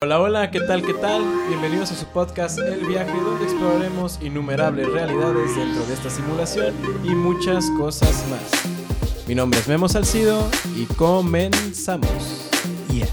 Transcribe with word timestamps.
Hola, 0.00 0.20
hola, 0.20 0.50
¿qué 0.52 0.60
tal? 0.60 0.86
¿Qué 0.86 0.94
tal? 0.94 1.24
Bienvenidos 1.48 1.90
a 1.90 1.96
su 1.96 2.06
podcast 2.06 2.56
El 2.60 2.86
Viaje, 2.86 3.20
donde 3.20 3.42
exploraremos 3.46 4.22
innumerables 4.22 4.88
realidades 4.92 5.56
dentro 5.56 5.84
de 5.86 5.92
esta 5.92 6.08
simulación 6.08 6.72
y 7.02 7.16
muchas 7.16 7.68
cosas 7.76 8.24
más. 8.30 9.26
Mi 9.26 9.34
nombre 9.34 9.58
es 9.58 9.66
Memo 9.66 9.88
Salcido 9.88 10.48
y 10.76 10.86
comenzamos. 10.86 12.48
Yeah. 12.92 13.08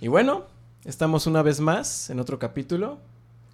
Y 0.00 0.08
bueno, 0.08 0.46
estamos 0.84 1.28
una 1.28 1.42
vez 1.42 1.60
más 1.60 2.10
en 2.10 2.18
otro 2.18 2.40
capítulo. 2.40 2.98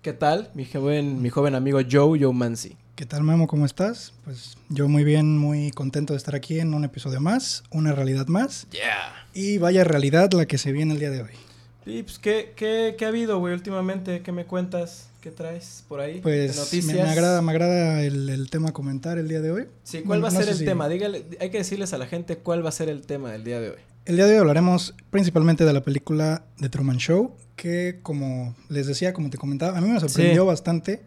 ¿Qué 0.04 0.12
tal, 0.12 0.50
mi 0.52 0.66
joven, 0.66 1.22
mi 1.22 1.30
joven 1.30 1.54
amigo 1.54 1.78
Joe, 1.90 2.20
Joe 2.22 2.34
Mansi? 2.34 2.76
¿Qué 2.94 3.06
tal, 3.06 3.22
Memo? 3.22 3.46
¿Cómo 3.46 3.64
estás? 3.64 4.12
Pues 4.26 4.58
yo 4.68 4.86
muy 4.86 5.02
bien, 5.02 5.38
muy 5.38 5.70
contento 5.70 6.12
de 6.12 6.18
estar 6.18 6.34
aquí 6.34 6.60
en 6.60 6.74
un 6.74 6.84
episodio 6.84 7.22
más, 7.22 7.62
una 7.70 7.92
realidad 7.92 8.26
más. 8.26 8.66
Yeah. 8.70 9.26
Y 9.32 9.56
vaya 9.56 9.82
realidad 9.82 10.30
la 10.34 10.44
que 10.44 10.58
se 10.58 10.72
viene 10.72 10.92
el 10.92 11.00
día 11.00 11.08
de 11.08 11.22
hoy. 11.22 11.30
Y 11.86 12.02
pues, 12.02 12.18
¿qué, 12.18 12.52
qué, 12.54 12.96
qué 12.98 13.06
ha 13.06 13.08
habido, 13.08 13.38
güey, 13.38 13.54
últimamente? 13.54 14.20
¿Qué 14.20 14.30
me 14.30 14.44
cuentas? 14.44 15.08
¿Qué 15.22 15.30
traes 15.30 15.84
por 15.88 16.00
ahí? 16.00 16.20
Pues 16.20 16.70
¿De 16.70 16.82
me, 16.82 17.00
agrada, 17.00 17.40
me 17.40 17.52
agrada 17.52 18.02
el, 18.02 18.28
el 18.28 18.50
tema 18.50 18.68
a 18.68 18.72
comentar 18.74 19.16
el 19.16 19.26
día 19.26 19.40
de 19.40 19.52
hoy. 19.52 19.68
Sí, 19.84 20.02
¿cuál 20.02 20.22
va 20.22 20.28
a 20.28 20.32
no 20.32 20.36
ser 20.36 20.44
sé 20.44 20.50
el 20.50 20.58
si- 20.58 20.64
tema? 20.66 20.86
Dígale, 20.90 21.24
hay 21.40 21.48
que 21.48 21.56
decirles 21.56 21.94
a 21.94 21.98
la 21.98 22.06
gente 22.06 22.36
cuál 22.36 22.62
va 22.62 22.68
a 22.68 22.72
ser 22.72 22.90
el 22.90 23.06
tema 23.06 23.32
del 23.32 23.42
día 23.42 23.58
de 23.58 23.70
hoy. 23.70 23.78
El 24.04 24.16
día 24.16 24.26
de 24.26 24.32
hoy 24.34 24.38
hablaremos 24.40 24.94
principalmente 25.08 25.64
de 25.64 25.72
la 25.72 25.82
película 25.82 26.44
The 26.60 26.68
Truman 26.68 26.98
Show, 26.98 27.34
que 27.56 28.00
como 28.02 28.54
les 28.68 28.86
decía, 28.86 29.12
como 29.12 29.30
te 29.30 29.38
comentaba, 29.38 29.78
a 29.78 29.80
mí 29.80 29.88
me 29.88 30.00
sorprendió 30.00 30.42
Sí. 30.42 30.46
bastante 30.48 31.02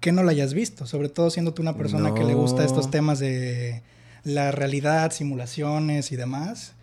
que 0.00 0.12
no 0.12 0.22
la 0.22 0.30
hayas 0.30 0.54
visto, 0.54 0.86
sobre 0.86 1.08
todo 1.08 1.30
siendo 1.30 1.54
tú 1.54 1.62
una 1.62 1.76
persona 1.76 2.14
que 2.14 2.22
le 2.24 2.34
gusta 2.34 2.64
estos 2.64 2.90
temas 2.90 3.18
de 3.18 3.82
la 4.24 4.52
realidad, 4.52 5.10
simulaciones 5.12 6.12
y 6.12 6.16
demás. 6.16 6.74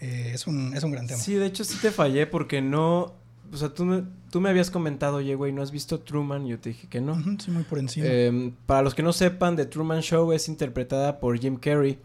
Eh, 0.00 0.32
es, 0.34 0.46
un, 0.46 0.74
es 0.76 0.82
un 0.82 0.90
gran 0.90 1.06
tema. 1.06 1.20
Sí, 1.20 1.34
de 1.34 1.46
hecho 1.46 1.64
sí 1.64 1.78
te 1.80 1.90
fallé 1.90 2.26
porque 2.26 2.60
no... 2.62 3.14
O 3.52 3.56
sea, 3.56 3.68
tú 3.68 3.84
me, 3.84 4.02
tú 4.30 4.40
me 4.40 4.48
habías 4.48 4.70
comentado, 4.70 5.18
oye, 5.18 5.34
güey, 5.36 5.52
¿no 5.52 5.62
has 5.62 5.70
visto 5.70 6.00
Truman? 6.00 6.46
Yo 6.46 6.58
te 6.58 6.70
dije 6.70 6.88
que 6.88 7.00
no. 7.00 7.14
Sí, 7.38 7.50
muy 7.52 7.62
por 7.62 7.78
encima. 7.78 8.06
Eh, 8.08 8.52
para 8.66 8.82
los 8.82 8.94
que 8.94 9.02
no 9.04 9.12
sepan, 9.12 9.54
The 9.54 9.66
Truman 9.66 10.00
Show 10.00 10.32
es 10.32 10.48
interpretada 10.48 11.20
por 11.20 11.38
Jim 11.38 11.56
Carrey, 11.56 11.98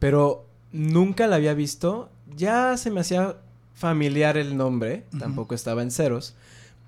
pero 0.00 0.48
nunca 0.72 1.28
la 1.28 1.36
había 1.36 1.54
visto. 1.54 2.10
Ya 2.34 2.76
se 2.76 2.90
me 2.90 3.00
hacía 3.00 3.36
familiar 3.76 4.36
el 4.36 4.56
nombre, 4.56 5.04
tampoco 5.18 5.54
estaba 5.54 5.82
en 5.82 5.90
ceros, 5.92 6.34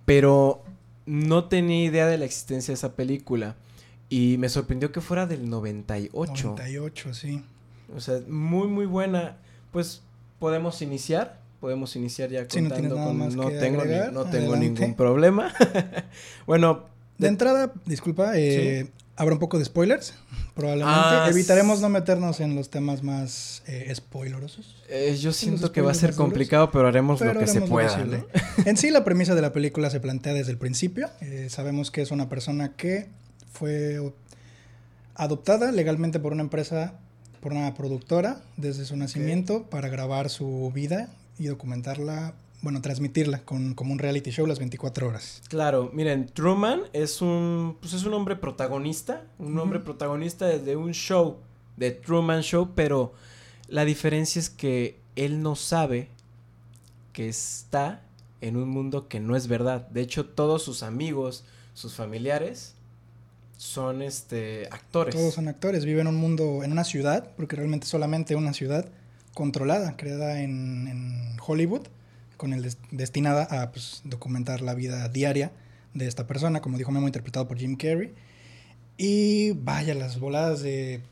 pero 0.04 0.64
no 1.06 1.44
tenía 1.44 1.84
idea 1.84 2.06
de 2.08 2.18
la 2.18 2.24
existencia 2.24 2.72
de 2.72 2.76
esa 2.76 2.96
película. 2.96 3.54
Y 4.08 4.36
me 4.38 4.48
sorprendió 4.48 4.90
que 4.90 5.00
fuera 5.02 5.26
del 5.26 5.48
98. 5.50 6.48
98, 6.56 7.14
sí. 7.14 7.44
O 7.94 8.00
sea, 8.00 8.20
muy, 8.26 8.66
muy 8.66 8.86
buena. 8.86 9.36
Pues 9.70 10.02
podemos 10.38 10.80
iniciar. 10.82 11.40
Podemos 11.60 11.94
iniciar 11.96 12.30
ya 12.30 12.46
Sí, 12.48 12.62
no 12.62 12.70
contando 12.70 12.94
con... 12.96 13.18
más 13.18 13.34
No 13.36 13.48
tengo, 13.50 13.84
ni- 13.84 13.90
no 14.12 14.24
tengo 14.24 14.54
Adelante. 14.54 14.58
ningún 14.80 14.94
problema. 14.94 15.52
bueno, 16.46 16.86
De 17.18 17.28
entrada, 17.28 17.72
disculpa, 17.84 18.32
eh, 18.38 18.88
habrá 19.18 19.34
un 19.34 19.40
poco 19.40 19.58
de 19.58 19.64
spoilers, 19.64 20.14
probablemente. 20.54 20.96
Ah, 20.96 21.26
Evitaremos 21.28 21.80
no 21.80 21.88
meternos 21.88 22.38
en 22.38 22.54
los 22.54 22.70
temas 22.70 23.02
más 23.02 23.64
eh, 23.66 23.92
spoilerosos. 23.94 24.76
Eh, 24.88 25.18
yo 25.20 25.32
siento 25.32 25.72
que 25.72 25.80
va 25.80 25.90
a 25.90 25.94
ser 25.94 26.12
duros, 26.12 26.16
complicado, 26.16 26.70
pero 26.70 26.86
haremos 26.86 27.18
pero 27.18 27.34
lo 27.34 27.40
que 27.40 27.48
se 27.48 27.58
haremos 27.58 27.68
pueda. 27.68 28.24
En 28.64 28.76
sí, 28.76 28.90
la 28.90 29.04
premisa 29.04 29.34
de 29.34 29.42
la 29.42 29.52
película 29.52 29.90
se 29.90 29.98
plantea 29.98 30.34
desde 30.34 30.52
el 30.52 30.58
principio. 30.58 31.10
Eh, 31.20 31.48
sabemos 31.50 31.90
que 31.90 32.00
es 32.00 32.12
una 32.12 32.28
persona 32.28 32.76
que 32.76 33.08
fue 33.52 34.00
adoptada 35.16 35.72
legalmente 35.72 36.20
por 36.20 36.32
una 36.32 36.42
empresa, 36.42 36.94
por 37.40 37.52
una 37.52 37.74
productora, 37.74 38.40
desde 38.56 38.84
su 38.84 38.96
nacimiento, 38.96 39.64
para 39.64 39.88
grabar 39.88 40.30
su 40.30 40.70
vida 40.72 41.08
y 41.40 41.46
documentarla, 41.46 42.34
bueno, 42.60 42.82
transmitirla 42.82 43.44
con, 43.44 43.74
como 43.74 43.92
un 43.92 43.98
reality 43.98 44.30
show 44.30 44.46
las 44.46 44.58
24 44.58 45.08
horas. 45.08 45.42
Claro, 45.48 45.90
miren, 45.92 46.26
Truman 46.26 46.82
es 46.92 47.22
un, 47.22 47.76
pues 47.80 47.92
es 47.92 48.04
un 48.04 48.14
hombre 48.14 48.36
protagonista, 48.36 49.24
un 49.38 49.58
hombre 49.58 49.80
protagonista 49.80 50.46
de 50.46 50.76
un 50.76 50.92
show, 50.92 51.38
de 51.76 51.92
Truman 51.92 52.42
Show, 52.42 52.72
pero 52.74 53.12
la 53.68 53.84
diferencia 53.84 54.40
es 54.40 54.50
que 54.50 55.00
él 55.14 55.42
no 55.42 55.54
sabe 55.54 56.08
que 57.12 57.28
está 57.28 58.02
en 58.40 58.56
un 58.56 58.68
mundo 58.68 59.08
que 59.08 59.20
no 59.20 59.36
es 59.36 59.46
verdad. 59.46 59.86
De 59.88 60.00
hecho, 60.00 60.26
todos 60.26 60.62
sus 60.62 60.82
amigos, 60.82 61.44
sus 61.74 61.94
familiares, 61.94 62.74
son 63.56 64.02
este 64.02 64.68
actores. 64.70 65.14
Todos 65.14 65.34
son 65.34 65.48
actores, 65.48 65.84
viven 65.84 66.06
en 66.06 66.14
un 66.14 66.20
mundo, 66.20 66.62
en 66.64 66.72
una 66.72 66.84
ciudad, 66.84 67.30
porque 67.36 67.56
realmente 67.56 67.86
solamente 67.86 68.36
una 68.36 68.52
ciudad 68.52 68.88
controlada, 69.34 69.96
creada 69.96 70.42
en, 70.42 70.88
en 70.88 71.36
Hollywood, 71.44 71.86
con 72.38 72.54
el 72.54 72.62
des- 72.62 72.78
destinada 72.90 73.42
a 73.62 73.70
pues, 73.70 74.00
documentar 74.04 74.62
la 74.62 74.74
vida 74.74 75.06
diaria 75.10 75.52
de 75.92 76.06
esta 76.06 76.26
persona, 76.26 76.62
como 76.62 76.78
dijo 76.78 76.90
Memo, 76.90 77.06
interpretado 77.06 77.46
por 77.46 77.58
Jim 77.58 77.76
Carrey. 77.76 78.14
Y 78.96 79.50
vaya 79.52 79.94
las 79.94 80.18
voladas 80.18 80.62
de 80.62 81.02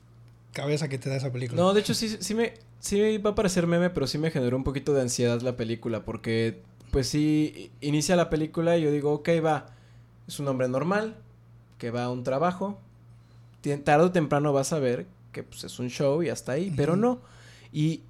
cabeza 0.53 0.89
que 0.89 0.97
te 0.99 1.11
da 1.11 1.17
esa 1.17 1.31
película. 1.31 1.61
No, 1.61 1.75
de 1.75 1.81
hecho 1.81 1.93
sí, 1.93 2.17
sí 2.19 2.35
me, 2.35 2.55
sí 2.81 3.19
va 3.19 3.31
a 3.31 3.35
parecer 3.35 3.67
meme, 3.67 3.91
pero 3.91 4.07
sí 4.07 4.17
me 4.17 4.31
generó 4.31 4.57
un 4.57 4.65
poquito 4.65 4.95
de 4.95 5.03
ansiedad 5.03 5.41
la 5.43 5.57
película, 5.57 6.05
porque 6.05 6.63
pues 6.91 7.09
sí, 7.09 7.71
inicia 7.81 8.17
la 8.17 8.31
película 8.31 8.77
y 8.79 8.83
yo 8.83 8.91
digo, 8.91 9.13
ok, 9.13 9.29
va, 9.45 9.67
es 10.27 10.41
un 10.41 10.49
hombre 10.49 10.69
normal, 10.69 11.17
que 11.79 11.91
va 11.91 12.05
a 12.05 12.11
un 12.11 12.25
trabajo, 12.25 12.81
tarde 13.85 14.05
o 14.07 14.13
temprano 14.13 14.53
vas 14.53 14.73
a 14.73 14.79
ver 14.79 15.07
que 15.33 15.43
pues 15.43 15.65
es 15.65 15.79
un 15.79 15.91
show 15.91 16.23
y 16.23 16.29
hasta 16.31 16.53
ahí, 16.53 16.73
pero 16.77 16.97
no. 16.97 17.21
Y 17.73 18.01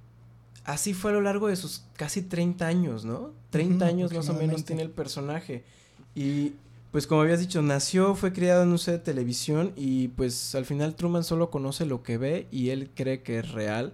así 0.67 0.93
fue 0.93 1.09
a 1.09 1.13
lo 1.15 1.21
largo 1.21 1.47
de 1.47 1.55
sus 1.55 1.83
casi 1.95 2.21
30 2.21 2.67
años, 2.67 3.03
¿no? 3.05 3.31
30 3.49 3.85
Ujú, 3.85 3.93
años 3.93 4.13
más 4.13 4.29
o 4.29 4.33
menos 4.35 4.63
tiene 4.65 4.83
el 4.83 4.91
personaje. 4.91 5.63
Y 6.13 6.53
pues 6.91 7.07
como 7.07 7.21
habías 7.21 7.39
dicho, 7.39 7.61
nació, 7.61 8.13
fue 8.15 8.31
criado 8.33 8.63
en 8.63 8.69
un 8.69 8.77
set 8.79 8.93
de 8.95 8.99
televisión 8.99 9.73
y 9.75 10.09
pues 10.09 10.53
al 10.55 10.65
final 10.65 10.95
Truman 10.95 11.23
solo 11.23 11.49
conoce 11.49 11.85
lo 11.85 12.03
que 12.03 12.17
ve 12.17 12.47
y 12.51 12.69
él 12.69 12.91
cree 12.95 13.23
que 13.23 13.39
es 13.39 13.51
real. 13.51 13.93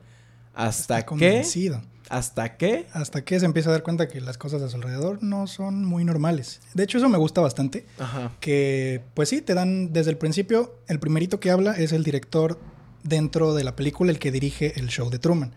¿Hasta 0.53 0.99
Está 0.99 0.99
qué? 1.01 1.05
convencido. 1.05 1.81
¿Hasta 2.09 2.57
qué? 2.57 2.85
Hasta 2.93 3.23
que 3.23 3.39
se 3.39 3.45
empieza 3.45 3.69
a 3.69 3.71
dar 3.73 3.81
cuenta 3.83 4.07
que 4.07 4.19
las 4.21 4.37
cosas 4.37 4.61
a 4.61 4.69
su 4.69 4.75
alrededor 4.75 5.23
no 5.23 5.47
son 5.47 5.85
muy 5.85 6.03
normales. 6.03 6.59
De 6.73 6.83
hecho, 6.83 6.97
eso 6.97 7.09
me 7.09 7.17
gusta 7.17 7.41
bastante. 7.41 7.85
Ajá. 7.97 8.31
que 8.39 9.01
pues 9.15 9.29
sí, 9.29 9.41
te 9.41 9.53
dan 9.53 9.93
desde 9.93 10.11
el 10.11 10.17
principio, 10.17 10.75
el 10.87 10.99
primerito 10.99 11.39
que 11.39 11.49
habla 11.49 11.71
es 11.73 11.91
el 11.93 12.03
director 12.03 12.59
dentro 13.03 13.53
de 13.55 13.63
la 13.63 13.75
película, 13.75 14.11
el 14.11 14.19
que 14.19 14.31
dirige 14.31 14.79
el 14.79 14.87
show 14.89 15.09
de 15.09 15.17
Truman. 15.19 15.53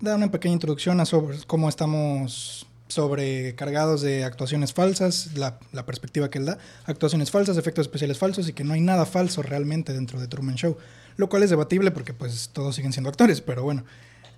Da 0.00 0.16
una 0.16 0.30
pequeña 0.30 0.54
introducción 0.54 1.00
a 1.00 1.06
sobre 1.06 1.38
cómo 1.46 1.68
estamos 1.68 2.66
sobrecargados 2.88 4.00
de 4.00 4.24
actuaciones 4.24 4.72
falsas, 4.72 5.34
la, 5.34 5.58
la 5.72 5.84
perspectiva 5.84 6.30
que 6.30 6.38
él 6.38 6.46
da, 6.46 6.58
actuaciones 6.86 7.30
falsas, 7.30 7.56
efectos 7.56 7.82
especiales 7.86 8.18
falsos 8.18 8.48
y 8.48 8.52
que 8.54 8.64
no 8.64 8.72
hay 8.72 8.80
nada 8.80 9.04
falso 9.06 9.42
realmente 9.42 9.92
dentro 9.92 10.18
de 10.20 10.26
Truman 10.26 10.54
Show, 10.54 10.76
lo 11.16 11.28
cual 11.28 11.42
es 11.42 11.50
debatible 11.50 11.90
porque 11.90 12.14
pues 12.14 12.50
todos 12.52 12.74
siguen 12.74 12.92
siendo 12.92 13.10
actores, 13.10 13.40
pero 13.40 13.62
bueno. 13.62 13.84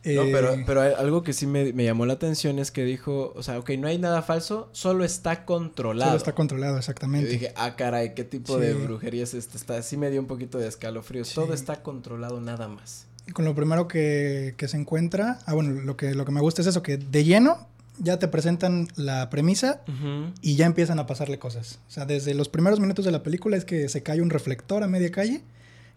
No, 0.02 0.22
Eh, 0.22 0.30
pero, 0.32 0.56
pero 0.64 0.80
algo 0.80 1.22
que 1.22 1.34
sí 1.34 1.46
me, 1.46 1.74
me 1.74 1.84
llamó 1.84 2.06
la 2.06 2.14
atención 2.14 2.58
es 2.58 2.70
que 2.70 2.84
dijo, 2.84 3.34
o 3.36 3.42
sea, 3.42 3.58
ok, 3.58 3.70
no 3.78 3.86
hay 3.86 3.98
nada 3.98 4.22
falso, 4.22 4.70
solo 4.72 5.04
está 5.04 5.44
controlado. 5.44 6.12
solo 6.12 6.16
está 6.18 6.34
controlado 6.34 6.72
Yo 6.72 6.78
exactamente. 6.78 7.28
dije, 7.28 7.52
ah, 7.54 7.76
caray, 7.76 8.14
¿qué 8.14 8.24
tipo 8.24 8.56
de 8.56 8.72
brujería 8.72 9.24
es 9.24 9.34
esta? 9.34 9.58
Está, 9.58 9.82
sí 9.82 9.98
me 9.98 10.10
dio 10.10 10.20
un 10.20 10.26
poquito 10.26 10.56
de 10.56 10.68
escalofríos. 10.68 11.28
Sí. 11.28 11.34
Todo 11.34 11.52
está 11.52 11.82
controlado 11.82 12.40
nada 12.40 12.66
más. 12.66 13.06
Con 13.32 13.44
lo 13.44 13.54
primero 13.54 13.88
que, 13.88 14.54
que 14.56 14.68
se 14.68 14.76
encuentra, 14.76 15.38
ah 15.46 15.54
bueno, 15.54 15.80
lo 15.80 15.96
que, 15.96 16.14
lo 16.14 16.24
que 16.24 16.32
me 16.32 16.40
gusta 16.40 16.62
es 16.62 16.68
eso, 16.68 16.82
que 16.82 16.96
de 16.96 17.24
lleno 17.24 17.68
ya 17.98 18.18
te 18.18 18.28
presentan 18.28 18.88
la 18.96 19.28
premisa 19.30 19.82
Ujú. 19.86 20.32
y 20.40 20.56
ya 20.56 20.66
empiezan 20.66 20.98
a 20.98 21.06
pasarle 21.06 21.38
cosas. 21.38 21.78
O 21.88 21.90
sea, 21.90 22.06
desde 22.06 22.34
los 22.34 22.48
primeros 22.48 22.80
minutos 22.80 23.04
de 23.04 23.12
la 23.12 23.22
película 23.22 23.56
es 23.56 23.64
que 23.64 23.88
se 23.88 24.02
cae 24.02 24.22
un 24.22 24.30
reflector 24.30 24.82
a 24.82 24.88
media 24.88 25.10
calle 25.10 25.42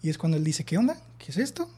y 0.02 0.10
es 0.10 0.18
cuando 0.18 0.38
él 0.38 0.44
dice, 0.44 0.66
¿qué 0.66 0.78
onda? 0.78 0.98
¿Qué 1.18 1.32
es 1.32 1.38
esto? 1.38 1.70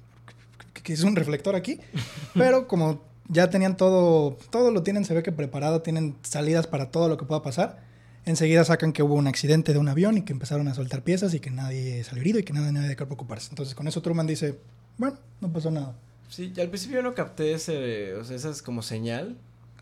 ¿Qué, 0.84 0.94
es 0.94 1.04
un 1.04 1.16
reflector 1.16 1.56
aquí? 1.56 1.80
Pero 2.34 2.68
como 2.68 3.02
ya 3.28 3.50
tenían 3.50 3.78
todo, 3.78 4.38
todo 4.50 4.72
lo 4.72 4.84
tienen, 4.84 5.06
se 5.06 5.14
ve 5.14 5.24
que 5.24 5.32
preparado, 5.32 5.82
tienen 5.82 6.16
salidas 6.24 6.68
para 6.68 6.90
todo 6.90 7.08
lo 7.08 7.18
que 7.18 7.26
pueda 7.26 7.42
pasar. 7.44 7.84
Enseguida 8.26 8.66
sacan 8.66 8.92
que 8.92 9.04
hubo 9.04 9.14
un 9.14 9.28
accidente 9.28 9.74
de 9.74 9.80
un 9.80 9.88
avión 9.88 10.18
y 10.18 10.24
que 10.24 10.34
empezaron 10.34 10.68
a 10.68 10.74
soltar 10.74 11.04
piezas 11.04 11.36
y 11.36 11.40
que 11.40 11.52
nadie 11.52 12.04
salió 12.04 12.22
herido 12.22 12.40
y 12.40 12.44
que 12.44 12.54
nada, 12.54 12.72
nadie 12.72 12.90
de 12.90 12.96
qué 12.96 13.06
preocuparse. 13.06 13.50
Entonces 13.52 13.76
con 13.76 13.88
eso 13.88 14.02
Truman 14.02 14.26
dice, 14.26 14.58
bueno, 14.98 15.18
no 15.42 15.52
pasó 15.52 15.72
nada. 15.72 15.96
Sí, 16.30 16.54
al 16.58 16.70
principio 16.70 16.98
yo 16.98 17.04
no 17.04 17.14
capté 17.14 17.54
ese, 17.54 18.16
o 18.16 18.24
sea, 18.24 18.36
esa 18.36 18.50
es 18.50 18.62
como 18.62 18.82
señal. 18.82 19.38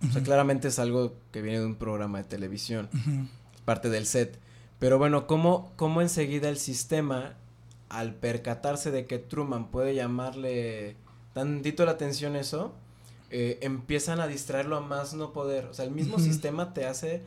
O 0.07 0.11
sea, 0.11 0.21
claramente 0.21 0.67
es 0.67 0.79
algo 0.79 1.13
que 1.31 1.41
viene 1.41 1.59
de 1.59 1.65
un 1.65 1.75
programa 1.75 2.17
de 2.17 2.25
televisión, 2.25 2.89
parte 3.63 3.89
del 3.89 4.05
set. 4.05 4.37
Pero 4.79 4.97
bueno, 4.97 5.27
¿cómo, 5.27 5.71
cómo 5.77 6.01
enseguida 6.01 6.49
el 6.49 6.57
sistema, 6.57 7.35
al 7.87 8.13
percatarse 8.13 8.91
de 8.91 9.05
que 9.05 9.17
Truman 9.17 9.71
puede 9.71 9.95
llamarle 9.95 10.97
tantito 11.33 11.85
la 11.85 11.91
atención 11.91 12.35
eso, 12.35 12.73
eh, 13.31 13.59
empiezan 13.61 14.19
a 14.19 14.27
distraerlo 14.27 14.77
a 14.77 14.81
más 14.81 15.13
no 15.13 15.33
poder. 15.33 15.65
O 15.65 15.73
sea, 15.73 15.85
el 15.85 15.91
mismo 15.91 16.19
sistema 16.19 16.73
te 16.73 16.85
hace, 16.85 17.21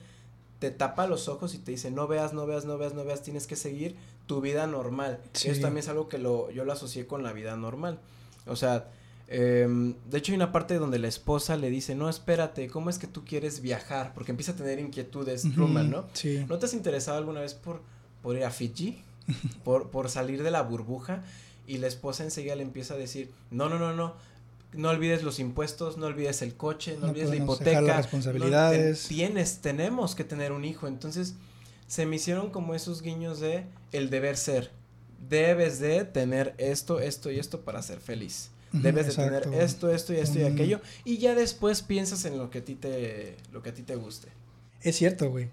te 0.59 0.71
tapa 0.71 1.07
los 1.07 1.29
ojos 1.29 1.55
y 1.55 1.59
te 1.59 1.73
dice, 1.73 1.91
no 1.91 2.07
veas, 2.07 2.33
no 2.33 2.47
veas, 2.47 2.65
no 2.65 2.79
veas, 2.79 2.95
no 2.95 3.05
veas, 3.05 3.23
tienes 3.23 3.47
que 3.47 3.57
seguir, 3.57 3.97
tu 4.27 4.41
vida 4.41 4.67
normal. 4.67 5.21
Sí. 5.33 5.49
Eso 5.49 5.61
también 5.63 5.79
es 5.85 5.89
algo 5.89 6.09
que 6.09 6.19
lo, 6.19 6.51
yo 6.51 6.65
lo 6.65 6.73
asocié 6.73 7.07
con 7.07 7.23
la 7.23 7.33
vida 7.33 7.57
normal. 7.57 7.99
O 8.47 8.57
sea, 8.57 8.91
em, 9.29 9.95
de 10.11 10.19
hecho 10.19 10.33
hay 10.33 10.37
una 10.37 10.53
parte 10.53 10.75
donde 10.79 10.99
la 10.99 11.09
esposa 11.09 11.57
le 11.57 11.71
dice, 11.71 11.95
no, 11.95 12.09
espérate, 12.09 12.69
¿cómo 12.69 12.91
es 12.91 12.99
que 12.99 13.07
tú 13.07 13.25
quieres 13.25 13.61
viajar? 13.61 14.13
Porque 14.15 14.31
empieza 14.33 14.53
a 14.53 14.57
tener 14.57 14.79
inquietudes 14.79 15.43
Truman, 15.55 15.91
¿no? 15.91 16.07
Sí. 16.13 16.45
¿No 16.49 16.59
te 16.59 16.67
has 16.67 16.75
interesado 16.75 17.19
alguna 17.19 17.41
vez 17.41 17.55
por, 17.55 17.81
por 18.23 18.37
ir 18.37 18.45
a 18.45 18.51
Fiji? 18.51 19.03
por, 19.65 19.91
por 19.91 20.09
salir 20.09 20.43
de 20.45 20.51
la 20.53 20.63
burbuja 20.63 21.23
y 21.67 21.79
la 21.79 21.89
esposa 21.89 22.23
enseguida 22.23 22.55
le 22.55 22.63
empieza 22.63 22.95
a 22.95 22.97
decir, 22.97 23.31
no, 23.51 23.69
no, 23.69 23.77
no, 23.79 23.93
no, 23.93 24.15
no 24.73 24.91
olvides 24.91 25.25
los 25.25 25.41
impuestos, 25.41 25.97
no 25.97 26.07
olvides 26.07 26.43
el 26.43 26.55
coche, 26.55 26.95
no, 26.95 27.07
No 27.07 27.09
olvides 27.13 27.31
la 27.31 27.37
hipoteca. 27.37 27.71
dejar 27.71 27.83
las 27.85 27.97
no, 27.97 28.03
responsabilidades. 28.03 29.03
te- 29.03 29.09
tienes, 29.09 29.59
tenemos 29.61 30.15
que 30.15 30.23
tener 30.23 30.53
un 30.53 30.65
hijo. 30.65 30.87
Entonces, 30.87 31.35
se 31.87 32.07
me 32.07 32.17
hicieron 32.17 32.51
como 32.51 32.75
esos 32.75 33.03
guiños 33.03 33.41
de 33.41 33.65
el 33.93 34.11
deber 34.11 34.37
ser. 34.37 34.71
Debes 35.29 35.81
de 35.81 36.05
tener 36.05 36.55
esto, 36.59 37.01
esto 37.01 37.31
y 37.31 37.39
esto 37.39 37.63
para 37.63 37.83
ser 37.83 38.01
feliz. 38.01 38.51
Debes 38.73 39.07
de 39.07 39.15
tener 39.15 39.49
esto, 39.55 39.91
esto 39.91 40.13
y 40.13 40.17
esto 40.17 40.39
y 40.39 40.45
aquello. 40.45 40.81
Y 41.05 41.19
ya 41.19 41.35
después 41.35 41.83
piensas 41.83 42.25
en 42.27 42.37
lo 42.37 42.51
que 42.51 42.59
a 42.59 42.65
ti 42.65 42.75
te, 42.75 43.37
lo 43.53 43.63
que 43.63 43.71
a 43.71 43.75
ti 43.75 43.83
te 43.83 43.97
guste. 43.97 44.29
Es 44.83 44.97
cierto, 44.97 45.31
güey. 45.31 45.49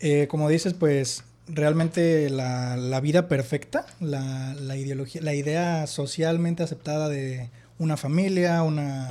Eh, 0.00 0.26
como 0.28 0.48
dices, 0.48 0.74
pues 0.74 1.22
realmente 1.46 2.28
la, 2.28 2.76
la 2.76 3.00
vida 3.00 3.28
perfecta, 3.28 3.86
la, 4.00 4.54
la 4.54 4.76
ideología, 4.76 5.22
la 5.22 5.34
idea 5.34 5.86
socialmente 5.86 6.62
aceptada 6.62 7.08
de 7.08 7.50
una 7.78 7.96
familia, 7.96 8.62
una, 8.62 9.10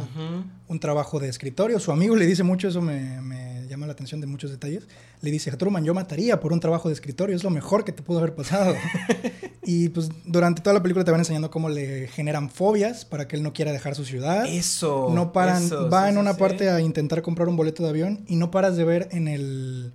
un 0.68 0.80
trabajo 0.80 1.20
de 1.20 1.30
escritorio. 1.30 1.80
Su 1.80 1.92
amigo 1.92 2.16
le 2.16 2.26
dice 2.26 2.44
mucho, 2.44 2.68
eso 2.68 2.82
me, 2.82 3.22
me 3.22 3.55
llama 3.68 3.86
la 3.86 3.94
atención 3.94 4.22
de 4.22 4.28
muchos 4.28 4.52
detalles. 4.52 4.88
Le 5.22 5.32
dice, 5.32 5.52
Truman, 5.52 5.84
yo 5.84 5.94
mataría 5.94 6.40
por 6.40 6.54
un 6.54 6.60
trabajo 6.60 6.90
de 6.90 6.94
escritorio, 6.94 7.36
es 7.36 7.44
lo 7.44 7.50
mejor 7.50 7.84
que 7.84 7.92
te 7.92 8.04
pudo 8.04 8.20
haber 8.20 8.36
pasado. 8.36 8.76
y 9.64 9.90
pues 9.90 10.10
durante 10.26 10.62
toda 10.62 10.74
la 10.74 10.82
película 10.82 11.06
te 11.06 11.12
van 11.12 11.22
enseñando 11.22 11.50
cómo 11.50 11.70
le 11.70 12.08
generan 12.08 12.50
fobias 12.50 13.06
para 13.06 13.28
que 13.28 13.36
él 13.36 13.44
no 13.44 13.54
quiera 13.54 13.72
dejar 13.72 13.96
su 13.96 14.06
ciudad. 14.06 14.46
Eso. 14.46 15.12
no 15.14 15.32
paran, 15.32 15.64
eso, 15.64 15.90
va 15.90 16.04
sí, 16.04 16.10
en 16.10 16.18
una 16.18 16.34
sí. 16.34 16.40
parte 16.40 16.70
a 16.70 16.80
intentar 16.82 17.22
comprar 17.22 17.48
un 17.48 17.56
boleto 17.56 17.84
de 17.84 17.90
avión 17.90 18.26
y 18.28 18.36
no 18.36 18.52
paras 18.52 18.78
de 18.78 18.84
ver 18.84 19.10
en 19.12 19.28
el, 19.28 19.94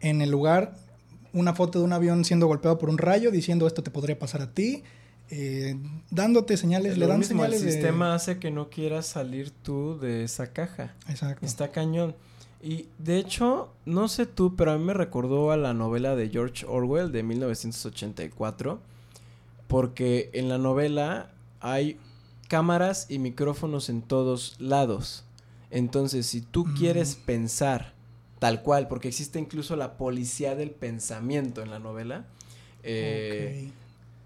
en 0.00 0.22
el 0.22 0.30
lugar 0.30 0.74
una 1.32 1.54
foto 1.54 1.78
de 1.78 1.84
un 1.84 1.92
avión 1.92 2.24
siendo 2.24 2.46
golpeado 2.46 2.78
por 2.78 2.90
un 2.90 2.98
rayo 2.98 3.30
diciendo 3.30 3.66
esto 3.66 3.82
te 3.82 3.90
podría 3.90 4.18
pasar 4.18 4.42
a 4.42 4.52
ti, 4.52 4.82
eh, 5.30 5.76
dándote 6.10 6.56
señales, 6.56 6.98
le 6.98 7.06
dan 7.06 7.18
mismo, 7.18 7.42
señales 7.42 7.60
el 7.60 7.66
de... 7.66 7.72
sistema 7.72 8.14
hace 8.14 8.38
que 8.38 8.50
no 8.50 8.68
quieras 8.68 9.06
salir 9.06 9.50
tú 9.50 9.98
de 9.98 10.24
esa 10.24 10.52
caja. 10.52 10.94
Exacto. 11.08 11.46
Está 11.46 11.70
cañón. 11.70 12.16
Y 12.62 12.88
de 12.98 13.18
hecho, 13.18 13.72
no 13.86 14.08
sé 14.08 14.26
tú, 14.26 14.54
pero 14.56 14.72
a 14.72 14.78
mí 14.78 14.84
me 14.84 14.92
recordó 14.94 15.50
a 15.50 15.56
la 15.56 15.72
novela 15.72 16.14
de 16.14 16.28
George 16.28 16.66
Orwell 16.66 17.10
de 17.10 17.22
1984, 17.22 18.80
porque 19.66 20.30
en 20.34 20.48
la 20.48 20.58
novela 20.58 21.30
hay 21.60 21.98
cámaras 22.48 23.06
y 23.10 23.18
micrófonos 23.18 23.88
en 23.88 24.02
todos 24.02 24.56
lados. 24.58 25.24
Entonces, 25.70 26.26
si 26.26 26.40
tú 26.42 26.66
Mm. 26.66 26.74
quieres 26.76 27.14
pensar 27.14 27.94
tal 28.40 28.62
cual, 28.62 28.88
porque 28.88 29.08
existe 29.08 29.38
incluso 29.38 29.76
la 29.76 29.96
policía 29.96 30.54
del 30.54 30.70
pensamiento 30.70 31.62
en 31.62 31.70
la 31.70 31.78
novela, 31.78 32.24
eh. 32.82 33.70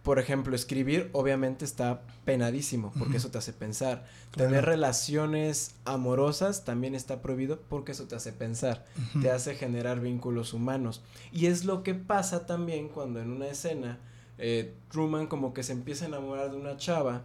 Por 0.04 0.18
ejemplo, 0.20 0.54
escribir 0.54 1.08
obviamente 1.12 1.64
está 1.64 2.02
penadísimo 2.24 2.92
porque 2.98 3.16
eso 3.16 3.30
te 3.30 3.38
hace 3.38 3.52
pensar. 3.52 4.06
Claro. 4.30 4.50
Tener 4.50 4.64
relaciones 4.66 5.74
amorosas 5.86 6.64
también 6.64 6.94
está 6.94 7.22
prohibido 7.22 7.60
porque 7.68 7.92
eso 7.92 8.04
te 8.04 8.14
hace 8.14 8.32
pensar, 8.32 8.84
te 9.22 9.30
hace 9.30 9.54
generar 9.56 10.00
vínculos 10.00 10.52
humanos. 10.52 11.02
Y 11.32 11.46
es 11.46 11.64
lo 11.64 11.82
que 11.82 11.94
pasa 11.94 12.46
también 12.46 12.88
cuando 12.88 13.20
en 13.20 13.30
una 13.30 13.48
escena 13.48 13.98
eh, 14.38 14.74
Truman 14.90 15.26
como 15.26 15.54
que 15.54 15.62
se 15.62 15.72
empieza 15.72 16.04
a 16.04 16.08
enamorar 16.08 16.50
de 16.50 16.56
una 16.58 16.76
chava, 16.76 17.24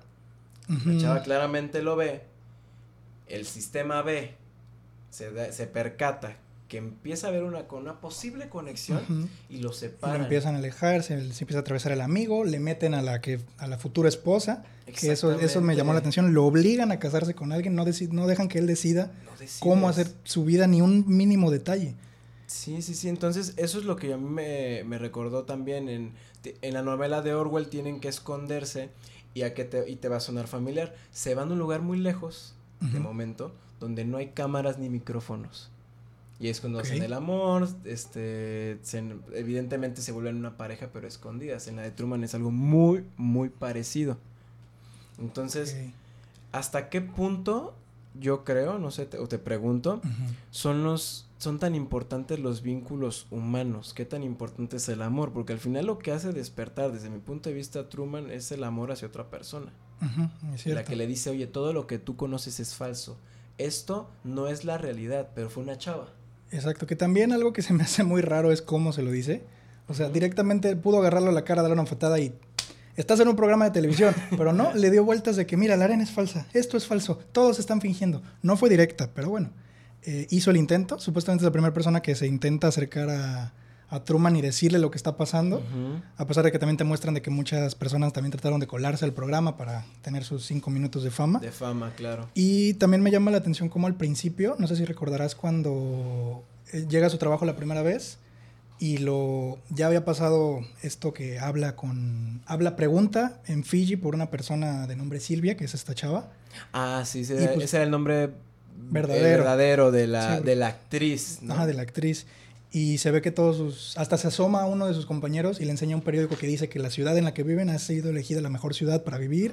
la 0.86 0.98
chava 1.02 1.22
claramente 1.22 1.82
lo 1.84 1.96
ve, 1.98 2.24
el 3.28 3.46
sistema 3.46 4.02
ve, 4.04 4.36
se, 5.10 5.32
da- 5.32 5.52
se 5.52 5.68
percata 5.68 6.38
que 6.70 6.78
empieza 6.78 7.28
a 7.28 7.30
haber 7.32 7.44
una, 7.44 7.68
con 7.68 7.82
una 7.82 8.00
posible 8.00 8.48
conexión 8.48 9.02
y 9.50 9.58
lo 9.58 9.60
Y 9.60 9.62
lo 9.64 9.74
separan. 9.74 10.22
empiezan 10.22 10.56
a 10.56 10.60
alejar, 10.60 11.04
se, 11.04 11.18
se 11.34 11.44
empieza 11.44 11.58
a 11.58 11.62
atravesar 11.62 11.92
el 11.92 12.00
amigo, 12.02 12.46
le 12.46 12.60
meten 12.60 12.94
a 12.94 13.02
la 13.02 13.20
que 13.20 13.42
a 13.58 13.68
la 13.68 13.78
futura 13.78 14.08
esposa, 14.08 14.64
que 14.86 15.12
eso, 15.12 15.38
eso 15.40 15.60
me 15.62 15.76
llamó 15.76 15.92
la 15.94 16.00
atención, 16.00 16.34
lo 16.34 16.46
obligan 16.46 16.92
a 16.94 17.00
casarse 17.00 17.34
con 17.36 17.52
alguien, 17.52 17.76
no, 17.76 17.86
deci- 17.86 18.10
no 18.10 18.28
dejan 18.28 18.48
que 18.48 18.60
él 18.60 18.68
decida 18.68 19.12
No 19.26 19.32
cómo 19.60 19.90
hacer 19.90 20.08
su 20.24 20.46
vida 20.46 20.68
ni 20.68 20.82
un 20.82 21.04
mínimo 21.08 21.52
detalle. 21.52 21.96
Sí, 22.48 22.82
sí, 22.82 22.96
sí. 22.96 23.10
Entonces, 23.10 23.54
eso 23.58 23.78
es 23.80 23.86
lo 23.86 23.96
que 23.96 24.14
a 24.14 24.18
mí 24.18 24.28
me, 24.30 24.84
me 24.84 24.98
recordó 24.98 25.44
también. 25.44 25.88
En, 25.90 26.14
en 26.62 26.74
la 26.74 26.82
novela 26.82 27.22
de 27.22 27.34
Orwell 27.36 27.68
tienen 27.68 28.00
que 28.00 28.08
esconderse 28.08 28.90
y, 29.36 29.44
a 29.44 29.54
que 29.54 29.66
te, 29.66 29.88
y 29.90 29.96
te 29.98 30.08
va 30.08 30.18
a 30.18 30.20
sonar 30.20 30.48
familiar. 30.48 30.96
Se 31.12 31.36
van 31.36 31.50
a 31.50 31.54
un 31.54 31.60
lugar 31.60 31.82
muy 31.82 32.00
lejos, 32.00 32.56
de 32.80 33.00
momento, 33.00 33.54
donde 33.80 34.04
no 34.06 34.18
hay 34.18 34.30
cámaras 34.30 34.80
ni 34.80 34.90
micrófonos. 34.90 35.70
Y 36.40 36.48
es 36.48 36.62
cuando 36.62 36.80
hacen 36.80 37.02
el 37.04 37.14
amor, 37.14 37.68
este, 37.84 38.80
se- 38.82 39.04
evidentemente 39.34 40.02
se 40.02 40.12
vuelven 40.14 40.38
una 40.38 40.56
pareja, 40.58 40.88
pero 40.94 41.06
escondidas. 41.08 41.68
En 41.68 41.76
la 41.76 41.82
de 41.82 41.92
Truman 41.92 42.24
es 42.24 42.34
algo 42.34 42.50
muy, 42.52 43.04
muy 43.18 43.50
parecido. 43.50 44.18
Entonces. 45.20 45.74
¿hasta 46.52 46.90
qué 46.90 47.02
punto, 47.02 47.76
yo 48.20 48.44
creo, 48.44 48.80
no 48.80 48.90
sé, 48.90 49.06
te- 49.06 49.20
o 49.20 49.28
te 49.28 49.38
pregunto, 49.38 50.02
son 50.52 50.84
los 50.84 51.26
son 51.38 51.58
tan 51.58 51.74
importantes 51.74 52.38
los 52.40 52.62
vínculos 52.64 53.26
humanos, 53.32 53.94
qué 53.94 54.04
tan 54.04 54.24
importante 54.24 54.76
es 54.76 54.90
el 54.90 55.02
amor, 55.02 55.32
porque 55.32 55.54
al 55.54 55.60
final 55.60 55.86
lo 55.86 55.98
que 56.00 56.12
hace 56.12 56.34
despertar 56.34 56.92
desde 56.92 57.10
mi 57.10 57.20
punto 57.20 57.48
de 57.50 57.56
vista 57.56 57.88
Truman 57.88 58.30
es 58.30 58.52
el 58.52 58.64
amor 58.66 58.92
hacia 58.92 59.08
otra 59.08 59.30
persona, 59.30 59.72
es 60.54 60.66
la 60.66 60.84
que 60.84 60.96
le 60.98 61.08
dice, 61.08 61.30
"Oye, 61.30 61.48
todo 61.48 61.72
lo 61.72 61.88
que 61.88 61.98
tú 62.00 62.18
conoces 62.18 62.60
es 62.60 62.76
falso. 62.76 63.18
Esto 63.58 64.10
no 64.26 64.48
es 64.50 64.66
la 64.66 64.78
realidad, 64.78 65.30
pero 65.36 65.50
fue 65.50 65.64
una 65.64 65.78
chava." 65.78 66.08
Exacto, 66.52 66.88
que 66.88 66.96
también 66.96 67.32
algo 67.32 67.54
que 67.54 67.62
se 67.62 67.74
me 67.74 67.84
hace 67.84 68.04
muy 68.04 68.22
raro 68.22 68.52
es 68.52 68.62
cómo 68.62 68.92
se 68.94 69.02
lo 69.02 69.12
dice. 69.12 69.44
O 69.88 69.94
sea, 69.94 70.10
directamente 70.10 70.76
pudo 70.76 71.00
agarrarlo 71.00 71.30
a 71.30 71.34
la 71.34 71.44
cara, 71.44 71.62
darle 71.62 71.74
una 71.74 71.86
fatada 71.86 72.20
y 72.20 72.34
estás 72.96 73.20
en 73.20 73.28
un 73.28 73.36
programa 73.36 73.66
de 73.66 73.72
televisión, 73.72 74.14
pero 74.38 74.54
no, 74.54 74.74
le 74.74 74.92
dio 74.92 75.04
vueltas 75.04 75.36
de 75.36 75.46
que 75.46 75.58
mira, 75.58 75.76
la 75.78 75.86
arena 75.86 76.04
es 76.04 76.12
falsa, 76.12 76.48
esto 76.54 76.78
es 76.78 76.86
falso, 76.86 77.18
todos 77.32 77.60
están 77.60 77.82
fingiendo. 77.82 78.22
No 78.42 78.58
fue 78.58 78.70
directa, 78.70 79.10
pero 79.14 79.30
bueno, 79.30 79.52
eh, 80.04 80.28
hizo 80.30 80.52
el 80.52 80.58
intento, 80.58 81.00
supuestamente 81.00 81.44
es 81.44 81.46
la 81.46 81.52
primera 81.52 81.74
persona 81.74 82.02
que 82.02 82.16
se 82.16 82.28
intenta 82.28 82.68
acercar 82.68 83.10
a, 83.10 83.54
a 83.92 84.04
Truman 84.04 84.36
y 84.36 84.42
decirle 84.42 84.78
lo 84.80 84.92
que 84.92 84.98
está 84.98 85.18
pasando, 85.18 85.58
Ujú. 85.58 86.02
a 86.18 86.26
pesar 86.28 86.44
de 86.44 86.52
que 86.52 86.60
también 86.60 86.78
te 86.78 86.84
muestran 86.84 87.14
de 87.16 87.22
que 87.22 87.30
muchas 87.32 87.74
personas 87.76 88.14
también 88.14 88.32
trataron 88.32 88.60
de 88.60 88.68
colarse 88.68 89.04
al 89.06 89.14
programa 89.14 89.58
para 89.58 89.86
tener 90.02 90.24
sus 90.24 90.46
cinco 90.46 90.70
minutos 90.70 91.04
de 91.04 91.10
fama. 91.12 91.40
De 91.40 91.52
fama, 91.52 91.92
claro. 91.96 92.30
Y 92.36 92.76
también 92.76 93.02
me 93.02 93.10
llama 93.12 93.32
la 93.32 93.38
atención 93.38 93.68
como 93.70 93.88
al 93.88 93.96
principio, 93.96 94.56
no 94.60 94.68
sé 94.68 94.76
si 94.76 94.86
recordarás 94.86 95.34
cuando 95.36 96.44
eh, 96.72 96.86
llega 96.88 97.08
a 97.08 97.10
su 97.10 97.18
trabajo 97.18 97.46
la 97.46 97.56
primera 97.56 97.82
vez 97.82 98.20
y 98.82 99.00
lo 99.00 99.58
ya 99.70 99.88
había 99.88 100.06
pasado 100.06 100.60
esto 100.84 101.12
que 101.14 101.38
habla 101.40 101.76
con 101.76 102.42
habla 102.46 102.76
pregunta 102.76 103.42
en 103.48 103.64
Fiji 103.64 103.96
por 103.98 104.14
una 104.16 104.30
persona 104.30 104.88
de 104.88 104.96
nombre 104.96 105.20
Silvia, 105.20 105.58
que 105.58 105.66
es 105.66 105.74
esta 105.74 105.94
chava. 105.96 106.30
Ah, 106.74 107.04
sí, 107.06 107.22
ese, 107.22 107.44
era, 107.44 107.54
pues- 107.54 107.66
ese 107.66 107.78
era 107.78 107.84
el 107.86 107.92
nombre 107.92 108.30
Verdadero. 108.92 109.40
verdadero 109.44 109.92
de 109.92 110.08
la, 110.08 110.38
Sí. 110.38 110.44
de 110.44 110.56
la 110.56 110.68
actriz, 110.68 111.40
¿no? 111.42 111.54
Ajá, 111.56 111.66
de 111.68 111.74
la 111.74 111.82
actriz. 111.82 112.26
Y 112.72 113.00
se 113.00 113.10
ve 113.12 113.22
que 113.22 113.32
todos 113.32 113.58
sus. 113.58 113.98
Hasta 113.98 114.18
se 114.18 114.28
asoma 114.28 114.62
a 114.62 114.66
uno 114.66 114.86
de 114.88 114.94
sus 114.94 115.06
compañeros 115.08 115.60
y 115.60 115.66
le 115.66 115.72
enseña 115.72 115.96
un 115.96 116.04
periódico 116.04 116.38
que 116.38 116.46
dice 116.48 116.70
que 116.70 116.78
la 116.80 116.92
ciudad 116.92 117.18
en 117.18 117.24
la 117.26 117.34
que 117.34 117.42
viven 117.44 117.70
ha 117.70 117.80
sido 117.80 118.10
elegida 118.12 118.42
la 118.42 118.50
mejor 118.50 118.76
ciudad 118.76 119.04
para 119.04 119.18
vivir. 119.18 119.52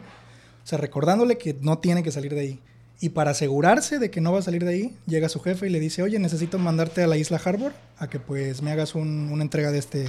O 0.65 0.67
sea, 0.67 0.77
recordándole 0.79 1.39
que 1.39 1.57
no 1.61 1.79
tiene 1.79 2.03
que 2.03 2.13
salir 2.13 2.35
de 2.35 2.41
ahí. 2.41 2.61
Y 3.01 3.11
para 3.11 3.31
asegurarse 3.31 3.99
de 3.99 4.11
que 4.11 4.21
no 4.21 4.33
va 4.33 4.41
a 4.41 4.43
salir 4.43 4.65
de 4.65 4.71
ahí, 4.73 4.97
llega 5.07 5.29
su 5.29 5.41
jefe 5.41 5.67
y 5.67 5.71
le 5.71 5.81
dice: 5.81 6.03
Oye, 6.03 6.19
necesito 6.19 6.59
mandarte 6.59 7.03
a 7.03 7.07
la 7.07 7.17
isla 7.17 7.41
Harbor 7.43 7.73
a 7.99 8.09
que 8.11 8.19
pues 8.21 8.61
me 8.63 8.71
hagas 8.71 8.95
un- 8.95 9.31
una 9.33 9.43
entrega 9.43 9.71
de 9.71 9.79
este, 9.79 10.07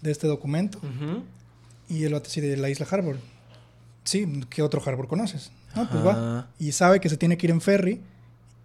de 0.00 0.10
este 0.10 0.26
documento. 0.26 0.78
Ujú. 0.78 1.22
Y 1.88 2.04
el 2.04 2.14
vato 2.14 2.28
así 2.28 2.40
de 2.40 2.56
la 2.56 2.68
isla 2.68 2.86
Harbor. 2.90 3.16
Sí, 4.04 4.26
¿qué 4.50 4.62
otro 4.62 4.82
Harbor 4.84 5.06
conoces? 5.08 5.50
No, 5.76 5.88
pues 5.88 6.04
va. 6.04 6.48
Y 6.58 6.72
sabe 6.72 7.00
que 7.00 7.08
se 7.08 7.16
tiene 7.16 7.36
que 7.36 7.46
ir 7.46 7.50
en 7.52 7.60
ferry. 7.60 8.00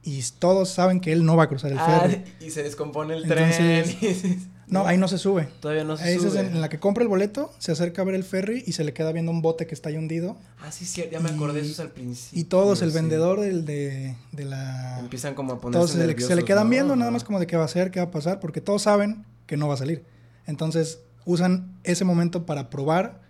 Y 0.03 0.23
todos 0.39 0.69
saben 0.69 1.01
que 1.01 1.11
él 1.11 1.25
no 1.25 1.35
va 1.35 1.43
a 1.43 1.47
cruzar 1.49 1.71
el 1.71 1.77
Ah, 1.79 1.99
ferry. 2.01 2.23
y 2.39 2.51
se 2.51 2.63
descompone 2.63 3.15
el 3.17 3.23
Entonces, 3.23 3.97
tren. 3.99 4.49
No, 4.67 4.85
ahí 4.85 4.97
no 4.97 5.07
se 5.07 5.17
sube. 5.17 5.47
Todavía 5.59 5.83
no 5.83 5.97
se 5.97 6.13
es 6.13 6.21
sube. 6.21 6.39
en, 6.39 6.45
en 6.47 6.61
la 6.61 6.69
que 6.69 6.79
compra 6.79 7.01
el 7.01 7.07
boleto, 7.09 7.51
se 7.57 7.71
acerca 7.71 8.03
a 8.03 8.05
ver 8.05 8.13
el 8.15 8.23
ferry 8.23 8.63
y 8.67 8.73
se 8.73 8.83
le 8.83 8.93
queda 8.93 9.11
viendo 9.11 9.31
un 9.31 9.41
bote 9.41 9.65
que 9.65 9.73
está 9.73 9.89
ahí 9.89 9.97
hundido. 9.97 10.37
Ah, 10.61 10.71
sí, 10.71 10.85
sí, 10.85 11.03
ya 11.11 11.19
me 11.19 11.29
acordé, 11.29 11.61
eso 11.61 11.71
es 11.71 11.79
al 11.79 11.89
principio. 11.89 12.39
Y 12.39 12.43
todos, 12.43 12.81
el 12.83 12.89
sí. 12.91 12.95
vendedor 12.95 13.39
del, 13.41 13.65
de, 13.65 14.15
de 14.31 14.45
la... 14.45 14.99
Empiezan 14.99 15.33
como 15.33 15.53
a 15.53 15.59
ponerse 15.59 15.77
Todos 15.79 15.91
se 15.91 15.97
le, 15.97 16.03
se 16.03 16.07
le 16.07 16.13
nerviosos, 16.13 16.45
quedan 16.45 16.65
¿no? 16.65 16.69
viendo 16.69 16.95
nada 16.95 17.09
más 17.11 17.23
como 17.23 17.39
de 17.39 17.47
qué 17.47 17.55
va 17.57 17.63
a 17.63 17.65
hacer, 17.65 17.89
qué 17.91 17.99
va 17.99 18.05
a 18.05 18.11
pasar, 18.11 18.39
porque 18.39 18.61
todos 18.61 18.83
saben 18.83 19.25
que 19.47 19.57
no 19.57 19.67
va 19.67 19.73
a 19.73 19.77
salir. 19.77 20.05
Entonces 20.45 20.99
usan 21.25 21.75
ese 21.83 22.05
momento 22.05 22.45
para 22.45 22.69
probar 22.69 23.21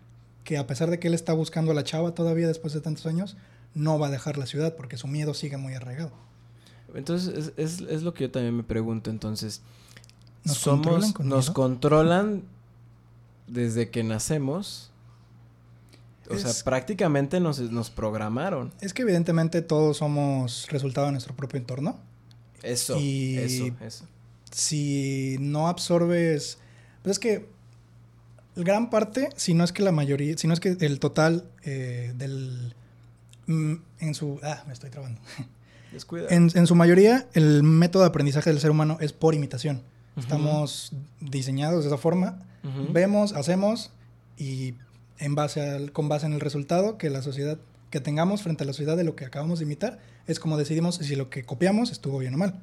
que 0.43 0.57
a 0.57 0.67
pesar 0.67 0.89
de 0.89 0.99
que 0.99 1.07
él 1.07 1.13
está 1.13 1.31
buscando 1.33 1.71
a 1.71 1.73
la 1.73 1.83
chava 1.85 2.13
todavía 2.13 2.47
después 2.47 2.73
de 2.73 2.81
tantos 2.81 3.05
años, 3.05 3.37
no 3.73 3.97
va 3.97 4.07
a 4.07 4.11
dejar 4.11 4.37
la 4.37 4.45
ciudad 4.45 4.75
porque 4.75 4.97
su 4.97 5.07
miedo 5.07 5.33
sigue 5.33 5.55
muy 5.57 5.73
arraigado. 5.73 6.11
Entonces, 6.95 7.35
es, 7.35 7.53
es, 7.57 7.81
es 7.81 8.01
lo 8.03 8.13
que 8.13 8.25
yo 8.25 8.31
también 8.31 8.55
me 8.55 8.63
pregunto. 8.63 9.09
Entonces, 9.09 9.61
¿Nos 10.43 10.57
somos, 10.57 10.85
controlan 10.87 11.13
con 11.13 11.27
nos 11.29 11.45
miedo? 11.45 11.53
controlan 11.53 12.43
desde 13.47 13.89
que 13.89 14.03
nacemos, 14.03 14.91
o 16.29 16.33
Es- 16.35 16.41
sea, 16.43 16.63
prácticamente 16.63 17.39
nos, 17.39 17.59
nos 17.59 17.89
programaron. 17.89 18.71
Es 18.81 18.93
que 18.93 19.01
evidentemente 19.01 19.61
todos 19.61 19.97
somos 19.97 20.67
resultado 20.69 21.07
de 21.07 21.13
nuestro 21.13 21.35
propio 21.35 21.57
entorno. 21.59 21.97
Eso, 22.63 22.97
Y- 22.99 23.37
eso, 23.37 23.65
eso. 23.81 24.05
Si 24.51 25.37
no 25.39 25.67
absorbes... 25.67 26.57
Pues 27.03 27.13
es 27.17 27.19
que 27.19 27.47
gran 28.55 28.89
parte, 28.89 29.29
si 29.35 29.53
no 29.53 29.63
es 29.63 29.71
que 29.71 29.83
la 29.83 29.91
mayoría, 29.91 30.37
si 30.37 30.47
no 30.47 30.53
es 30.53 30.59
que 30.59 30.75
el 30.79 30.99
total 30.99 31.45
eh, 31.63 32.13
del... 32.17 32.73
mm, 33.47 33.73
En 33.99 34.13
su... 34.15 34.39
Ah, 34.43 34.63
me 34.67 34.73
estoy 34.73 34.89
trabando. 34.89 35.19
En, 36.29 36.51
en 36.53 36.67
su 36.67 36.75
mayoría, 36.75 37.27
el 37.33 37.63
método 37.63 38.03
de 38.03 38.09
aprendizaje 38.09 38.49
del 38.49 38.59
ser 38.59 38.71
humano 38.71 38.97
es 39.01 39.13
por 39.13 39.33
imitación. 39.33 39.81
Estamos 40.17 40.91
diseñados 41.21 41.83
de 41.83 41.87
esa 41.89 41.97
forma. 41.97 42.39
Vemos, 42.91 43.33
hacemos 43.33 43.91
y 44.37 44.73
en 45.17 45.35
base 45.35 45.61
al, 45.61 45.91
con 45.91 46.09
base 46.09 46.25
en 46.25 46.33
el 46.33 46.41
resultado 46.41 46.97
que 46.97 47.09
la 47.09 47.21
sociedad 47.21 47.57
que 47.89 48.01
tengamos 48.01 48.41
frente 48.41 48.63
a 48.63 48.67
la 48.67 48.73
sociedad 48.73 48.97
de 48.97 49.03
lo 49.03 49.15
que 49.15 49.25
acabamos 49.25 49.59
de 49.59 49.65
imitar 49.65 49.99
es 50.27 50.39
como 50.39 50.57
decidimos 50.57 50.95
si 50.95 51.15
lo 51.15 51.29
que 51.29 51.43
copiamos 51.43 51.91
estuvo 51.91 52.19
bien 52.19 52.35
o 52.35 52.37
mal. 52.37 52.59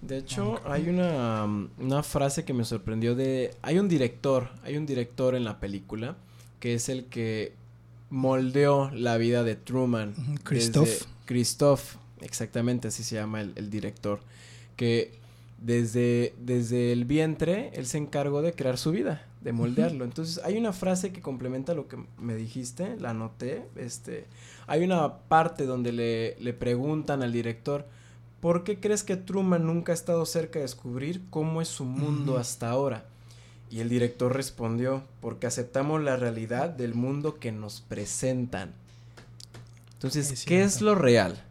De 0.00 0.16
hecho, 0.16 0.60
hay 0.64 0.88
una, 0.88 1.44
una 1.78 2.02
frase 2.02 2.44
que 2.44 2.54
me 2.54 2.64
sorprendió 2.64 3.14
de... 3.14 3.54
Hay 3.60 3.78
un 3.78 3.88
director, 3.88 4.48
hay 4.62 4.76
un 4.78 4.86
director 4.86 5.34
en 5.34 5.44
la 5.44 5.60
película 5.60 6.16
que 6.58 6.74
es 6.74 6.88
el 6.88 7.04
que 7.06 7.54
moldeó 8.08 8.90
la 8.92 9.16
vida 9.18 9.44
de 9.44 9.56
Truman. 9.56 10.38
Christoph. 10.42 11.02
Christoph, 11.26 11.96
exactamente 12.20 12.88
así 12.88 13.02
se 13.02 13.16
llama 13.16 13.40
el, 13.40 13.52
el 13.56 13.70
director. 13.70 14.20
Que 14.76 15.12
desde, 15.60 16.34
desde 16.38 16.92
el 16.92 17.04
vientre 17.04 17.70
él 17.74 17.86
se 17.86 17.98
encargó 17.98 18.42
de 18.42 18.54
crear 18.54 18.78
su 18.78 18.92
vida, 18.92 19.26
de 19.42 19.52
moldearlo. 19.52 20.04
Entonces 20.04 20.40
hay 20.44 20.56
una 20.56 20.72
frase 20.72 21.12
que 21.12 21.20
complementa 21.20 21.74
lo 21.74 21.86
que 21.86 21.98
me 22.18 22.34
dijiste, 22.34 22.96
la 22.98 23.10
anoté. 23.10 23.64
Este, 23.76 24.26
hay 24.66 24.82
una 24.84 25.18
parte 25.18 25.66
donde 25.66 25.92
le, 25.92 26.36
le 26.40 26.52
preguntan 26.52 27.22
al 27.22 27.32
director, 27.32 27.86
¿por 28.40 28.64
qué 28.64 28.80
crees 28.80 29.04
que 29.04 29.16
Truman 29.16 29.66
nunca 29.66 29.92
ha 29.92 29.94
estado 29.94 30.24
cerca 30.24 30.58
de 30.58 30.64
descubrir 30.64 31.22
cómo 31.30 31.60
es 31.60 31.68
su 31.68 31.84
mundo 31.84 32.38
hasta 32.38 32.70
ahora? 32.70 33.04
Y 33.70 33.78
el 33.80 33.88
director 33.88 34.34
respondió, 34.34 35.04
porque 35.20 35.46
aceptamos 35.46 36.02
la 36.02 36.16
realidad 36.16 36.70
del 36.70 36.94
mundo 36.94 37.38
que 37.38 37.52
nos 37.52 37.82
presentan. 37.82 38.72
Entonces, 39.92 40.32
Es 40.32 40.44
¿qué 40.44 40.62
es 40.62 40.80
lo 40.80 40.96
real? 40.96 41.44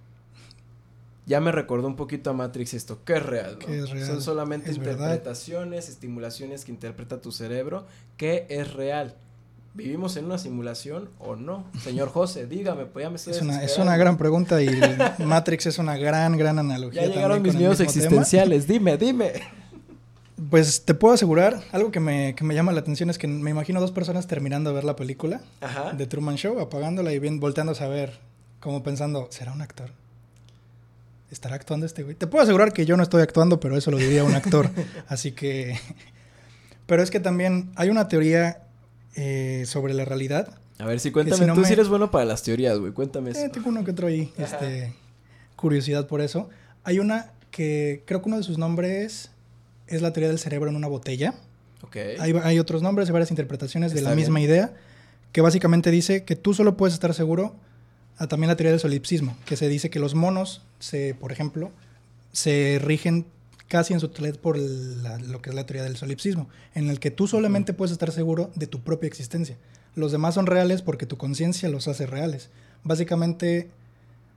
Ya 1.29 1.39
me 1.39 1.51
recordó 1.51 1.85
un 1.85 1.95
poquito 1.95 2.31
a 2.31 2.33
Matrix 2.33 2.73
esto. 2.73 3.03
¿Qué 3.05 3.13
es 3.17 3.23
real? 3.23 3.59
no? 3.59 3.65
¿Qué 3.67 3.77
es 3.77 3.89
real? 3.91 4.07
Son 4.07 4.21
solamente 4.23 4.71
¿Es 4.71 4.79
verdad? 4.79 5.09
interpretaciones, 5.09 5.87
estimulaciones 5.87 6.65
que 6.65 6.71
interpreta 6.71 7.21
tu 7.21 7.31
cerebro. 7.31 7.85
¿Qué 8.17 8.47
es 8.49 8.73
real? 8.73 9.13
¿Vivimos 9.75 10.17
en 10.17 10.25
una 10.25 10.39
simulación 10.39 11.09
o 11.19 11.35
no? 11.35 11.65
Señor 11.83 12.09
José, 12.09 12.47
dígame, 12.47 12.87
pues 12.87 13.03
ya 13.03 13.09
me 13.11 13.17
estoy 13.17 13.33
Es 13.33 13.41
una, 13.43 13.63
es 13.63 13.77
una 13.77 13.95
gran 13.95 14.17
pregunta 14.17 14.59
y 14.63 14.69
Matrix 15.23 15.67
es 15.67 15.77
una 15.77 15.97
gran, 15.97 16.35
gran 16.35 16.57
analogía. 16.57 17.03
Ya 17.03 17.09
llegaron 17.09 17.37
también 17.37 17.53
mis 17.53 17.59
miedos 17.59 17.77
tema. 17.77 17.87
existenciales. 17.91 18.65
Dime, 18.67 18.97
dime. 18.97 19.33
Pues 20.49 20.83
te 20.83 20.95
puedo 20.95 21.13
asegurar, 21.13 21.61
algo 21.71 21.91
que 21.91 21.99
me, 21.99 22.33
que 22.33 22.43
me 22.43 22.55
llama 22.55 22.71
la 22.71 22.79
atención 22.79 23.11
es 23.11 23.19
que 23.19 23.27
me 23.27 23.51
imagino 23.51 23.79
dos 23.79 23.91
personas 23.91 24.25
terminando 24.25 24.71
de 24.71 24.77
ver 24.77 24.83
la 24.83 24.95
película 24.95 25.41
Ajá. 25.61 25.93
de 25.93 26.07
Truman 26.07 26.37
Show, 26.37 26.59
apagándola 26.59 27.13
y 27.13 27.19
bien 27.19 27.39
volteándose 27.39 27.83
a 27.83 27.87
ver, 27.87 28.19
como 28.59 28.81
pensando, 28.81 29.27
¿será 29.29 29.53
un 29.53 29.61
actor? 29.61 29.91
¿Estará 31.31 31.55
actuando 31.55 31.85
este 31.85 32.03
güey? 32.03 32.15
Te 32.15 32.27
puedo 32.27 32.43
asegurar 32.43 32.73
que 32.73 32.85
yo 32.85 32.97
no 32.97 33.03
estoy 33.03 33.21
actuando, 33.21 33.59
pero 33.59 33.77
eso 33.77 33.91
lo 33.91 33.97
diría 33.97 34.23
un 34.23 34.33
actor. 34.35 34.69
Así 35.07 35.31
que... 35.31 35.77
Pero 36.87 37.03
es 37.03 37.11
que 37.11 37.19
también 37.19 37.71
hay 37.75 37.89
una 37.89 38.07
teoría 38.07 38.63
eh, 39.15 39.63
sobre 39.67 39.93
la 39.93 40.05
realidad. 40.05 40.57
A 40.79 40.85
ver, 40.85 40.99
si 40.99 41.11
cuéntame, 41.11 41.37
si 41.37 41.45
no 41.45 41.53
tú 41.53 41.61
me- 41.61 41.67
sí 41.67 41.73
eres 41.73 41.87
bueno 41.87 42.09
para 42.09 42.25
las 42.25 42.41
teorías, 42.41 42.79
güey. 42.79 42.93
Cuéntame 42.93 43.31
eso. 43.31 43.41
Eh, 43.41 43.49
tengo 43.49 43.69
uno 43.69 43.83
que 43.83 43.91
otro 43.91 44.07
ahí, 44.07 44.33
este, 44.37 44.93
curiosidad 45.55 46.07
por 46.07 46.21
eso. 46.21 46.49
Hay 46.83 46.97
una 46.99 47.31
que 47.51 48.03
creo 48.07 48.21
que 48.23 48.29
uno 48.29 48.37
de 48.37 48.43
sus 48.43 48.57
nombres 48.57 49.29
es 49.87 50.01
la 50.01 50.13
teoría 50.13 50.29
del 50.29 50.39
cerebro 50.39 50.69
en 50.69 50.75
una 50.77 50.87
botella. 50.87 51.35
ok. 51.83 51.95
Hay, 52.19 52.33
hay 52.43 52.59
otros 52.59 52.81
nombres 52.81 53.09
y 53.09 53.11
varias 53.11 53.29
interpretaciones 53.29 53.93
de 53.93 54.01
la 54.01 54.15
misma 54.15 54.39
idea, 54.41 54.73
que 55.31 55.41
básicamente 55.41 55.91
dice 55.91 56.23
que 56.23 56.35
tú 56.35 56.53
solo 56.55 56.75
puedes 56.77 56.93
estar 56.95 57.13
seguro, 57.13 57.55
a 58.19 58.27
también 58.27 58.49
la 58.49 58.55
teoría 58.55 58.71
del 58.71 58.79
solipsismo, 58.79 59.35
que 59.45 59.55
se 59.57 59.67
dice 59.67 59.89
que 59.89 59.99
los 59.99 60.13
monos, 60.13 60.61
se, 60.79 61.15
por 61.15 61.31
ejemplo, 61.31 61.71
se 62.31 62.79
rigen 62.81 63.25
casi 63.67 63.93
en 63.93 63.99
su 63.99 64.09
totalidad 64.09 64.37
por 64.39 64.57
la- 64.57 65.17
lo 65.19 65.41
que 65.41 65.49
es 65.49 65.55
la 65.55 65.65
teoría 65.65 65.83
del 65.83 65.95
solipsismo, 65.97 66.47
en 66.75 66.89
el 66.89 66.99
que 66.99 67.11
tú 67.11 67.27
solamente 67.27 67.73
puedes 67.73 67.91
estar 67.91 68.11
seguro 68.11 68.51
de 68.55 68.67
tu 68.67 68.81
propia 68.81 69.07
existencia. 69.07 69.57
Los 69.95 70.11
demás 70.11 70.35
son 70.35 70.45
reales 70.45 70.81
porque 70.81 71.05
tu 71.05 71.17
conciencia 71.17 71.69
los 71.69 71.87
hace 71.87 72.05
reales. 72.05 72.49
Básicamente, 72.83 73.69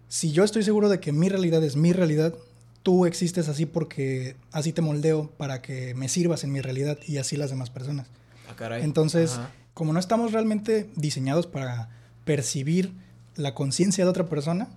si 0.08 0.32
yo 0.32 0.44
estoy 0.44 0.62
seguro 0.62 0.88
de 0.88 1.00
que 1.00 1.12
mi 1.12 1.28
realidad 1.28 1.62
es 1.64 1.76
mi 1.76 1.92
realidad, 1.92 2.34
tú 2.82 3.06
existes 3.06 3.48
así 3.48 3.64
porque 3.66 4.36
así 4.52 4.72
te 4.72 4.82
moldeo 4.82 5.30
para 5.36 5.62
que 5.62 5.94
me 5.94 6.08
sirvas 6.08 6.44
en 6.44 6.52
mi 6.52 6.60
realidad 6.60 6.98
y 7.06 7.16
así 7.18 7.36
las 7.36 7.50
demás 7.50 7.70
personas. 7.70 8.06
Ah, 8.50 8.54
caray. 8.56 8.82
Entonces, 8.82 9.32
Ajá. 9.32 9.50
como 9.74 9.92
no 9.92 9.98
estamos 10.00 10.32
realmente 10.32 10.90
diseñados 10.96 11.46
para 11.46 11.88
percibir 12.24 12.92
la 13.36 13.54
conciencia 13.54 14.04
de 14.04 14.10
otra 14.10 14.26
persona, 14.26 14.68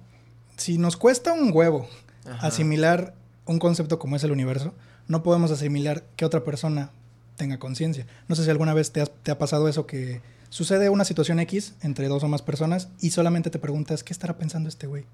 si 0.58 0.78
nos 0.78 0.98
cuesta 0.98 1.34
un 1.34 1.52
huevo 1.54 1.88
Ajá. 2.26 2.48
asimilar 2.48 3.14
un 3.46 3.60
concepto 3.60 4.00
como 4.00 4.16
es 4.16 4.24
el 4.24 4.32
universo, 4.32 4.74
no 5.08 5.22
podemos 5.24 5.52
asimilar 5.52 6.04
que 6.16 6.26
otra 6.26 6.44
persona 6.44 6.90
tenga 7.36 7.60
conciencia. 7.60 8.08
No 8.28 8.36
sé 8.36 8.44
si 8.44 8.50
alguna 8.50 8.74
vez 8.74 8.92
te, 8.92 9.02
has- 9.02 9.12
te 9.24 9.32
ha 9.32 9.38
pasado 9.38 9.68
eso 9.68 9.86
que 9.86 10.22
sucede 10.50 10.90
una 10.90 11.04
situación 11.06 11.40
X 11.40 11.74
entre 11.82 12.08
dos 12.08 12.24
o 12.24 12.28
más 12.28 12.42
personas 12.42 12.88
y 13.02 13.12
solamente 13.12 13.50
te 13.50 13.60
preguntas, 13.60 14.04
¿qué 14.04 14.14
estará 14.14 14.38
pensando 14.38 14.70
este 14.70 14.88
güey? 14.88 15.06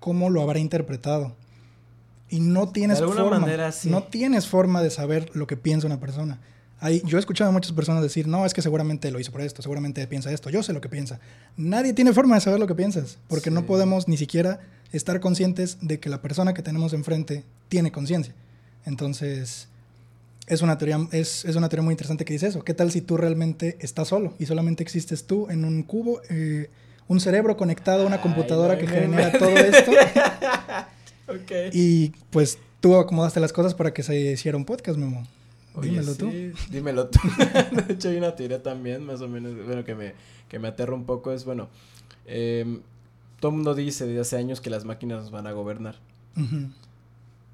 ¿Cómo 0.00 0.30
lo 0.30 0.40
habrá 0.42 0.58
interpretado? 0.58 1.36
Y 2.30 2.40
no 2.40 2.70
tienes 2.70 3.00
De 3.00 3.06
forma, 3.06 3.38
manera, 3.40 3.72
sí. 3.72 3.90
no 3.90 4.04
tienes 4.04 4.46
forma 4.46 4.82
de 4.82 4.90
saber 4.90 5.30
lo 5.34 5.46
que 5.46 5.56
piensa 5.56 5.86
una 5.86 6.00
persona. 6.00 6.38
Hay, 6.80 7.02
yo 7.04 7.18
he 7.18 7.20
escuchado 7.20 7.50
a 7.50 7.52
muchas 7.52 7.72
personas 7.72 8.02
decir, 8.02 8.26
no, 8.26 8.46
es 8.46 8.54
que 8.54 8.62
seguramente 8.62 9.10
lo 9.10 9.20
hizo 9.20 9.30
por 9.32 9.42
esto, 9.42 9.60
seguramente 9.62 10.06
piensa 10.06 10.32
esto, 10.32 10.48
yo 10.50 10.62
sé 10.62 10.72
lo 10.72 10.80
que 10.80 10.88
piensa. 10.88 11.20
Nadie 11.56 11.92
tiene 11.92 12.12
forma 12.14 12.36
de 12.36 12.40
saber 12.40 12.58
lo 12.58 12.66
que 12.66 12.74
piensas, 12.74 13.18
porque 13.28 13.50
no 13.50 13.60
Sí. 13.60 13.66
podemos 13.66 14.08
ni 14.08 14.16
siquiera 14.16 14.60
estar 14.92 15.20
conscientes 15.20 15.78
de 15.82 16.00
que 16.00 16.08
la 16.08 16.22
persona 16.22 16.54
que 16.54 16.62
tenemos 16.62 16.92
enfrente 16.94 17.44
tiene 17.68 17.92
conciencia. 17.92 18.34
Entonces, 18.86 19.68
es 20.46 20.62
una, 20.62 20.78
teoría, 20.78 20.98
es, 21.12 21.44
es 21.44 21.54
una 21.56 21.68
teoría 21.68 21.84
muy 21.84 21.92
interesante 21.92 22.24
que 22.24 22.32
dice 22.32 22.46
eso. 22.48 22.64
¿Qué 22.64 22.74
tal 22.74 22.90
si 22.90 23.02
tú 23.02 23.16
realmente 23.16 23.76
estás 23.80 24.08
solo 24.08 24.34
y 24.38 24.46
solamente 24.46 24.82
existes 24.82 25.26
tú 25.26 25.48
en 25.50 25.64
un 25.64 25.82
cubo, 25.82 26.20
eh, 26.30 26.70
un 27.08 27.20
cerebro 27.20 27.56
conectado 27.56 28.02
a 28.04 28.06
una 28.06 28.16
Ay, 28.16 28.22
computadora 28.22 28.74
no 28.74 28.80
que 28.80 28.86
genera 28.88 29.32
todo 29.38 29.50
esto? 29.50 29.92
Ok. 31.28 31.52
y 31.72 32.08
pues 32.30 32.58
tú 32.80 32.96
acomodaste 32.96 33.38
las 33.38 33.52
cosas 33.52 33.74
para 33.74 33.92
que 33.94 34.02
se 34.02 34.18
hiciera 34.18 34.56
un 34.56 34.64
podcast, 34.64 34.98
Memo. 34.98 35.24
Oye, 35.74 35.90
Dímelo 35.90 36.14
tú. 36.14 36.30
sí, 36.30 36.52
Dímelo 36.70 37.08
tú. 37.08 37.18
de 37.86 37.94
hecho, 37.94 38.08
hay 38.08 38.16
una 38.16 38.34
teoría 38.34 38.62
también, 38.62 39.04
más 39.04 39.20
o 39.20 39.28
menos, 39.28 39.54
bueno, 39.64 39.84
que 39.84 39.94
me, 39.94 40.14
que 40.48 40.58
me 40.58 40.68
aterra 40.68 40.94
un 40.94 41.04
poco. 41.04 41.32
Es, 41.32 41.44
bueno, 41.44 41.68
em, 42.26 42.80
todo 43.38 43.50
el 43.50 43.56
mundo 43.56 43.74
dice 43.74 44.06
desde 44.06 44.20
hace 44.20 44.36
años 44.36 44.60
que 44.60 44.70
las 44.70 44.84
máquinas 44.84 45.22
nos 45.22 45.30
van 45.30 45.46
a 45.46 45.52
gobernar. 45.52 45.96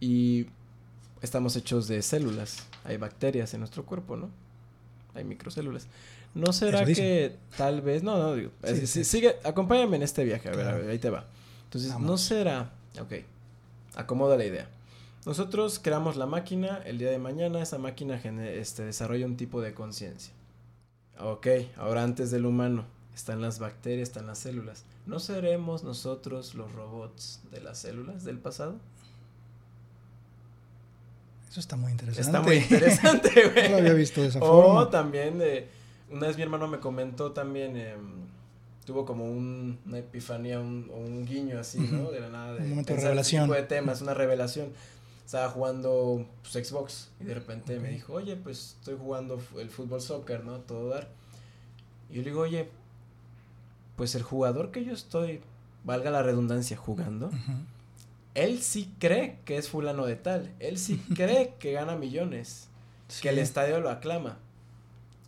Y 0.01 0.47
estamos 1.23 1.57
hechos 1.57 1.89
de 1.89 2.03
células. 2.03 2.67
Hay 2.85 2.97
bacterias 2.97 3.53
en 3.55 3.61
nuestro 3.61 3.85
cuerpo, 3.85 4.17
¿no? 4.17 4.31
Hay 5.15 5.25
microcélulas. 5.25 5.87
¿No 6.35 6.53
será 6.53 6.85
que 6.85 7.37
tal 7.57 7.81
vez... 7.81 8.03
No, 8.03 8.19
no, 8.19 8.35
digo. 8.35 8.51
Sí, 8.63 8.71
eh, 8.71 8.87
sí. 8.87 9.05
Sigue, 9.05 9.37
acompáñame 9.43 9.97
en 9.97 10.03
este 10.03 10.23
viaje. 10.25 10.49
A 10.51 10.53
ver, 10.53 10.69
a 10.69 10.75
ver, 10.75 10.91
ahí 10.91 10.99
te 10.99 11.09
va. 11.09 11.27
Entonces, 11.65 11.99
¿no 11.99 12.19
será... 12.19 12.73
Ok, 13.01 13.13
acomoda 13.95 14.37
la 14.37 14.45
idea. 14.45 14.69
Nosotros 15.27 15.79
creamos 15.83 16.17
la 16.17 16.25
máquina, 16.27 16.81
el 16.87 16.99
día 16.99 17.11
de 17.11 17.19
mañana 17.19 17.61
esa 17.61 17.77
máquina 17.79 18.15
este, 18.17 18.85
desarrolla 18.85 19.27
un 19.27 19.37
tipo 19.37 19.61
de 19.61 19.75
conciencia. 19.75 20.33
Ok, 21.19 21.47
ahora 21.77 22.03
antes 22.05 22.31
del 22.31 22.47
humano 22.47 22.85
están 23.15 23.41
las 23.43 23.59
bacterias, 23.59 24.09
están 24.09 24.27
las 24.27 24.39
células. 24.39 24.85
¿No 25.05 25.19
seremos 25.19 25.83
nosotros 25.85 26.55
los 26.55 26.73
robots 26.73 27.41
de 27.51 27.61
las 27.61 27.79
células 27.79 28.25
del 28.25 28.39
pasado? 28.39 28.77
Eso 31.51 31.61
está 31.61 31.77
muy 31.77 31.91
interesante. 31.93 32.27
Está 32.29 32.43
muy 32.43 32.57
interesante, 32.57 33.31
güey. 33.53 33.65
No 33.71 33.71
lo 33.71 33.77
había 33.79 33.95
visto 33.95 34.21
de 34.23 34.29
esa 34.29 34.39
O 34.41 34.47
forma. 34.63 34.91
también, 34.91 35.39
de, 35.39 35.69
una 36.11 36.27
vez 36.27 36.37
mi 36.37 36.43
hermano 36.43 36.69
me 36.69 36.79
comentó 36.81 37.33
también, 37.33 37.77
em, 37.77 37.99
tuvo 38.85 39.05
como 39.07 39.25
un- 39.25 39.79
una 39.87 39.99
epifanía, 39.99 40.61
un, 40.61 40.91
o 40.93 40.99
un 40.99 41.25
guiño 41.25 41.59
así, 41.59 41.79
¿no? 41.81 42.11
De 42.11 42.21
la 42.21 42.29
nada. 42.29 42.55
De 42.55 42.61
Un 42.63 42.71
momento 42.71 42.93
de 42.93 42.99
ese 42.99 43.07
revelación. 43.09 43.45
tipo 43.45 43.55
de 43.55 43.63
temas, 43.63 44.03
una 44.03 44.15
revelación. 44.15 44.69
Estaba 45.27 45.51
jugando 45.51 46.25
pues, 46.41 46.69
Xbox 46.69 47.11
y 47.21 47.25
de 47.25 47.35
repente 47.35 47.81
me 47.81 47.91
dijo, 47.91 48.13
oye, 48.13 48.37
pues 48.37 48.77
estoy 48.79 48.97
jugando 48.97 49.43
el 49.59 49.69
fútbol 49.71 50.01
soccer, 50.01 50.45
¿no? 50.45 50.61
Todo 50.61 50.89
dar. 50.89 51.09
Y 52.09 52.15
yo 52.15 52.23
le 52.23 52.31
digo, 52.31 52.43
oye, 52.43 52.71
pues 53.97 54.15
el 54.15 54.23
jugador 54.23 54.71
que 54.71 54.85
yo 54.85 54.93
estoy, 54.93 55.41
valga 55.83 56.13
la 56.13 56.23
redundancia, 56.23 56.77
jugando, 56.77 57.33
él 58.35 58.63
sí 58.63 58.95
cree 59.01 59.41
que 59.45 59.57
es 59.57 59.69
fulano 59.69 60.07
de 60.07 60.15
tal. 60.15 60.55
Él 60.61 60.79
sí 60.79 60.99
cree 61.17 61.57
que 61.59 61.73
gana 61.73 61.97
millones 61.97 62.69
que 63.21 63.29
el 63.31 63.39
estadio 63.39 63.81
lo 63.81 63.91
aclama. 63.91 64.39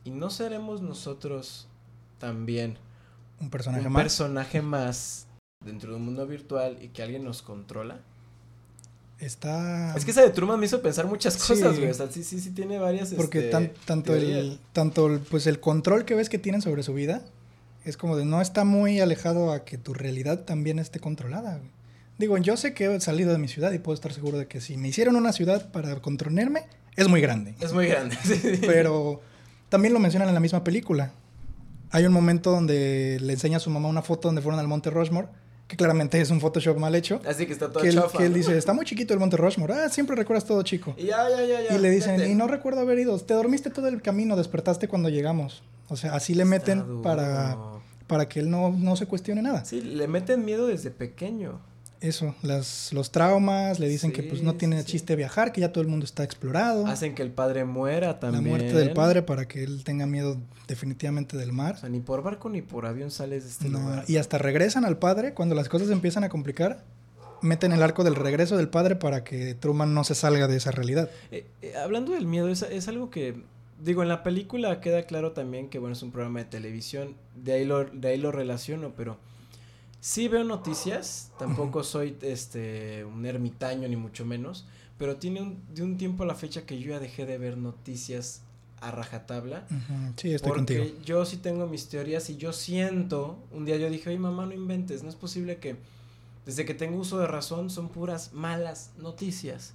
¿Y 0.04 0.10
no 0.10 0.30
seremos 0.30 0.80
nosotros 0.80 1.66
también 2.18 2.78
Un 3.40 3.50
personaje 3.50 3.86
un 3.88 3.92
más. 3.92 4.02
personaje 4.04 4.62
más 4.62 5.26
dentro 5.64 5.90
de 5.90 5.96
un 5.96 6.04
mundo 6.04 6.24
virtual 6.24 6.78
y 6.80 6.90
que 6.90 7.02
alguien 7.02 7.24
nos 7.24 7.42
controla? 7.42 8.00
Está. 9.20 9.96
Es 9.96 10.04
que 10.04 10.12
esa 10.12 10.22
de 10.22 10.30
Truman 10.30 10.60
me 10.60 10.66
hizo 10.66 10.80
pensar 10.80 11.06
muchas 11.06 11.34
Sí. 11.34 11.54
cosas, 11.54 11.76
güey. 11.78 11.90
O 11.90 11.94
sea, 11.94 12.10
sí, 12.10 12.22
sí, 12.22 12.40
sí 12.40 12.50
tiene 12.50 12.78
varias. 12.78 13.12
Porque 13.14 13.38
este, 13.38 13.50
tan- 13.50 13.72
tanto 13.84 14.12
teorías. 14.12 14.38
el 14.38 14.60
tanto 14.72 15.06
el, 15.08 15.18
pues 15.20 15.46
el 15.46 15.58
control 15.60 16.04
que 16.04 16.14
ves 16.14 16.28
que 16.28 16.38
tienen 16.38 16.62
sobre 16.62 16.82
su 16.84 16.94
vida 16.94 17.22
es 17.84 17.96
como 17.96 18.16
de 18.16 18.24
no 18.24 18.40
está 18.40 18.64
muy 18.64 19.00
alejado 19.00 19.52
a 19.52 19.64
que 19.64 19.76
tu 19.78 19.92
realidad 19.94 20.40
también 20.44 20.78
esté 20.78 21.00
controlada. 21.00 21.56
güey. 21.58 21.70
Digo, 22.18 22.36
yo 22.38 22.56
sé 22.56 22.74
que 22.74 22.94
he 22.94 23.00
salido 23.00 23.32
de 23.32 23.38
mi 23.38 23.48
ciudad 23.48 23.72
y 23.72 23.78
puedo 23.78 23.94
estar 23.94 24.12
seguro 24.12 24.38
de 24.38 24.46
que 24.46 24.60
si 24.60 24.76
me 24.76 24.88
hicieron 24.88 25.16
una 25.16 25.32
ciudad 25.32 25.70
para 25.72 25.94
controlarme 26.00 26.62
es 26.96 27.08
muy 27.08 27.20
grande. 27.20 27.54
Es 27.60 27.72
muy 27.72 27.86
grande. 27.86 28.16
sí. 28.24 28.40
Pero 28.66 29.20
también 29.68 29.94
lo 29.94 30.00
mencionan 30.00 30.28
en 30.28 30.34
la 30.34 30.40
misma 30.40 30.62
película. 30.64 31.12
Hay 31.90 32.04
un 32.06 32.12
momento 32.12 32.50
donde 32.50 33.18
le 33.20 33.32
enseña 33.32 33.56
a 33.56 33.60
su 33.60 33.70
mamá 33.70 33.88
una 33.88 34.02
foto 34.02 34.28
donde 34.28 34.42
fueron 34.42 34.60
al 34.60 34.68
Monte 34.68 34.90
Rushmore, 34.90 35.28
que 35.68 35.76
claramente 35.76 36.20
es 36.20 36.30
un 36.30 36.40
Photoshop 36.40 36.78
mal 36.78 36.94
hecho. 36.94 37.20
Así 37.28 37.46
que 37.46 37.52
está 37.52 37.70
todo 37.70 37.82
Que 37.82 37.90
él, 37.90 37.94
chafa. 37.96 38.18
que 38.18 38.24
él 38.24 38.32
¿no? 38.32 38.38
dice, 38.38 38.56
está 38.58 38.72
muy 38.72 38.84
chiquito 38.86 39.12
el 39.14 39.20
Monte 39.20 39.36
Rushmore. 39.36 39.74
Ah, 39.74 39.88
siempre 39.90 40.16
recuerdas 40.16 40.44
todo 40.46 40.62
chico. 40.62 40.94
Y 40.96 41.04
ya, 41.06 41.28
ya, 41.28 41.44
ya, 41.44 41.60
ya. 41.68 41.74
Y 41.76 41.78
le 41.78 41.90
dicen, 41.90 42.28
y 42.28 42.34
no 42.34 42.48
recuerdo 42.48 42.80
haber 42.80 42.98
ido. 42.98 43.16
Te 43.18 43.34
dormiste 43.34 43.68
todo 43.70 43.86
el 43.86 44.00
camino, 44.02 44.34
despertaste 44.34 44.88
cuando 44.88 45.10
llegamos. 45.10 45.62
O 45.88 45.96
sea, 45.96 46.14
así 46.14 46.34
le 46.34 46.44
meten 46.46 46.86
duro. 46.86 47.02
para, 47.02 47.56
para 48.06 48.28
que 48.28 48.40
él 48.40 48.50
no, 48.50 48.70
no 48.70 48.96
se 48.96 49.06
cuestione 49.06 49.42
nada. 49.42 49.64
Sí, 49.64 49.80
le 49.82 50.08
meten 50.08 50.44
miedo 50.44 50.66
desde 50.66 50.90
pequeño. 50.90 51.60
Eso, 52.00 52.34
las, 52.42 52.92
los 52.92 53.10
traumas, 53.10 53.80
le 53.80 53.88
dicen 53.88 54.12
que 54.12 54.22
pues 54.22 54.42
no 54.42 54.54
tiene 54.54 54.80
sí, 54.82 54.86
chiste 54.92 55.16
viajar, 55.16 55.50
que 55.52 55.60
ya 55.60 55.72
todo 55.72 55.82
el 55.82 55.88
mundo 55.88 56.04
está 56.04 56.22
explorado. 56.22 56.86
Hacen 56.86 57.14
que 57.14 57.22
el 57.22 57.30
padre 57.32 57.64
muera 57.64 58.06
la 58.08 58.20
también. 58.20 58.44
muerte 58.44 58.72
del 58.72 58.92
padre 58.92 59.22
para 59.22 59.48
que 59.48 59.64
él 59.64 59.82
tenga 59.84 60.06
miedo 60.06 60.36
definitivamente 60.68 61.36
del 61.36 61.52
mar. 61.52 61.74
O 61.74 61.78
sea, 61.78 61.88
ni 61.88 62.00
por 62.00 62.22
barco 62.22 62.48
ni 62.50 62.62
por 62.62 62.86
avión 62.86 63.10
sales 63.10 63.44
de 63.44 63.50
este 63.50 63.68
No, 63.68 63.80
lugar. 63.80 64.04
y 64.06 64.16
hasta 64.16 64.38
regresan 64.38 64.84
al 64.84 64.98
padre 64.98 65.34
cuando 65.34 65.54
las 65.56 65.68
cosas 65.68 65.90
empiezan 65.90 66.22
a 66.24 66.28
complicar. 66.28 66.84
Meten 67.40 67.72
el 67.72 67.82
arco 67.82 68.02
del 68.04 68.14
regreso 68.16 68.56
del 68.56 68.68
padre 68.68 68.96
para 68.96 69.22
que 69.24 69.54
Truman 69.54 69.94
no 69.94 70.02
se 70.04 70.14
salga 70.14 70.46
de 70.48 70.56
esa 70.56 70.70
realidad. 70.72 71.08
Eh, 71.30 71.46
eh, 71.62 71.74
hablando 71.76 72.12
del 72.12 72.26
miedo, 72.26 72.48
es, 72.48 72.62
es 72.62 72.88
algo 72.88 73.10
que, 73.10 73.42
digo, 73.82 74.02
en 74.02 74.08
la 74.08 74.22
película 74.24 74.80
queda 74.80 75.02
claro 75.04 75.32
también 75.32 75.68
que, 75.68 75.78
bueno, 75.78 75.92
es 75.94 76.02
un 76.02 76.10
programa 76.10 76.40
de 76.40 76.44
televisión, 76.46 77.14
de 77.36 77.52
ahí 77.54 77.64
lo, 77.64 77.84
de 77.84 78.08
ahí 78.08 78.18
lo 78.18 78.32
relaciono, 78.32 78.92
pero 78.96 79.18
sí 80.00 80.28
veo 80.28 80.44
noticias, 80.44 81.30
tampoco 81.38 81.82
soy 81.84 82.16
este 82.22 83.04
un 83.04 83.24
ermitaño 83.26 83.88
ni 83.88 83.96
mucho 83.96 84.24
menos, 84.24 84.66
pero 84.98 85.16
tiene 85.16 85.42
un, 85.42 85.62
de 85.74 85.82
un 85.82 85.96
tiempo 85.96 86.22
a 86.22 86.26
la 86.26 86.34
fecha 86.34 86.62
que 86.66 86.78
yo 86.80 86.90
ya 86.90 87.00
dejé 87.00 87.26
de 87.26 87.38
ver 87.38 87.56
noticias 87.56 88.42
a 88.80 88.90
rajatabla. 88.90 89.66
Ujú, 89.70 90.12
Sí, 90.16 90.32
estoy 90.34 90.50
porque 90.50 90.56
contigo. 90.56 90.84
yo 91.04 91.24
sí 91.24 91.36
tengo 91.36 91.66
mis 91.66 91.88
teorías 91.88 92.30
y 92.30 92.36
yo 92.36 92.52
siento, 92.52 93.38
un 93.52 93.64
día 93.64 93.76
yo 93.76 93.90
dije, 93.90 94.08
oye 94.10 94.18
mamá, 94.18 94.46
no 94.46 94.54
inventes, 94.54 95.02
no 95.02 95.08
es 95.08 95.16
posible 95.16 95.56
que 95.58 95.76
desde 96.46 96.64
que 96.64 96.74
tengo 96.74 96.98
uso 96.98 97.18
de 97.18 97.26
razón 97.26 97.70
son 97.70 97.88
puras 97.88 98.32
malas 98.32 98.92
noticias, 98.98 99.74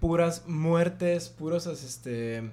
puras 0.00 0.44
muertes, 0.46 1.28
puros 1.28 1.66
este 1.66 2.50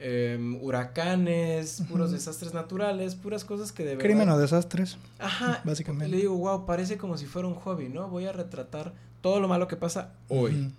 em, 0.00 0.62
huracanes, 0.62 1.82
puros 1.88 2.12
desastres 2.12 2.54
naturales, 2.54 3.14
puras 3.14 3.44
cosas 3.44 3.72
que 3.72 3.84
de 3.84 3.96
verdad... 3.96 4.04
Crimen 4.04 4.28
o 4.28 4.38
desastres, 4.38 4.98
Ajá, 5.18 5.60
básicamente. 5.64 6.08
le 6.08 6.18
digo, 6.18 6.36
wow, 6.36 6.66
parece 6.66 6.98
como 6.98 7.16
si 7.18 7.26
fuera 7.26 7.48
un 7.48 7.54
hobby, 7.54 7.88
¿no? 7.88 8.08
Voy 8.08 8.26
a 8.26 8.32
retratar 8.32 8.94
todo 9.20 9.40
lo 9.40 9.48
malo 9.48 9.68
que 9.68 9.76
pasa 9.76 10.14
hoy. 10.28 10.72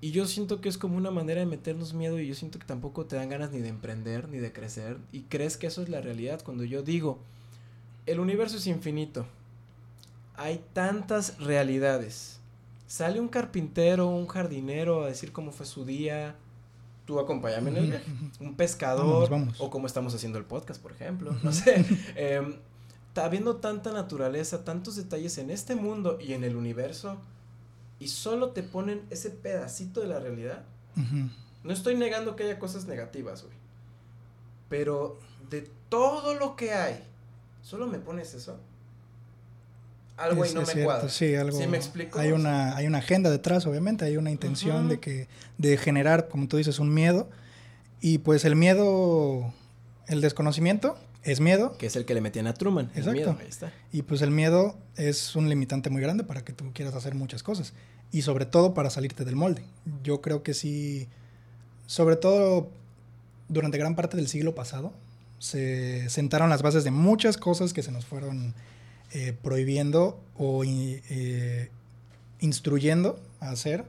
Y 0.00 0.10
yo 0.10 0.26
siento 0.26 0.60
que 0.60 0.68
es 0.68 0.78
como 0.78 0.96
una 0.96 1.12
manera 1.12 1.40
de 1.40 1.46
meternos 1.46 1.94
miedo 1.94 2.18
y 2.18 2.26
yo 2.26 2.34
siento 2.34 2.58
que 2.58 2.66
tampoco 2.66 3.06
te 3.06 3.14
dan 3.14 3.28
ganas 3.28 3.52
ni 3.52 3.60
de 3.60 3.68
emprender 3.68 4.28
ni 4.28 4.38
de 4.38 4.52
crecer 4.52 4.98
y 5.12 5.20
crees 5.22 5.56
que 5.56 5.68
eso 5.68 5.80
es 5.80 5.88
la 5.88 6.00
realidad 6.00 6.42
cuando 6.42 6.64
yo 6.64 6.82
digo, 6.82 7.20
el 8.06 8.18
universo 8.18 8.56
es 8.56 8.66
infinito. 8.66 9.26
Hay 10.34 10.60
tantas 10.72 11.38
realidades. 11.38 12.40
Sale 12.88 13.20
un 13.20 13.28
carpintero, 13.28 14.08
un 14.08 14.26
jardinero 14.26 15.04
a 15.04 15.06
decir 15.06 15.30
cómo 15.30 15.52
fue 15.52 15.66
su 15.66 15.84
día. 15.84 16.34
Tú 17.12 17.20
acompáñame 17.20 17.70
en 17.70 17.76
el 17.76 17.86
viaje. 17.90 18.10
Un 18.40 18.54
pescador. 18.56 19.28
Vamos, 19.28 19.30
vamos. 19.30 19.60
O 19.60 19.68
como 19.68 19.86
estamos 19.86 20.14
haciendo 20.14 20.38
el 20.38 20.46
podcast, 20.46 20.80
por 20.80 20.92
ejemplo. 20.92 21.36
No 21.42 21.52
sé. 21.52 21.84
Ta- 23.12 23.26
habiendo 23.26 23.56
tanta 23.56 23.92
naturaleza, 23.92 24.64
tantos 24.64 24.96
detalles 24.96 25.36
en 25.36 25.50
este 25.50 25.74
mundo 25.74 26.16
y 26.18 26.32
en 26.32 26.42
el 26.44 26.56
universo, 26.56 27.18
y 27.98 28.08
solo 28.08 28.52
te 28.52 28.62
ponen 28.62 29.02
ese 29.10 29.28
pedacito 29.28 30.00
de 30.00 30.06
la 30.06 30.20
realidad. 30.20 30.64
No 31.62 31.72
estoy 31.74 31.96
negando 31.96 32.34
que 32.34 32.44
haya 32.44 32.58
cosas 32.58 32.86
negativas, 32.86 33.42
güey. 33.42 33.54
Pero 34.70 35.18
de 35.50 35.68
todo 35.90 36.34
lo 36.34 36.56
que 36.56 36.72
hay, 36.72 37.04
solo 37.60 37.86
me 37.86 37.98
pones 37.98 38.32
eso. 38.32 38.58
Algo 40.16 40.44
Es- 40.44 40.54
no 40.54 40.60
es 40.62 40.68
me 40.68 40.72
cierto, 40.74 40.92
cuadra. 40.92 41.08
Sí, 41.08 41.34
algo. 41.34 41.58
¿Sí 41.58 41.66
me 41.66 41.76
explico? 41.76 42.18
Hay 42.18 42.32
una, 42.32 42.76
hay 42.76 42.86
una 42.86 42.98
agenda 42.98 43.30
detrás, 43.30 43.66
obviamente, 43.66 44.04
hay 44.04 44.16
una 44.16 44.30
intención 44.30 44.80
Ujú. 44.80 44.88
de 44.88 45.00
que, 45.00 45.28
de 45.58 45.76
generar, 45.76 46.28
como 46.28 46.46
tú 46.48 46.56
dices, 46.58 46.78
un 46.78 46.92
miedo. 46.92 47.28
Y 48.00 48.18
pues 48.18 48.44
el 48.44 48.56
miedo, 48.56 49.52
el 50.08 50.20
desconocimiento 50.20 50.96
es 51.22 51.40
miedo. 51.40 51.76
Que 51.78 51.86
es 51.86 51.96
el 51.96 52.04
que 52.04 52.14
le 52.14 52.20
metían 52.20 52.46
a 52.46 52.54
Truman. 52.54 52.86
el 52.94 52.98
Exacto. 52.98 53.12
miedo, 53.12 53.36
ahí 53.40 53.46
está. 53.48 53.72
Y 53.92 54.02
pues 54.02 54.22
el 54.22 54.30
miedo 54.30 54.76
es 54.96 55.34
un 55.36 55.48
limitante 55.48 55.88
muy 55.88 56.02
grande 56.02 56.24
para 56.24 56.44
que 56.44 56.52
tú 56.52 56.70
quieras 56.74 56.94
hacer 56.94 57.14
muchas 57.14 57.42
cosas. 57.42 57.72
Y 58.10 58.22
sobre 58.22 58.44
todo 58.44 58.74
para 58.74 58.90
salirte 58.90 59.24
del 59.24 59.36
molde. 59.36 59.64
Yo 60.04 60.20
creo 60.20 60.42
que 60.42 60.52
sí, 60.52 61.08
sobre 61.86 62.16
todo 62.16 62.68
durante 63.48 63.78
gran 63.78 63.94
parte 63.96 64.16
del 64.16 64.28
siglo 64.28 64.54
pasado, 64.54 64.92
se 65.38 66.08
sentaron 66.10 66.50
las 66.50 66.62
bases 66.62 66.84
de 66.84 66.90
muchas 66.90 67.36
cosas 67.36 67.72
que 67.72 67.82
se 67.82 67.90
nos 67.90 68.04
fueron 68.04 68.54
eh, 69.14 69.34
prohibiendo 69.40 70.18
o 70.38 70.64
eh, 70.64 71.68
instruyendo 72.40 73.20
a 73.40 73.50
hacer, 73.50 73.84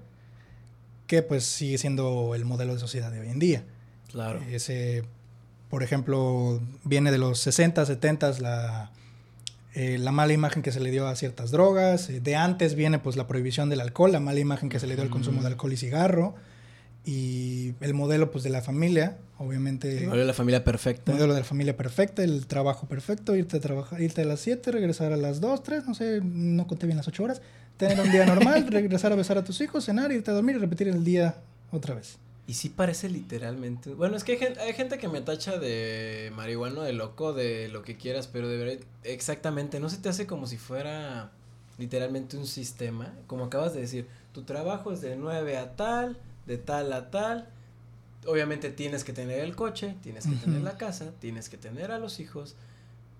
que 1.07 1.21
pues 1.21 1.45
sigue 1.45 1.77
siendo 1.77 2.35
el 2.35 2.43
modelo 2.43 2.73
de 2.73 2.79
sociedad 2.79 3.11
de 3.11 3.21
hoy 3.21 3.29
en 3.29 3.39
día. 3.39 3.63
Claro. 4.11 4.41
Ese, 4.51 5.03
por 5.69 5.81
ejemplo, 5.81 6.61
viene 6.83 7.11
de 7.11 7.17
los 7.19 7.39
60, 7.39 7.85
70 7.85 8.39
la, 8.41 8.91
eh, 9.75 9.97
la 9.97 10.11
mala 10.11 10.33
imagen 10.33 10.61
que 10.61 10.71
se 10.71 10.79
le 10.79 10.91
dio 10.91 11.07
a 11.07 11.15
ciertas 11.15 11.51
drogas. 11.51 12.09
de 12.09 12.35
antes 12.35 12.75
viene 12.75 12.99
pues 12.99 13.15
la 13.15 13.25
prohibición 13.25 13.69
del 13.69 13.79
alcohol, 13.79 14.11
la 14.11 14.19
mala 14.19 14.39
imagen 14.39 14.69
que 14.69 14.79
se 14.79 14.87
le 14.87 14.95
dio 14.95 15.03
al 15.03 15.09
consumo 15.09 15.41
de 15.41 15.47
alcohol 15.47 15.73
y 15.73 15.77
cigarro. 15.77 16.35
Y 17.05 17.75
el 17.81 17.93
modelo 17.93 18.29
pues 18.29 18.43
de 18.43 18.49
la 18.49 18.61
familia, 18.61 19.17
obviamente. 19.43 20.03
Igual 20.03 20.25
la 20.25 20.33
familia 20.33 20.63
perfecta. 20.63 21.11
El 21.11 21.17
modelo 21.17 21.33
de 21.33 21.39
la 21.41 21.45
familia 21.45 21.77
perfecta, 21.77 22.23
el 22.23 22.45
trabajo 22.47 22.87
perfecto, 22.87 23.35
irte 23.35 23.57
a 23.57 23.59
trabajar, 23.59 24.01
irte 24.01 24.21
a 24.21 24.25
las 24.25 24.39
7, 24.39 24.71
regresar 24.71 25.13
a 25.13 25.17
las 25.17 25.41
2, 25.41 25.63
3, 25.63 25.87
no 25.87 25.93
sé, 25.93 26.21
no 26.23 26.67
conté 26.67 26.85
bien 26.85 26.97
las 26.97 27.07
8 27.07 27.23
horas, 27.23 27.41
tener 27.77 27.99
un 27.99 28.11
día 28.11 28.25
normal, 28.25 28.67
regresar 28.71 29.11
a 29.11 29.15
besar 29.15 29.37
a 29.37 29.43
tus 29.43 29.61
hijos, 29.61 29.85
cenar, 29.85 30.11
irte 30.11 30.31
a 30.31 30.33
dormir 30.33 30.55
y 30.55 30.59
repetir 30.59 30.87
el 30.87 31.03
día 31.03 31.35
otra 31.71 31.95
vez. 31.95 32.17
Y 32.45 32.55
sí 32.55 32.69
parece 32.69 33.09
literalmente. 33.09 33.93
Bueno, 33.93 34.17
es 34.17 34.23
que 34.23 34.33
hay 34.33 34.37
gente, 34.37 34.59
hay 34.59 34.73
gente 34.73 34.97
que 34.97 35.07
me 35.07 35.21
tacha 35.21 35.57
de 35.57 36.31
marihuano, 36.35 36.81
de 36.81 36.91
loco, 36.91 37.33
de 37.33 37.69
lo 37.69 37.83
que 37.83 37.95
quieras, 37.95 38.27
pero 38.27 38.49
de 38.49 38.57
verdad, 38.57 38.85
exactamente, 39.03 39.79
no 39.79 39.89
se 39.89 39.97
te 39.97 40.09
hace 40.09 40.27
como 40.27 40.45
si 40.45 40.57
fuera 40.57 41.31
literalmente 41.77 42.37
un 42.37 42.45
sistema. 42.45 43.13
Como 43.27 43.45
acabas 43.45 43.73
de 43.73 43.81
decir, 43.81 44.07
tu 44.33 44.43
trabajo 44.43 44.91
es 44.91 45.01
de 45.01 45.15
9 45.15 45.57
a 45.57 45.75
tal, 45.75 46.17
de 46.45 46.57
tal 46.57 46.91
a 46.91 47.09
tal. 47.09 47.47
Obviamente 48.25 48.69
tienes 48.69 49.03
que 49.03 49.13
tener 49.13 49.39
el 49.39 49.55
coche, 49.55 49.95
tienes 50.01 50.25
que 50.25 50.35
tener 50.35 50.61
la 50.61 50.77
casa, 50.77 51.11
tienes 51.19 51.49
que 51.49 51.57
tener 51.57 51.91
a 51.91 51.99
los 51.99 52.19
hijos. 52.19 52.55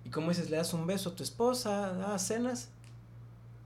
Y 0.05 0.09
como 0.09 0.29
dices, 0.29 0.49
le 0.49 0.57
das 0.57 0.73
un 0.73 0.85
beso 0.87 1.09
a 1.09 1.15
tu 1.15 1.23
esposa, 1.23 1.93
das 1.93 2.27
cenas 2.27 2.69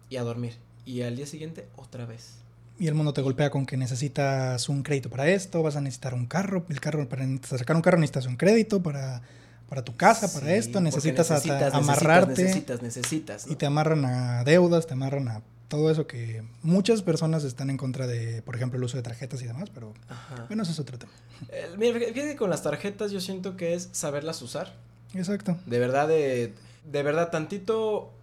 y 0.10 0.18
a 0.18 0.24
dormir. 0.24 0.58
Y 0.86 1.02
al 1.02 1.16
día 1.16 1.28
siguiente 1.28 1.68
otra 1.76 2.06
vez. 2.06 2.36
Y 2.80 2.88
el 2.88 2.94
mundo 2.94 3.14
te 3.14 3.22
golpea 3.22 3.50
con 3.50 3.66
que 3.66 3.76
necesitas 3.76 4.70
un 4.70 4.84
crédito 4.84 5.10
para 5.10 5.28
esto, 5.28 5.64
vas 5.64 5.76
a 5.76 5.82
necesitar 5.82 6.14
un 6.14 6.28
carro, 6.28 6.66
el 6.70 6.80
carro 6.80 7.10
para 7.10 7.26
sacar 7.42 7.76
un 7.76 7.82
carro 7.82 7.98
necesitas 7.98 8.28
un 8.28 8.36
crédito 8.36 8.84
para, 8.84 9.24
para 9.68 9.84
tu 9.84 9.96
casa, 9.96 10.32
para 10.32 10.46
Sí, 10.48 10.54
esto, 10.54 10.80
necesitas, 10.80 11.32
hasta 11.32 11.54
necesitas, 11.54 11.74
amarrarte 11.74 12.44
Necesitas, 12.44 12.82
necesitas, 12.84 13.48
¿no? 13.48 13.54
y 13.54 13.56
te 13.56 13.66
amarran 13.66 14.06
a 14.06 14.44
deudas, 14.44 14.86
te 14.86 14.94
amarran 14.94 15.28
a 15.28 15.42
todo 15.68 15.92
eso 15.92 16.08
que 16.08 16.44
muchas 16.64 17.02
personas 17.02 17.44
están 17.44 17.70
en 17.70 17.78
contra 17.78 18.08
de, 18.08 18.42
por 18.42 18.56
ejemplo, 18.56 18.78
el 18.78 18.84
uso 18.84 18.98
de 18.98 19.04
tarjetas 19.04 19.42
y 19.42 19.46
demás, 19.48 19.70
pero 19.74 19.94
Ajá. 20.08 20.46
bueno, 20.48 20.64
eso 20.64 20.72
es 20.72 20.80
otro 20.80 20.98
tema. 20.98 21.12
Eh, 21.50 21.70
mira, 21.78 21.94
fíjate 22.00 22.14
que 22.14 22.36
con 22.36 22.50
las 22.50 22.64
tarjetas 22.64 23.12
yo 23.12 23.20
siento 23.20 23.58
que 23.58 23.74
es 23.74 23.90
saberlas 23.92 24.42
usar. 24.42 24.74
Exacto. 25.14 25.58
De 25.66 25.80
verdad, 25.80 26.08
de, 26.08 26.54
de 26.86 27.04
verdad, 27.04 27.30
tantito 27.32 28.14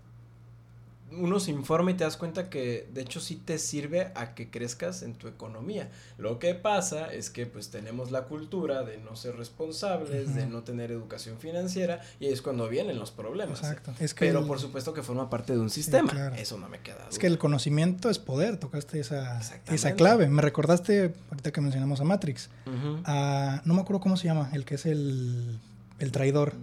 uno 1.18 1.40
se 1.40 1.50
informa 1.50 1.90
y 1.90 1.94
te 1.94 2.04
das 2.04 2.16
cuenta 2.16 2.50
que 2.50 2.88
de 2.92 3.02
hecho 3.02 3.20
sí 3.20 3.36
te 3.36 3.58
sirve 3.58 4.12
a 4.14 4.34
que 4.34 4.50
crezcas 4.50 5.02
en 5.02 5.14
tu 5.14 5.28
economía. 5.28 5.90
Lo 6.18 6.38
que 6.38 6.54
pasa 6.54 7.12
es 7.12 7.30
que 7.30 7.46
pues 7.46 7.70
tenemos 7.70 8.10
la 8.10 8.24
cultura 8.24 8.82
de 8.82 8.98
no 8.98 9.16
ser 9.16 9.36
responsables, 9.36 10.34
de 10.34 10.46
no 10.46 10.62
tener 10.62 10.90
educación 10.90 11.38
financiera 11.38 12.00
y 12.20 12.26
es 12.26 12.42
cuando 12.42 12.68
vienen 12.68 12.98
los 12.98 13.10
problemas. 13.10 13.60
Exacto. 13.60 13.92
Es 14.00 14.14
que 14.14 14.26
Pero 14.26 14.46
por 14.46 14.58
supuesto 14.60 14.94
que 14.94 15.02
forma 15.02 15.30
parte 15.30 15.52
de 15.52 15.58
un 15.58 15.70
sistema. 15.70 16.32
Eso 16.36 16.58
no 16.58 16.68
me 16.68 16.80
queda. 16.80 17.06
Es 17.10 17.18
que 17.18 17.26
el 17.26 17.38
conocimiento 17.38 18.10
es 18.10 18.18
poder, 18.18 18.58
tocaste 18.58 19.00
esa, 19.00 19.40
esa 19.66 19.92
clave. 19.94 20.28
Me 20.28 20.42
recordaste 20.42 21.14
ahorita 21.30 21.52
que 21.52 21.60
mencionamos 21.60 22.00
a 22.00 22.04
Matrix. 22.04 22.50
no 22.66 23.74
me 23.74 23.80
acuerdo 23.80 24.00
cómo 24.00 24.16
se 24.16 24.26
llama, 24.26 24.50
el 24.52 24.64
que 24.64 24.76
es 24.76 24.86
el, 24.86 25.58
el 25.98 26.12
traidor 26.12 26.54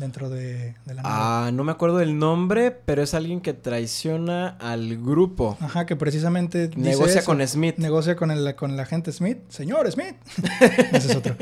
dentro 0.00 0.28
de, 0.28 0.74
la 0.86 1.02
Ah, 1.04 1.50
no 1.52 1.62
me 1.62 1.72
acuerdo 1.72 1.98
del 1.98 2.18
nombre, 2.18 2.70
pero 2.72 3.02
es 3.02 3.14
alguien 3.14 3.40
que 3.40 3.52
traiciona 3.52 4.48
al 4.58 4.96
grupo. 4.96 5.56
Ajá, 5.60 5.86
que 5.86 5.94
precisamente 5.94 6.70
negocia 6.74 7.22
con 7.22 7.46
Smith. 7.46 7.76
Negocia 7.76 8.16
con 8.16 8.30
el 8.30 8.54
con 8.56 8.76
la 8.76 8.82
agente 8.82 9.12
Smith. 9.12 9.38
Señor 9.48 9.90
Smith. 9.92 10.16
Ese 10.92 11.10
es 11.10 11.16
otro. 11.16 11.36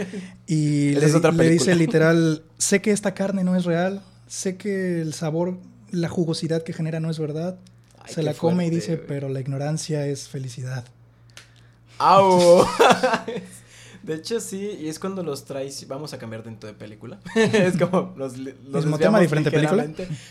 Y 0.46 0.90
le, 0.90 1.32
le 1.32 1.50
dice 1.50 1.74
literal, 1.74 2.42
sé 2.58 2.82
que 2.82 2.90
esta 2.90 3.14
carne 3.14 3.44
no 3.44 3.56
es 3.56 3.64
real, 3.64 4.02
sé 4.26 4.56
que 4.56 5.00
el 5.00 5.14
sabor, 5.14 5.56
la 5.90 6.08
jugosidad 6.08 6.62
que 6.62 6.72
genera 6.72 7.00
no 7.00 7.10
es 7.10 7.18
verdad. 7.18 7.58
Se 8.06 8.22
la 8.22 8.34
come 8.34 8.66
y 8.66 8.70
dice, 8.70 8.96
pero 8.96 9.28
la 9.28 9.40
ignorancia 9.40 10.06
es 10.06 10.28
felicidad. 10.28 10.84
¡Au! 11.98 12.66
De 14.08 14.14
hecho, 14.14 14.40
sí, 14.40 14.78
y 14.80 14.88
es 14.88 14.98
cuando 14.98 15.22
los 15.22 15.44
traes, 15.44 15.86
vamos 15.86 16.14
a 16.14 16.18
cambiar 16.18 16.42
dentro 16.42 16.66
de 16.66 16.72
película. 16.74 17.20
es 17.34 17.76
como 17.76 18.14
los, 18.16 18.38
los 18.38 18.86
¿Es 18.86 18.98
tema 18.98 19.20
diferente 19.20 19.50
película? 19.50 19.86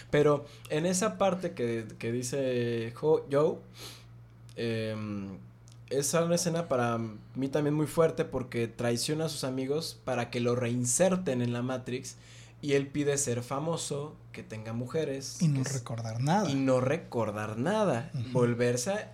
Pero 0.10 0.46
en 0.72 0.88
esa 0.88 1.20
parte 1.20 1.52
que, 1.52 1.86
que 2.00 2.12
dice 2.12 2.92
Joe, 3.00 3.58
eh, 4.56 4.96
es 5.92 6.13
una 6.16 6.34
escena 6.34 6.68
para 6.68 7.00
mí 7.36 7.50
también 7.50 7.76
muy 7.76 7.86
fuerte 7.86 8.26
porque 8.26 8.68
traiciona 8.68 9.26
a 9.26 9.30
sus 9.30 9.44
amigos 9.44 10.00
para 10.04 10.32
que 10.32 10.40
lo 10.40 10.56
reinserten 10.56 11.44
en 11.44 11.54
la 11.54 11.62
Matrix 11.62 12.16
y 12.63 12.74
él 12.74 12.88
pide 12.88 13.16
ser 13.20 13.44
famoso, 13.44 14.16
que 14.32 14.42
tenga 14.42 14.74
mujeres. 14.74 15.40
Y 15.40 15.50
no 15.50 15.63
recordar 15.63 16.20
nada. 16.20 16.50
Y 16.50 16.56
no 16.56 16.82
recordar 16.82 17.60
nada. 17.60 18.12
Volverse 18.32 18.92
a 18.92 19.13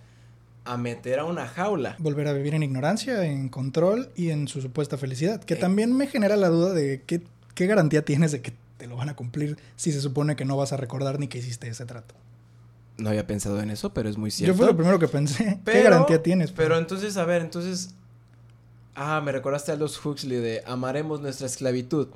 a 0.64 0.76
meter 0.76 1.18
a 1.18 1.24
una 1.24 1.46
jaula. 1.46 1.96
Volver 1.98 2.28
a 2.28 2.32
vivir 2.32 2.54
en 2.54 2.62
ignorancia, 2.62 3.24
en 3.24 3.48
control 3.48 4.10
y 4.16 4.30
en 4.30 4.48
su 4.48 4.60
supuesta 4.60 4.96
felicidad. 4.96 5.42
Que 5.42 5.54
eh. 5.54 5.58
también 5.58 5.96
me 5.96 6.06
genera 6.06 6.36
la 6.36 6.48
duda 6.48 6.72
de 6.72 7.02
qué, 7.06 7.22
qué 7.54 7.66
garantía 7.66 8.04
tienes 8.04 8.32
de 8.32 8.40
que 8.40 8.54
te 8.78 8.86
lo 8.86 8.96
van 8.96 9.08
a 9.08 9.16
cumplir 9.16 9.58
si 9.76 9.92
se 9.92 10.00
supone 10.00 10.36
que 10.36 10.44
no 10.44 10.56
vas 10.56 10.72
a 10.72 10.76
recordar 10.76 11.18
ni 11.18 11.28
que 11.28 11.38
hiciste 11.38 11.68
ese 11.68 11.84
trato. 11.84 12.14
No 12.96 13.10
había 13.10 13.26
pensado 13.26 13.60
en 13.60 13.70
eso, 13.70 13.92
pero 13.92 14.08
es 14.08 14.16
muy 14.16 14.30
cierto. 14.30 14.52
Yo 14.52 14.56
fue 14.56 14.66
lo 14.66 14.76
primero 14.76 14.98
que 14.98 15.08
pensé. 15.08 15.60
¿Qué 15.64 15.82
garantía 15.82 16.22
tienes? 16.22 16.52
Pero 16.52 16.78
entonces, 16.78 17.16
a 17.16 17.24
ver, 17.24 17.42
entonces... 17.42 17.94
Ah, 18.96 19.20
me 19.20 19.32
recordaste 19.32 19.72
a 19.72 19.76
los 19.76 20.04
Huxley 20.04 20.38
de 20.38 20.62
amaremos 20.66 21.20
nuestra 21.20 21.48
esclavitud. 21.48 22.06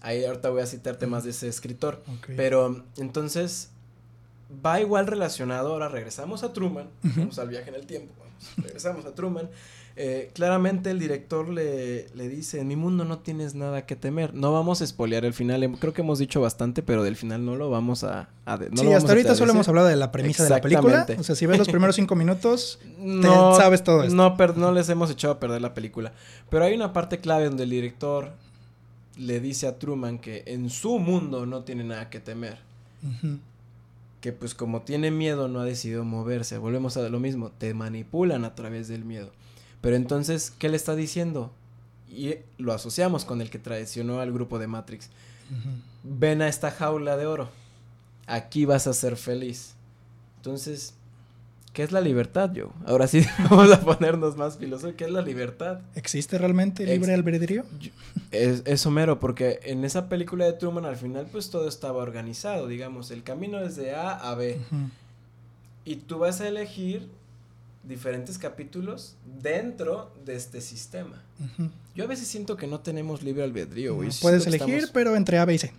Ahí 0.00 0.24
ahorita 0.24 0.48
voy 0.48 0.62
a 0.62 0.66
citarte 0.66 1.06
más 1.06 1.24
de 1.24 1.30
ese 1.30 1.48
escritor. 1.48 2.02
Pero 2.34 2.82
entonces 2.96 3.68
va 4.64 4.80
igual 4.80 5.06
relacionado, 5.06 5.72
ahora 5.72 5.88
regresamos 5.88 6.42
a 6.42 6.52
Truman, 6.52 6.88
vamos 7.02 7.38
al 7.38 7.48
viaje 7.48 7.68
en 7.68 7.76
el 7.76 7.86
tiempo, 7.86 8.14
regresamos 8.56 9.04
a 9.04 9.14
Truman. 9.14 9.48
Eh, 9.96 10.32
claramente 10.34 10.90
el 10.90 10.98
director 10.98 11.48
le, 11.48 12.08
le, 12.16 12.28
dice, 12.28 12.60
en 12.60 12.66
mi 12.66 12.74
mundo 12.74 13.04
no 13.04 13.20
tienes 13.20 13.54
nada 13.54 13.86
que 13.86 13.94
temer. 13.94 14.34
No 14.34 14.52
vamos 14.52 14.80
a 14.80 14.84
espolear 14.84 15.24
el 15.24 15.34
final, 15.34 15.62
em, 15.62 15.76
creo 15.76 15.92
que 15.92 16.02
hemos 16.02 16.18
dicho 16.18 16.40
bastante, 16.40 16.82
pero 16.82 17.04
del 17.04 17.14
final 17.14 17.44
no 17.44 17.54
lo 17.54 17.70
vamos 17.70 18.02
a... 18.02 18.28
sí, 18.74 18.92
hasta 18.92 19.12
ahorita 19.12 19.36
solo 19.36 19.52
hemos 19.52 19.68
hablado 19.68 19.86
de 19.86 19.94
la 19.94 20.10
premisa 20.10 20.42
de 20.42 20.50
la 20.50 20.60
película. 20.60 21.06
O 21.16 21.22
sea, 21.22 21.36
si 21.36 21.46
ves 21.46 21.58
los 21.58 21.68
primeros 21.68 21.94
cinco 21.94 22.16
minutos, 22.16 22.80
no, 22.98 23.54
sabes 23.54 23.84
todo 23.84 24.02
esto. 24.02 24.16
No, 24.16 24.36
no 24.56 24.72
les 24.72 24.88
hemos 24.88 25.10
echado 25.12 25.34
a 25.34 25.38
perder 25.38 25.62
la 25.62 25.74
película. 25.74 26.12
Pero 26.50 26.64
hay 26.64 26.74
una 26.74 26.92
parte 26.92 27.20
clave 27.20 27.44
donde 27.44 27.62
el 27.62 27.70
director 27.70 28.32
le 29.16 29.38
dice 29.38 29.68
a 29.68 29.78
Truman 29.78 30.18
que 30.18 30.42
en 30.46 30.70
su 30.70 30.98
mundo 30.98 31.46
no 31.46 31.62
tiene 31.62 31.84
nada 31.84 32.10
que 32.10 32.18
temer 32.18 32.58
que 34.24 34.32
pues 34.32 34.54
como 34.54 34.80
tiene 34.80 35.10
miedo 35.10 35.48
no 35.48 35.60
ha 35.60 35.66
decidido 35.66 36.02
moverse. 36.02 36.56
Volvemos 36.56 36.96
a 36.96 37.06
lo 37.10 37.20
mismo, 37.20 37.50
te 37.50 37.74
manipulan 37.74 38.46
a 38.46 38.54
través 38.54 38.88
del 38.88 39.04
miedo. 39.04 39.30
Pero 39.82 39.96
entonces, 39.96 40.50
¿qué 40.58 40.70
le 40.70 40.78
está 40.78 40.96
diciendo? 40.96 41.52
Y 42.08 42.36
lo 42.56 42.72
asociamos 42.72 43.26
con 43.26 43.42
el 43.42 43.50
que 43.50 43.58
traicionó 43.58 44.20
al 44.20 44.32
grupo 44.32 44.58
de 44.58 44.66
Matrix. 44.66 45.10
Ven 46.04 46.40
a 46.40 46.48
esta 46.48 46.70
jaula 46.70 47.18
de 47.18 47.26
oro. 47.26 47.50
Aquí 48.26 48.64
vas 48.64 48.86
a 48.86 48.94
ser 48.94 49.18
feliz. 49.18 49.74
Entonces, 50.36 50.94
¿Qué 51.74 51.82
es 51.82 51.90
la 51.90 52.00
libertad, 52.00 52.52
yo? 52.52 52.72
Ahora 52.86 53.08
sí 53.08 53.26
vamos 53.50 53.70
a 53.72 53.80
ponernos 53.80 54.36
más 54.36 54.56
filosóficos. 54.56 54.96
¿Qué 54.96 55.04
es 55.06 55.10
la 55.10 55.22
libertad? 55.22 55.80
¿Existe 55.96 56.38
realmente 56.38 56.86
libre 56.86 57.12
albedrío? 57.12 57.64
Es, 58.30 58.62
es 58.64 58.86
Homero, 58.86 59.18
porque 59.18 59.58
en 59.64 59.84
esa 59.84 60.08
película 60.08 60.44
de 60.44 60.52
Truman 60.52 60.84
al 60.84 60.96
final 60.96 61.26
pues 61.30 61.50
todo 61.50 61.68
estaba 61.68 62.00
organizado, 62.00 62.68
digamos, 62.68 63.10
el 63.10 63.24
camino 63.24 63.58
es 63.58 63.74
de 63.74 63.92
A 63.92 64.12
a 64.12 64.36
B. 64.36 64.60
Y 65.84 65.96
tú 65.96 66.20
vas 66.20 66.40
a 66.40 66.46
elegir 66.46 67.08
diferentes 67.82 68.38
capítulos 68.38 69.16
dentro 69.42 70.12
de 70.24 70.36
este 70.36 70.60
sistema. 70.60 71.24
Yo 71.96 72.04
a 72.04 72.06
veces 72.06 72.28
siento 72.28 72.56
que 72.56 72.68
no 72.68 72.80
tenemos 72.80 73.24
libre 73.24 73.42
albedrío, 73.42 73.96
güey. 73.96 74.10
puedes 74.22 74.46
elegir, 74.46 74.90
pero 74.92 75.16
entre 75.16 75.38
A, 75.38 75.44
B 75.44 75.54
y 75.54 75.58
C. 75.58 75.72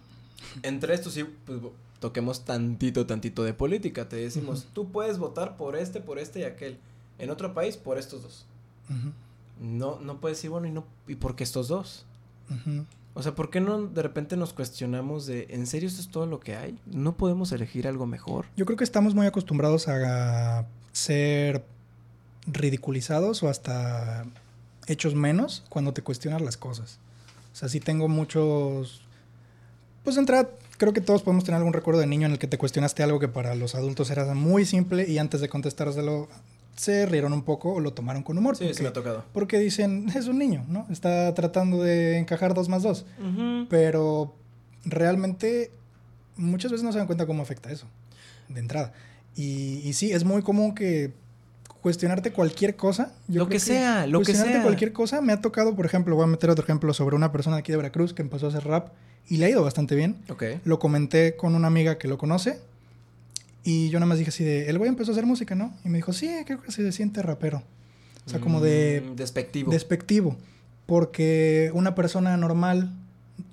Entre 0.61 0.93
estos 0.93 1.13
sí, 1.13 1.25
pues 1.45 1.59
toquemos 1.99 2.45
tantito, 2.45 3.05
tantito 3.05 3.43
de 3.43 3.53
política. 3.53 4.07
Te 4.09 4.17
decimos, 4.17 4.67
tú 4.73 4.91
puedes 4.91 5.17
votar 5.17 5.57
por 5.57 5.75
este, 5.75 6.01
por 6.01 6.19
este 6.19 6.41
y 6.41 6.43
aquel. 6.43 6.77
En 7.17 7.29
otro 7.29 7.53
país, 7.53 7.77
por 7.77 7.97
estos 7.97 8.23
dos. 8.23 8.45
No, 9.59 9.99
no 9.99 10.19
puedes 10.19 10.37
decir, 10.37 10.49
bueno, 10.49 10.67
¿y, 10.67 10.71
no, 10.71 10.85
¿y 11.07 11.15
por 11.15 11.35
qué 11.35 11.43
estos 11.43 11.67
dos? 11.67 12.05
O 13.13 13.23
sea, 13.23 13.33
¿por 13.33 13.49
qué 13.49 13.61
no 13.61 13.87
de 13.87 14.01
repente 14.01 14.35
nos 14.35 14.53
cuestionamos 14.53 15.25
de, 15.25 15.47
¿en 15.49 15.65
serio 15.67 15.87
esto 15.87 16.01
es 16.01 16.09
todo 16.09 16.25
lo 16.25 16.39
que 16.39 16.55
hay? 16.55 16.77
¿No 16.85 17.15
podemos 17.15 17.51
elegir 17.51 17.87
algo 17.87 18.05
mejor? 18.05 18.47
Yo 18.57 18.65
creo 18.65 18.77
que 18.77 18.83
estamos 18.83 19.15
muy 19.15 19.25
acostumbrados 19.25 19.87
a 19.87 20.67
ser 20.91 21.65
ridiculizados 22.47 23.41
o 23.43 23.49
hasta 23.49 24.25
hechos 24.87 25.15
menos 25.15 25.63
cuando 25.69 25.93
te 25.93 26.03
cuestionas 26.03 26.41
las 26.41 26.57
cosas. 26.57 26.99
O 27.53 27.55
sea, 27.55 27.69
sí 27.69 27.79
tengo 27.79 28.07
muchos... 28.07 29.01
Pues 30.03 30.17
entrada 30.17 30.49
creo 30.77 30.93
que 30.93 31.01
todos 31.01 31.21
podemos 31.21 31.43
tener 31.43 31.57
algún 31.57 31.73
recuerdo 31.73 31.99
de 31.99 32.07
niño 32.07 32.25
en 32.27 32.33
el 32.33 32.39
que 32.39 32.47
te 32.47 32.57
cuestionaste 32.57 33.03
algo 33.03 33.19
que 33.19 33.27
para 33.27 33.55
los 33.55 33.75
adultos 33.75 34.09
era 34.09 34.33
muy 34.33 34.65
simple 34.65 35.09
y 35.09 35.17
antes 35.17 35.41
de 35.41 35.49
contestárselo 35.49 36.27
se 36.75 37.05
rieron 37.05 37.33
un 37.33 37.43
poco 37.43 37.73
o 37.73 37.79
lo 37.79 37.93
tomaron 37.93 38.23
con 38.23 38.37
humor. 38.37 38.57
Sí, 38.57 38.73
sí 38.73 38.83
me 38.83 38.89
ha 38.89 38.93
tocado. 38.93 39.23
Porque 39.33 39.59
dicen, 39.59 40.09
es 40.15 40.27
un 40.27 40.37
niño, 40.37 40.65
¿no? 40.67 40.85
Está 40.89 41.33
tratando 41.33 41.81
de 41.81 42.17
encajar 42.17 42.53
dos 42.53 42.69
más 42.69 42.83
dos. 42.83 43.05
Pero 43.69 44.33
realmente 44.83 45.71
muchas 46.35 46.71
veces 46.71 46.83
no 46.83 46.91
se 46.91 46.97
dan 46.97 47.07
cuenta 47.07 47.25
cómo 47.25 47.41
afecta 47.41 47.71
eso, 47.71 47.87
de 48.49 48.59
entrada. 48.59 48.93
Y, 49.35 49.81
y 49.83 49.93
sí, 49.93 50.11
es 50.11 50.23
muy 50.23 50.41
común 50.41 50.75
que 50.75 51.13
cuestionarte 51.85 52.31
cualquier 52.31 52.75
cosa. 52.75 53.13
lo 53.27 53.47
que 53.47 53.59
sea, 53.59 54.07
lo 54.07 54.21
que 54.21 54.25
sea. 54.25 54.33
Cuestionarte 54.33 54.63
cualquier 54.63 54.91
cosa. 54.91 55.21
Me 55.21 55.33
ha 55.33 55.39
tocado, 55.39 55.75
por 55.75 55.85
ejemplo, 55.85 56.15
voy 56.15 56.23
a 56.23 56.27
meter 56.27 56.49
otro 56.49 56.63
ejemplo 56.63 56.91
sobre 56.95 57.15
una 57.15 57.31
persona 57.31 57.57
aquí 57.57 57.71
de 57.71 57.77
Veracruz 57.77 58.11
que 58.11 58.23
empezó 58.23 58.47
a 58.47 58.49
hacer 58.49 58.65
rap 58.65 58.87
y 59.29 59.37
le 59.37 59.45
ha 59.45 59.49
ido 59.51 59.61
bastante 59.61 59.93
bien. 59.93 60.15
Lo 60.63 60.79
comenté 60.79 61.35
con 61.35 61.53
una 61.53 61.67
amiga 61.67 61.99
que 61.99 62.07
lo 62.07 62.17
conoce 62.17 62.59
y 63.63 63.89
yo 63.89 63.99
nada 63.99 64.07
más 64.07 64.17
dije 64.17 64.29
así 64.29 64.43
de, 64.43 64.67
el 64.67 64.79
güey 64.79 64.89
empezó 64.89 65.11
a 65.11 65.13
hacer 65.13 65.27
música, 65.27 65.53
¿no? 65.53 65.77
Y 65.85 65.89
me 65.89 65.99
dijo, 65.99 66.11
sí, 66.11 66.27
creo 66.47 66.59
que 66.59 66.71
se 66.71 66.91
siente 66.91 67.21
rapero. 67.21 67.61
O 68.25 68.29
sea, 68.31 68.39
como 68.39 68.61
de... 68.61 69.03
Mm, 69.07 69.15
despectivo. 69.15 69.71
Despectivo. 69.71 70.37
Porque 70.87 71.69
una 71.75 71.93
persona 71.93 72.35
normal, 72.35 72.95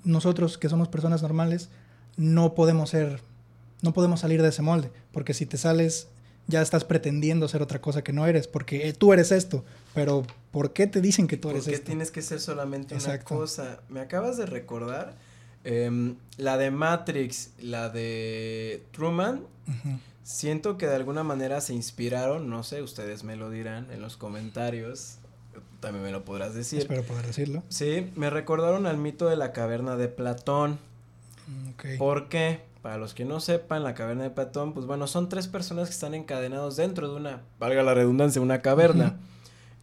nosotros 0.05 0.57
que 0.57 0.69
somos 0.69 0.87
personas 0.87 1.21
normales, 1.21 1.69
no 2.17 2.55
podemos 2.55 2.89
ser, 2.89 3.21
no 3.83 3.93
podemos 3.93 4.21
salir 4.21 4.41
de 4.41 4.49
ese 4.49 4.63
molde. 4.63 4.89
Porque 5.11 5.35
si 5.35 5.45
te 5.45 5.57
sales, 5.57 6.07
ya 6.47 6.61
estás 6.61 6.83
pretendiendo 6.83 7.47
ser 7.47 7.61
otra 7.61 7.81
cosa 7.81 8.03
que 8.03 8.13
no 8.13 8.25
eres. 8.25 8.47
Porque 8.47 8.87
eh, 8.87 8.93
tú 8.93 9.13
eres 9.13 9.31
esto. 9.31 9.63
Pero 9.93 10.25
¿por 10.51 10.73
qué 10.73 10.87
te 10.87 11.01
dicen 11.01 11.27
que 11.27 11.37
tú 11.37 11.49
eres 11.49 11.61
esto? 11.61 11.71
¿Por 11.71 11.79
qué 11.79 11.85
tienes 11.85 12.11
que 12.11 12.21
ser 12.21 12.39
solamente 12.39 12.95
una 12.95 13.19
cosa? 13.19 13.81
Me 13.89 13.99
acabas 13.99 14.37
de 14.37 14.45
recordar 14.45 15.15
Em, 15.63 16.15
la 16.37 16.57
de 16.57 16.71
Matrix, 16.71 17.51
la 17.61 17.89
de 17.89 18.83
Truman, 18.91 19.45
siento 20.23 20.77
que 20.77 20.87
de 20.87 20.95
alguna 20.95 21.23
manera 21.23 21.61
se 21.61 21.73
inspiraron, 21.73 22.49
no 22.49 22.63
sé, 22.63 22.81
ustedes 22.81 23.23
me 23.23 23.37
lo 23.37 23.49
dirán 23.49 23.89
en 23.91 24.01
los 24.01 24.17
comentarios, 24.17 25.19
también 25.79 26.03
me 26.03 26.11
lo 26.11 26.25
podrás 26.25 26.53
decir. 26.53 26.79
Espero 26.79 27.03
poder 27.03 27.25
decirlo. 27.25 27.63
Sí, 27.69 28.11
me 28.15 28.29
recordaron 28.29 28.87
al 28.87 28.97
mito 28.97 29.27
de 29.27 29.37
la 29.37 29.53
caverna 29.53 29.95
de 29.95 30.09
Platón. 30.09 30.79
Mm, 31.47 31.97
¿Por 31.97 32.27
qué? 32.27 32.61
Para 32.83 32.97
los 32.97 33.15
que 33.15 33.25
no 33.25 33.39
sepan, 33.39 33.81
la 33.81 33.95
caverna 33.95 34.23
de 34.23 34.29
Platón, 34.29 34.73
pues 34.73 34.85
bueno, 34.85 35.07
son 35.07 35.29
tres 35.29 35.47
personas 35.47 35.87
que 35.87 35.93
están 35.93 36.13
encadenados 36.13 36.75
dentro 36.75 37.09
de 37.09 37.15
una, 37.15 37.41
valga 37.57 37.81
la 37.81 37.95
redundancia, 37.95 38.39
una 38.41 38.61
caverna. 38.61 39.17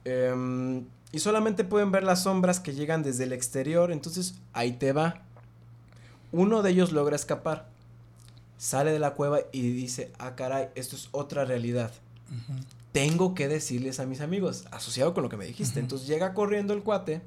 Em, 0.04 0.84
y 1.10 1.18
solamente 1.18 1.64
pueden 1.64 1.90
ver 1.90 2.04
las 2.04 2.22
sombras 2.22 2.60
que 2.60 2.72
llegan 2.72 3.02
desde 3.02 3.24
el 3.24 3.32
exterior, 3.32 3.90
entonces 3.90 4.36
ahí 4.52 4.72
te 4.72 4.92
va 4.92 5.22
uno 6.32 6.62
de 6.62 6.70
ellos 6.70 6.92
logra 6.92 7.16
escapar. 7.16 7.68
sale 8.58 8.92
de 8.92 8.98
la 8.98 9.14
cueva 9.14 9.40
y 9.52 9.62
dice, 9.72 10.12
ah, 10.18 10.36
caray, 10.36 10.68
esto 10.74 10.94
es 10.94 11.08
otra 11.12 11.46
realidad. 11.46 11.90
Tengo 12.92 13.34
que 13.34 13.48
decirles 13.48 14.00
a 14.00 14.06
mis 14.06 14.20
amigos, 14.20 14.64
asociado 14.70 15.14
con 15.14 15.22
lo 15.22 15.30
que 15.30 15.38
me 15.38 15.46
dijiste. 15.46 15.80
Entonces 15.80 16.06
llega 16.06 16.34
corriendo 16.34 16.74
el 16.74 16.82
cuate 16.82 17.22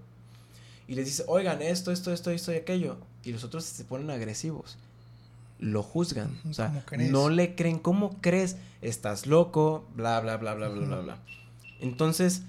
y 0.88 0.94
les 0.94 1.06
dice, 1.06 1.24
oigan, 1.28 1.64
esto, 1.64 1.92
esto, 1.92 2.14
esto, 2.14 2.30
esto 2.30 2.54
y 2.54 2.58
aquello. 2.58 2.98
Y 3.24 3.32
los 3.32 3.44
otros 3.44 3.64
se 3.64 3.84
ponen 3.84 4.12
agresivos. 4.12 4.78
Lo 5.60 5.84
juzgan. 5.84 6.40
O 6.50 6.54
sea, 6.54 6.84
no 6.98 7.30
le 7.30 7.56
creen. 7.56 7.80
¿Cómo 7.80 8.20
crees? 8.22 8.58
Estás 8.82 9.28
loco, 9.28 9.86
bla, 9.96 10.20
bla, 10.20 10.38
bla, 10.38 10.56
bla, 10.56 10.70
bla, 10.70 11.00
bla. 11.00 11.18
Entonces, 11.80 12.44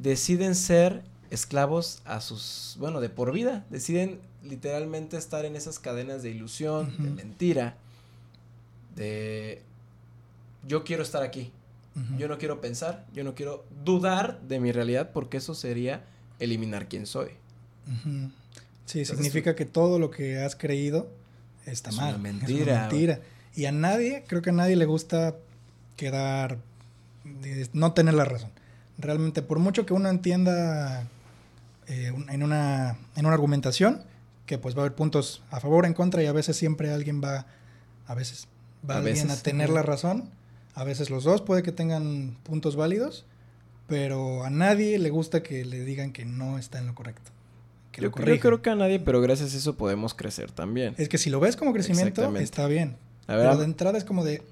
deciden 0.00 0.54
ser 0.54 1.02
esclavos 1.30 2.02
a 2.04 2.20
sus, 2.20 2.76
bueno, 2.78 3.00
de 3.00 3.08
por 3.08 3.32
vida. 3.32 3.64
Deciden 3.70 4.20
literalmente 4.42 5.16
estar 5.16 5.44
en 5.44 5.56
esas 5.56 5.78
cadenas 5.78 6.22
de 6.22 6.30
ilusión, 6.30 6.92
de 6.98 7.10
mentira, 7.10 7.76
de 8.94 9.62
yo 10.66 10.84
quiero 10.84 11.02
estar 11.02 11.22
aquí. 11.22 11.52
Yo 12.16 12.26
no 12.26 12.38
quiero 12.38 12.62
pensar, 12.62 13.06
yo 13.12 13.22
no 13.22 13.34
quiero 13.34 13.66
dudar 13.84 14.40
de 14.42 14.60
mi 14.60 14.72
realidad 14.72 15.10
porque 15.12 15.36
eso 15.36 15.54
sería 15.54 16.04
eliminar 16.38 16.88
quién 16.88 17.06
soy. 17.06 17.28
Sí, 18.86 19.00
Entonces, 19.00 19.08
significa 19.08 19.54
que 19.54 19.66
todo 19.66 19.98
lo 19.98 20.10
que 20.10 20.38
has 20.38 20.56
creído 20.56 21.10
está 21.66 21.90
Es 21.90 21.96
mal. 21.96 22.16
una 22.16 22.28
es 22.28 22.34
mentira. 22.34 22.80
mentira. 22.88 23.20
Y 23.54 23.66
a 23.66 23.72
nadie, 23.72 24.24
creo 24.26 24.42
que 24.42 24.50
a 24.50 24.54
nadie 24.54 24.76
le 24.76 24.86
gusta 24.86 25.36
quedar, 25.96 26.58
de- 27.24 27.68
no 27.72 27.92
tener 27.92 28.14
la 28.14 28.24
razón. 28.24 28.50
Realmente, 28.98 29.42
por 29.42 29.58
mucho 29.58 29.84
que 29.86 29.94
uno 29.94 30.08
entienda 30.08 31.06
eh, 31.88 32.12
en, 32.28 32.42
una, 32.42 32.96
en 33.16 33.26
una 33.26 33.34
argumentación, 33.34 34.02
que 34.46 34.58
pues 34.58 34.74
va 34.76 34.80
a 34.80 34.84
haber 34.86 34.94
puntos 34.96 35.42
a 35.50 35.60
favor, 35.60 35.86
en 35.86 35.94
contra, 35.94 36.22
y 36.22 36.26
a 36.26 36.32
veces 36.32 36.56
siempre 36.56 36.90
alguien 36.92 37.20
va, 37.22 37.46
a 38.06 38.14
veces 38.14 38.48
va 38.88 38.94
A 38.94 38.98
alguien 38.98 39.14
veces, 39.26 39.38
a 39.38 39.42
tener 39.42 39.70
la 39.70 39.82
razón, 39.82 40.30
a 40.74 40.84
veces 40.84 41.10
los 41.10 41.24
dos 41.24 41.42
puede 41.42 41.62
que 41.62 41.72
tengan 41.72 42.36
puntos 42.42 42.76
válidos, 42.76 43.24
pero 43.86 44.44
a 44.44 44.50
nadie 44.50 44.98
le 44.98 45.10
gusta 45.10 45.42
que 45.42 45.64
le 45.64 45.84
digan 45.84 46.12
que 46.12 46.24
no 46.24 46.58
está 46.58 46.78
en 46.78 46.86
lo 46.86 46.94
correcto. 46.94 47.30
Que 47.92 48.00
Yo, 48.00 48.06
lo 48.06 48.10
yo 48.10 48.12
corrijan. 48.16 48.38
creo 48.40 48.62
que 48.62 48.70
a 48.70 48.74
nadie, 48.74 48.98
pero 48.98 49.20
gracias 49.20 49.54
a 49.54 49.56
eso 49.58 49.76
podemos 49.76 50.14
crecer 50.14 50.50
también. 50.50 50.94
Es 50.98 51.08
que 51.08 51.18
si 51.18 51.30
lo 51.30 51.38
ves 51.40 51.56
como 51.56 51.72
crecimiento, 51.72 52.36
está 52.38 52.66
bien. 52.66 52.96
A 53.28 53.36
ver, 53.36 53.46
Pero 53.46 53.58
de 53.58 53.64
entrada 53.66 53.96
es 53.98 54.04
como 54.04 54.24
de. 54.24 54.42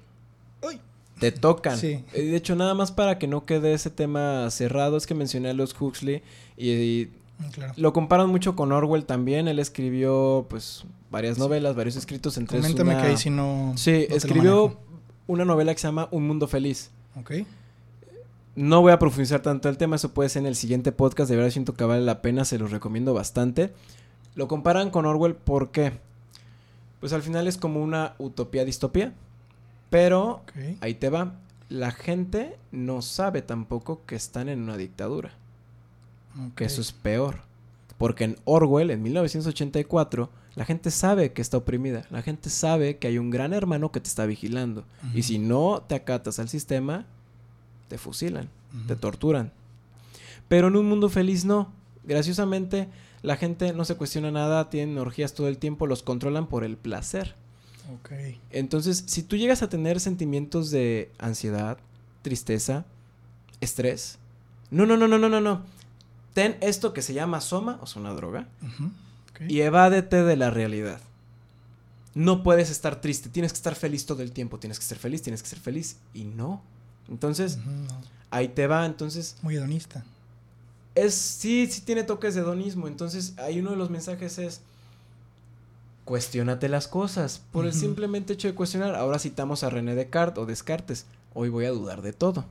¡Uy! 0.63 0.79
te 1.19 1.31
tocan. 1.31 1.77
Sí. 1.77 2.03
De 2.13 2.35
hecho, 2.35 2.55
nada 2.55 2.73
más 2.73 2.91
para 2.91 3.19
que 3.19 3.27
no 3.27 3.45
quede 3.45 3.73
ese 3.73 3.89
tema 3.91 4.49
cerrado, 4.49 4.97
es 4.97 5.05
que 5.05 5.13
mencioné 5.13 5.49
a 5.49 5.53
los 5.53 5.79
Huxley 5.79 6.23
y, 6.57 6.69
y 6.71 7.11
Mm, 7.39 7.49
Claro. 7.51 7.73
lo 7.75 7.91
comparan 7.93 8.29
mucho 8.29 8.55
con 8.55 8.71
Orwell 8.71 9.05
también. 9.05 9.47
Él 9.47 9.57
escribió, 9.57 10.45
pues, 10.47 10.83
varias 11.09 11.35
Sí. 11.37 11.41
novelas, 11.41 11.75
varios 11.75 11.95
escritos 11.95 12.37
entre 12.37 12.59
Coméntame 12.59 12.91
una- 12.93 13.01
que 13.01 13.07
ahí 13.09 13.17
si 13.17 13.31
no. 13.31 13.73
Sí, 13.77 14.05
no 14.09 14.15
escribió 14.15 14.77
una 15.25 15.43
novela 15.45 15.73
que 15.73 15.79
se 15.79 15.87
llama 15.87 16.07
Un 16.11 16.27
Mundo 16.27 16.47
Feliz. 16.47 16.91
Ok. 17.19 17.31
No 18.55 18.81
voy 18.81 18.91
a 18.91 18.99
profundizar 18.99 19.41
tanto 19.41 19.69
el 19.69 19.77
tema, 19.77 19.95
eso 19.95 20.13
puede 20.13 20.29
ser 20.29 20.41
en 20.41 20.47
el 20.47 20.55
siguiente 20.55 20.91
podcast, 20.91 21.29
de 21.29 21.37
verdad 21.37 21.51
siento 21.51 21.73
que 21.73 21.85
vale 21.85 22.03
la 22.03 22.21
pena, 22.21 22.43
se 22.43 22.57
los 22.57 22.71
recomiendo 22.71 23.13
bastante. 23.13 23.73
Lo 24.35 24.47
comparan 24.47 24.89
con 24.89 25.05
Orwell, 25.05 25.35
¿por 25.35 25.71
qué? 25.71 25.93
Pues 26.99 27.13
al 27.13 27.21
final 27.21 27.47
es 27.47 27.57
como 27.57 27.81
una 27.81 28.15
utopía 28.17 28.65
distopía, 28.65 29.13
pero 29.89 30.43
ahí 30.81 30.95
te 30.95 31.09
va. 31.09 31.35
La 31.69 31.91
gente 31.91 32.57
no 32.71 33.01
sabe 33.01 33.41
tampoco 33.41 34.01
que 34.05 34.15
están 34.15 34.49
en 34.49 34.61
una 34.61 34.75
dictadura, 34.75 35.31
que 36.55 36.65
eso 36.65 36.81
es 36.81 36.91
peor. 36.91 37.39
Porque 37.97 38.25
en 38.25 38.37
Orwell, 38.45 38.91
en 38.91 39.01
1984, 39.03 40.29
la 40.55 40.65
gente 40.65 40.91
sabe 40.91 41.31
que 41.31 41.41
está 41.41 41.57
oprimida, 41.57 42.05
la 42.09 42.21
gente 42.21 42.49
sabe 42.49 42.97
que 42.97 43.07
hay 43.07 43.17
un 43.17 43.29
gran 43.29 43.53
hermano 43.53 43.91
que 43.91 44.01
te 44.01 44.09
está 44.09 44.25
vigilando. 44.25 44.83
Y 45.13 45.23
si 45.23 45.39
no 45.39 45.83
te 45.87 45.95
acatas 45.95 46.39
al 46.39 46.49
sistema, 46.49 47.05
te 47.91 47.97
fusilan 47.97 48.47
te 48.87 48.95
torturan. 48.95 49.51
Pero 50.47 50.69
en 50.69 50.77
un 50.77 50.87
mundo 50.87 51.09
feliz 51.09 51.43
no. 51.43 51.73
Graciosamente, 52.05 52.87
la 53.21 53.35
gente 53.35 53.73
no 53.73 53.83
se 53.83 53.95
cuestiona 53.95 54.31
nada, 54.31 54.69
tienen 54.69 54.97
orgías 54.97 55.33
todo 55.33 55.49
el 55.49 55.57
tiempo, 55.57 55.87
los 55.87 56.03
controlan 56.03 56.47
por 56.47 56.63
el 56.63 56.77
placer. 56.77 57.35
Ok. 57.93 58.11
Entonces, 58.49 59.03
si 59.07 59.23
tú 59.23 59.35
llegas 59.35 59.61
a 59.61 59.67
tener 59.67 59.99
sentimientos 59.99 60.71
de 60.71 61.11
ansiedad, 61.19 61.79
tristeza, 62.21 62.85
estrés, 63.59 64.19
no, 64.69 64.85
no, 64.85 64.95
no, 64.95 65.09
no, 65.09 65.17
no, 65.17 65.27
no, 65.27 65.41
no. 65.41 65.65
Ten 66.33 66.55
esto 66.61 66.93
que 66.93 67.01
se 67.01 67.13
llama 67.13 67.41
soma, 67.41 67.77
o 67.81 67.87
sea, 67.87 68.01
una 68.01 68.13
droga, 68.13 68.47
y 69.49 69.59
evádete 69.59 70.23
de 70.23 70.37
la 70.37 70.49
realidad. 70.49 71.01
No 72.13 72.41
puedes 72.41 72.69
estar 72.69 73.01
triste, 73.01 73.27
tienes 73.27 73.51
que 73.51 73.57
estar 73.57 73.75
feliz 73.75 74.05
todo 74.05 74.23
el 74.23 74.31
tiempo, 74.31 74.59
tienes 74.59 74.79
que 74.79 74.85
ser 74.85 74.97
feliz, 74.97 75.21
tienes 75.21 75.43
que 75.43 75.49
ser 75.49 75.59
feliz, 75.59 75.97
y 76.13 76.23
no. 76.23 76.63
Entonces, 77.11 77.57
no. 77.57 77.87
ahí 78.31 78.47
te 78.47 78.65
va, 78.65 78.85
entonces 78.85 79.35
Muy 79.43 79.55
hedonista. 79.57 80.03
es 80.95 81.13
sí, 81.13 81.67
sí 81.69 81.81
tiene 81.81 82.03
toques 82.03 82.33
de 82.33 82.41
hedonismo. 82.41 82.87
Entonces, 82.87 83.33
ahí 83.37 83.59
uno 83.59 83.71
de 83.71 83.77
los 83.77 83.89
mensajes 83.91 84.39
es 84.39 84.61
cuestionate 86.05 86.69
las 86.69 86.87
cosas. 86.87 87.41
Por 87.51 87.65
el 87.65 87.73
simplemente 87.73 88.33
hecho 88.33 88.47
de 88.47 88.55
cuestionar. 88.55 88.95
Ahora 88.95 89.19
citamos 89.19 89.63
a 89.63 89.69
René 89.69 89.93
Descartes 89.93 90.41
o 90.41 90.45
Descartes. 90.45 91.05
Hoy 91.33 91.49
voy 91.49 91.65
a 91.65 91.71
dudar 91.71 92.01
de 92.01 92.13
todo. 92.13 92.45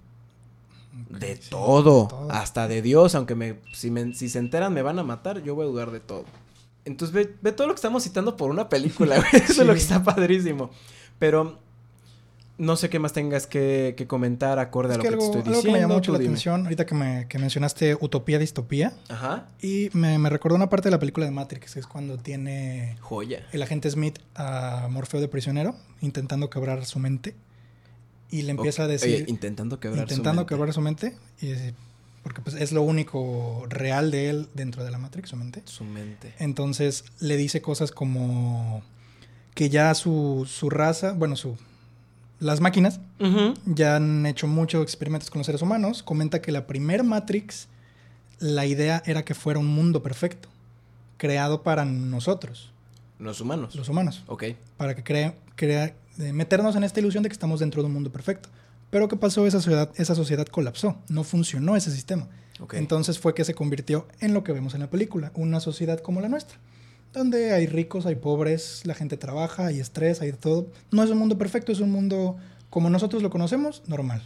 De 1.09 1.37
sí, 1.37 1.51
todo. 1.51 2.03
de 2.03 2.09
todo. 2.09 2.31
Hasta 2.31 2.69
de 2.69 2.83
Dios. 2.83 3.15
Aunque 3.15 3.35
me, 3.35 3.59
si, 3.73 3.91
me, 3.91 4.15
si 4.15 4.29
se 4.29 4.39
enteran 4.39 4.73
me 4.73 4.83
van 4.83 4.99
a 4.99 5.03
matar, 5.03 5.43
yo 5.43 5.55
voy 5.55 5.65
a 5.65 5.69
dudar 5.69 5.91
de 5.91 6.01
todo. 6.01 6.25
Entonces 6.85 7.15
ve, 7.15 7.37
ve 7.43 7.53
todo 7.53 7.67
lo 7.67 7.75
que 7.75 7.79
estamos 7.79 8.03
citando 8.03 8.37
por 8.37 8.51
una 8.51 8.69
película. 8.69 9.17
güey. 9.33 9.43
Eso 9.43 9.63
es 9.63 9.67
lo 9.67 9.73
que 9.73 9.79
está 9.81 10.03
padrísimo. 10.03 10.71
Pero 11.19 11.59
no 12.61 12.77
sé 12.77 12.89
qué 12.91 12.99
más 12.99 13.13
tengas 13.13 13.47
que, 13.47 13.95
que 13.97 14.07
comentar 14.07 14.59
acorde 14.59 14.91
Es 14.91 14.95
a 14.95 14.99
lo 14.99 15.03
que 15.03 15.09
que, 15.09 15.15
algo, 15.15 15.31
te 15.33 15.39
estoy 15.39 15.41
algo 15.41 15.51
diciendo. 15.57 15.67
que 15.69 15.73
me 15.73 15.81
llamó 15.81 15.95
mucho 15.95 16.13
la 16.13 16.19
dime. 16.19 16.29
atención, 16.29 16.63
ahorita 16.65 16.87
que, 16.87 16.95
me, 16.95 17.27
que 17.29 17.39
mencionaste 17.39 17.97
utopía, 18.01 18.39
distopía, 18.39 18.93
Ajá. 19.09 19.49
y 19.63 19.89
me, 19.95 20.19
me 20.19 20.29
recordó 20.31 20.57
una 20.57 20.69
parte 20.69 20.89
de 20.89 20.93
la 20.93 20.99
película 20.99 21.25
de 21.27 21.33
Matrix, 21.33 21.75
que 21.75 21.81
es 21.81 21.87
cuando 21.87 22.19
tiene 22.19 22.97
Joya. 23.01 23.47
el 23.53 23.63
agente 23.63 23.91
Smith 23.91 24.19
a 24.35 24.89
Morfeo 24.91 25.21
de 25.21 25.29
prisionero, 25.29 25.75
intentando 26.01 26.51
quebrar 26.51 26.85
su 26.85 26.99
mente, 26.99 27.35
y 28.31 28.43
le 28.43 28.51
empieza 28.53 28.83
a 28.83 28.85
Oye, 28.87 28.93
decir, 28.93 29.25
intentando 29.29 29.81
quebrar 29.81 30.07
su 30.07 30.13
intentando 30.15 30.43
mente. 30.43 30.55
quebrar 30.55 30.73
su 30.75 30.81
mente, 30.83 31.17
y 31.41 31.55
porque 32.23 32.43
pues 32.43 32.55
es 32.57 32.71
lo 32.73 32.83
único 32.83 33.65
real 33.71 34.11
de 34.11 34.29
él 34.29 34.49
dentro 34.55 34.85
de 34.85 34.91
la 34.91 34.99
Matrix, 34.99 35.31
su 35.31 35.37
mente. 35.37 35.63
Su 35.65 35.85
mente. 35.85 36.35
Entonces 36.39 37.05
le 37.21 37.39
dice 37.39 37.63
cosas 37.63 37.91
como 37.93 38.83
que 39.55 39.71
ya 39.71 39.95
su, 39.95 40.47
su 40.47 40.69
raza, 40.69 41.13
bueno, 41.13 41.35
su 41.37 41.57
las 42.41 42.61
máquinas 42.61 43.01
ya 43.67 43.97
han 43.97 44.27
hecho 44.27 44.47
muchos 44.47 44.83
experimentos 44.83 45.31
con 45.31 45.39
los 45.41 45.47
seres 45.47 45.63
humanos. 45.63 46.03
Comenta 46.03 46.41
que 46.43 46.51
la 46.53 46.67
primer 46.67 47.05
Matrix, 47.05 47.69
la 48.39 48.67
idea 48.67 49.03
era 49.07 49.25
que 49.25 49.35
fuera 49.35 49.61
un 49.61 49.67
mundo 49.69 50.03
perfecto, 50.03 50.49
creado 51.19 51.63
para 51.63 51.85
nosotros, 51.85 52.73
Los 53.19 53.41
humanos. 53.41 53.75
los 53.75 53.89
humanos, 53.89 54.25
Ok. 54.27 54.45
para 54.77 54.97
que 54.97 55.03
crea, 55.05 55.35
crea- 55.55 55.95
eh, 56.19 56.33
meternos 56.33 56.75
en 56.77 56.85
esta 56.85 57.01
ilusión 57.01 57.23
de 57.23 57.29
que 57.29 57.35
estamos 57.35 57.61
dentro 57.61 57.83
de 57.83 57.87
un 57.87 57.93
mundo 57.95 58.11
perfecto. 58.11 58.49
Pero 58.91 59.07
¿qué 59.09 59.17
pasó? 59.17 59.47
Esa 59.47 59.61
sociedad, 59.61 59.91
esa 59.97 60.15
sociedad 60.15 60.47
colapsó, 60.47 60.97
no 61.09 61.23
funcionó 61.25 61.77
ese 61.77 61.91
sistema. 61.93 62.27
Ok. 62.59 62.75
Entonces 62.75 63.19
fue 63.19 63.35
que 63.35 63.45
se 63.45 63.55
convirtió 63.55 64.07
en 64.21 64.35
lo 64.35 64.43
que 64.43 64.53
vemos 64.53 64.75
en 64.75 64.81
la 64.81 64.91
película, 64.91 65.31
una 65.35 65.61
sociedad 65.61 66.01
como 66.01 66.21
la 66.21 66.29
nuestra, 66.29 66.59
donde 67.13 67.53
hay 67.53 67.67
ricos, 67.67 68.07
hay 68.07 68.15
pobres, 68.15 68.83
la 68.85 68.95
gente 68.95 69.17
trabaja, 69.17 69.67
hay 69.67 69.81
estrés, 69.81 70.21
hay 70.21 70.33
todo. 70.33 70.67
No 70.91 71.03
es 71.03 71.11
un 71.11 71.19
mundo 71.19 71.37
perfecto, 71.39 71.73
es 71.73 71.81
un 71.81 71.91
mundo 71.91 72.37
como 72.71 72.89
nosotros 72.91 73.23
lo 73.23 73.31
conocemos, 73.31 73.83
normal. 73.87 74.23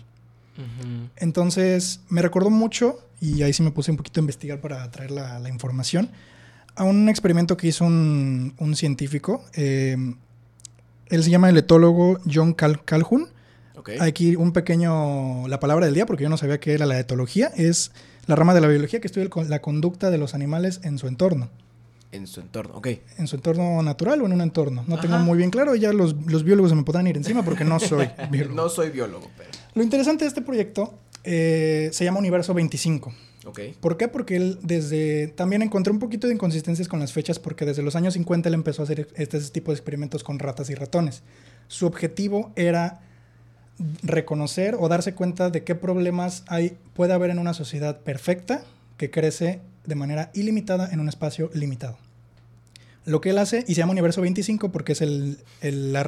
Entonces 1.16 2.00
me 2.08 2.22
recordó 2.22 2.50
mucho, 2.50 3.00
y 3.20 3.42
ahí 3.42 3.52
sí 3.52 3.62
me 3.62 3.70
puse 3.70 3.90
un 3.90 3.96
poquito 3.96 4.20
a 4.20 4.22
investigar 4.22 4.60
para 4.60 4.88
traer 4.90 5.10
la, 5.10 5.38
la 5.38 5.48
información, 5.48 6.10
a 6.76 6.84
un 6.84 7.08
experimento 7.08 7.56
que 7.56 7.68
hizo 7.68 7.84
un, 7.84 8.54
un 8.58 8.76
científico. 8.76 9.44
eh, 9.54 9.96
él 11.08 11.22
se 11.22 11.30
llama 11.30 11.48
el 11.50 11.56
etólogo 11.58 12.18
John 12.32 12.54
Cal- 12.54 12.82
Calhoun. 12.84 13.28
Ok. 13.76 13.90
Aquí 14.00 14.36
un 14.36 14.52
pequeño, 14.52 15.46
la 15.48 15.60
palabra 15.60 15.84
del 15.86 15.94
día, 15.94 16.06
porque 16.06 16.22
yo 16.22 16.30
no 16.30 16.36
sabía 16.38 16.58
qué 16.60 16.72
era 16.72 16.86
la 16.86 16.98
etología, 16.98 17.48
es 17.56 17.92
la 18.26 18.36
rama 18.36 18.54
de 18.54 18.60
la 18.60 18.68
biología 18.68 19.00
que 19.00 19.06
estudia 19.06 19.28
el 19.30 19.50
la 19.50 19.60
conducta 19.60 20.10
de 20.10 20.18
los 20.18 20.34
animales 20.34 20.80
en 20.82 20.98
su 20.98 21.06
entorno. 21.06 21.50
En 22.14 22.28
su 22.28 22.40
entorno. 22.40 22.76
Ok. 22.76 22.88
En 23.18 23.26
su 23.26 23.34
entorno 23.34 23.82
natural 23.82 24.22
o 24.22 24.26
en 24.26 24.32
un 24.32 24.40
entorno. 24.40 24.84
No 24.86 25.00
tengo 25.00 25.18
muy 25.18 25.36
bien 25.36 25.50
claro, 25.50 25.74
ya 25.74 25.92
los, 25.92 26.14
los 26.26 26.44
biólogos 26.44 26.70
se 26.70 26.76
me 26.76 26.84
podrán 26.84 27.08
ir 27.08 27.16
encima 27.16 27.44
porque 27.44 27.64
no 27.64 27.80
soy 27.80 28.08
biólogo. 28.30 28.54
No 28.54 28.68
soy 28.68 28.90
biólogo, 28.90 29.28
pero. 29.36 29.50
Lo 29.74 29.82
interesante 29.82 30.24
de 30.24 30.28
este 30.28 30.40
proyecto 30.40 30.94
eh, 31.24 31.88
se 31.92 32.04
llama 32.04 32.20
Universo 32.20 32.54
25. 32.54 33.12
Ok. 33.46 33.60
¿Por 33.80 33.96
qué? 33.96 34.06
Porque 34.06 34.36
él 34.36 34.58
desde... 34.62 35.26
También 35.26 35.62
encontró 35.62 35.92
un 35.92 35.98
poquito 35.98 36.28
de 36.28 36.34
inconsistencias 36.34 36.86
con 36.86 37.00
las 37.00 37.12
fechas 37.12 37.40
porque 37.40 37.66
desde 37.66 37.82
los 37.82 37.96
años 37.96 38.14
50 38.14 38.48
él 38.48 38.54
empezó 38.54 38.82
a 38.82 38.84
hacer 38.84 39.08
este 39.16 39.40
tipo 39.40 39.72
de 39.72 39.76
experimentos 39.76 40.22
con 40.22 40.38
ratas 40.38 40.70
y 40.70 40.74
ratones. 40.76 41.22
Su 41.66 41.86
objetivo 41.86 42.52
era 42.54 43.00
reconocer 44.02 44.76
o 44.78 44.88
darse 44.88 45.14
cuenta 45.14 45.50
de 45.50 45.64
qué 45.64 45.74
problemas 45.74 46.44
hay, 46.46 46.76
puede 46.94 47.12
haber 47.12 47.30
en 47.30 47.40
una 47.40 47.54
sociedad 47.54 48.00
perfecta 48.00 48.62
que 48.96 49.10
crece 49.10 49.60
de 49.84 49.94
manera 49.94 50.30
ilimitada 50.34 50.88
en 50.92 51.00
un 51.00 51.08
espacio 51.08 51.50
limitado. 51.54 51.98
Lo 53.06 53.20
que 53.20 53.30
él 53.30 53.38
hace, 53.38 53.64
y 53.68 53.74
se 53.74 53.80
llama 53.80 53.92
Universo 53.92 54.20
25 54.22 54.72
porque 54.72 54.92
es 54.92 55.02
el, 55.02 55.38
el, 55.60 55.92
la- 55.92 56.02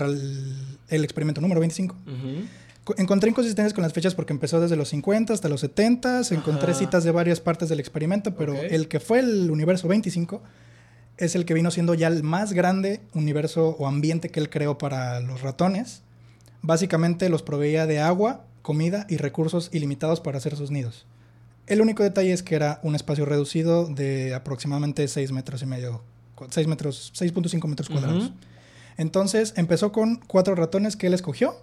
el 0.88 1.04
experimento 1.04 1.40
número 1.40 1.60
25. 1.60 1.94
Ujú. 1.94 2.46
Co- 2.84 2.94
Encontré 2.96 3.28
inconsistencias 3.30 3.74
con 3.74 3.82
las 3.82 3.92
fechas 3.92 4.14
porque 4.14 4.32
empezó 4.32 4.60
desde 4.60 4.76
los 4.76 4.88
50 4.88 5.32
hasta 5.34 5.48
los 5.48 5.60
70. 5.60 6.22
Encontré 6.30 6.70
Ajá. 6.70 6.78
citas 6.78 7.04
de 7.04 7.10
varias 7.10 7.40
partes 7.40 7.68
del 7.68 7.80
experimento, 7.80 8.34
pero 8.34 8.54
el 8.54 8.88
que 8.88 9.00
fue 9.00 9.18
el 9.18 9.50
universo 9.50 9.88
25 9.88 10.42
es 11.18 11.34
el 11.34 11.44
que 11.44 11.54
vino 11.54 11.70
siendo 11.70 11.94
ya 11.94 12.08
el 12.08 12.22
más 12.22 12.52
grande 12.52 13.00
universo 13.14 13.76
o 13.78 13.86
ambiente 13.86 14.28
que 14.30 14.40
él 14.40 14.48
creó 14.50 14.78
para 14.78 15.20
los 15.20 15.42
ratones. 15.42 16.02
Básicamente 16.62 17.28
los 17.28 17.42
proveía 17.42 17.86
de 17.86 18.00
agua, 18.00 18.44
comida 18.62 19.06
y 19.08 19.16
recursos 19.18 19.68
ilimitados 19.72 20.20
para 20.20 20.38
hacer 20.38 20.56
sus 20.56 20.70
nidos. 20.70 21.06
El 21.66 21.80
único 21.80 22.02
detalle 22.02 22.32
es 22.32 22.42
que 22.42 22.54
era 22.54 22.80
un 22.82 22.94
espacio 22.94 23.24
reducido 23.24 23.86
de 23.88 24.34
aproximadamente 24.34 25.06
6 25.08 25.32
metros 25.32 25.62
y 25.62 25.66
medio, 25.66 26.02
6 26.48 26.66
metros, 26.66 27.12
6.5 27.14 27.66
metros 27.68 27.88
cuadrados. 27.88 28.32
Entonces 28.96 29.52
empezó 29.56 29.92
con 29.92 30.16
cuatro 30.26 30.54
ratones 30.54 30.96
que 30.96 31.06
él 31.06 31.14
escogió 31.14 31.56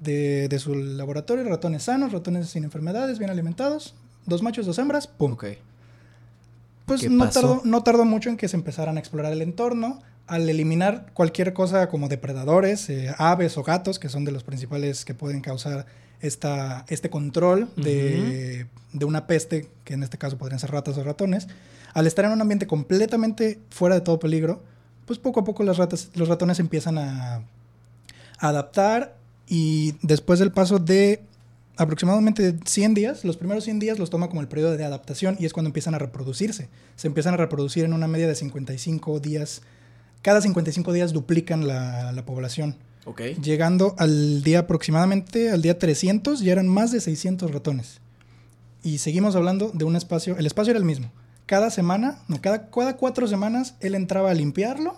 de, 0.00 0.48
de 0.48 0.58
su 0.58 0.74
laboratorio, 0.74 1.44
ratones 1.44 1.84
sanos, 1.84 2.12
ratones 2.12 2.48
sin 2.48 2.64
enfermedades, 2.64 3.18
bien 3.18 3.30
alimentados, 3.30 3.94
dos 4.26 4.42
machos, 4.42 4.66
dos 4.66 4.78
hembras, 4.78 5.06
¡pum! 5.06 5.36
Pues 6.84 7.00
¿Qué 7.00 7.08
no 7.08 7.28
tardó, 7.30 7.62
no 7.64 7.82
tardó 7.82 8.04
mucho 8.04 8.28
en 8.28 8.36
que 8.36 8.48
se 8.48 8.56
empezaran 8.56 8.96
a 8.96 9.00
explorar 9.00 9.32
el 9.32 9.42
entorno, 9.42 10.02
al 10.26 10.48
eliminar 10.48 11.06
cualquier 11.14 11.52
cosa 11.52 11.88
como 11.88 12.08
depredadores, 12.08 12.88
eh, 12.90 13.14
aves 13.16 13.56
o 13.56 13.62
gatos, 13.62 13.98
que 13.98 14.08
son 14.08 14.24
de 14.24 14.32
los 14.32 14.44
principales 14.44 15.04
que 15.04 15.14
pueden 15.14 15.40
causar 15.40 15.86
esta, 16.20 16.84
este 16.88 17.10
control 17.10 17.68
de, 17.76 18.66
de 18.92 19.04
una 19.04 19.26
peste, 19.26 19.68
que 19.84 19.94
en 19.94 20.02
este 20.02 20.18
caso 20.18 20.38
podrían 20.38 20.58
ser 20.58 20.70
ratas 20.72 20.96
o 20.98 21.04
ratones, 21.04 21.48
al 21.96 22.06
estar 22.06 22.26
en 22.26 22.32
un 22.32 22.42
ambiente 22.42 22.66
completamente 22.66 23.58
fuera 23.70 23.94
de 23.94 24.02
todo 24.02 24.18
peligro, 24.18 24.62
pues 25.06 25.18
poco 25.18 25.40
a 25.40 25.44
poco 25.44 25.62
las 25.62 25.78
ratas, 25.78 26.10
los 26.12 26.28
ratones 26.28 26.60
empiezan 26.60 26.98
a, 26.98 27.42
adaptar 28.38 29.16
y 29.48 29.94
después 30.02 30.38
del 30.38 30.52
paso 30.52 30.78
de 30.78 31.22
aproximadamente 31.78 32.54
100 32.66 32.92
días, 32.92 33.24
los 33.24 33.38
primeros 33.38 33.64
100 33.64 33.78
días 33.78 33.98
los 33.98 34.10
toma 34.10 34.28
como 34.28 34.42
el 34.42 34.46
periodo 34.46 34.76
de 34.76 34.84
adaptación 34.84 35.38
y 35.40 35.46
es 35.46 35.54
cuando 35.54 35.68
empiezan 35.68 35.94
a 35.94 35.98
reproducirse. 35.98 36.68
Se 36.96 37.06
empiezan 37.06 37.32
a 37.32 37.38
reproducir 37.38 37.86
en 37.86 37.94
una 37.94 38.08
media 38.08 38.28
de 38.28 38.34
55 38.34 39.18
días. 39.20 39.62
Cada 40.20 40.42
55 40.42 40.92
días 40.92 41.14
duplican 41.14 41.66
la, 41.66 42.12
la 42.12 42.26
población. 42.26 42.76
Ok. 43.06 43.22
Llegando 43.42 43.94
al 43.96 44.42
día 44.42 44.58
aproximadamente, 44.58 45.50
al 45.50 45.62
día 45.62 45.78
300, 45.78 46.40
ya 46.40 46.52
eran 46.52 46.68
más 46.68 46.92
de 46.92 47.00
600 47.00 47.52
ratones. 47.52 48.02
Y 48.82 48.98
seguimos 48.98 49.34
hablando 49.34 49.70
de 49.72 49.86
un 49.86 49.96
espacio, 49.96 50.36
el 50.36 50.44
espacio 50.44 50.72
era 50.72 50.78
el 50.78 50.84
mismo. 50.84 51.10
Cada 51.46 51.70
semana, 51.70 52.18
no, 52.28 52.40
cada, 52.40 52.70
cada 52.70 52.96
cuatro 52.96 53.26
semanas 53.28 53.74
él 53.80 53.94
entraba 53.94 54.30
a 54.30 54.34
limpiarlo, 54.34 54.96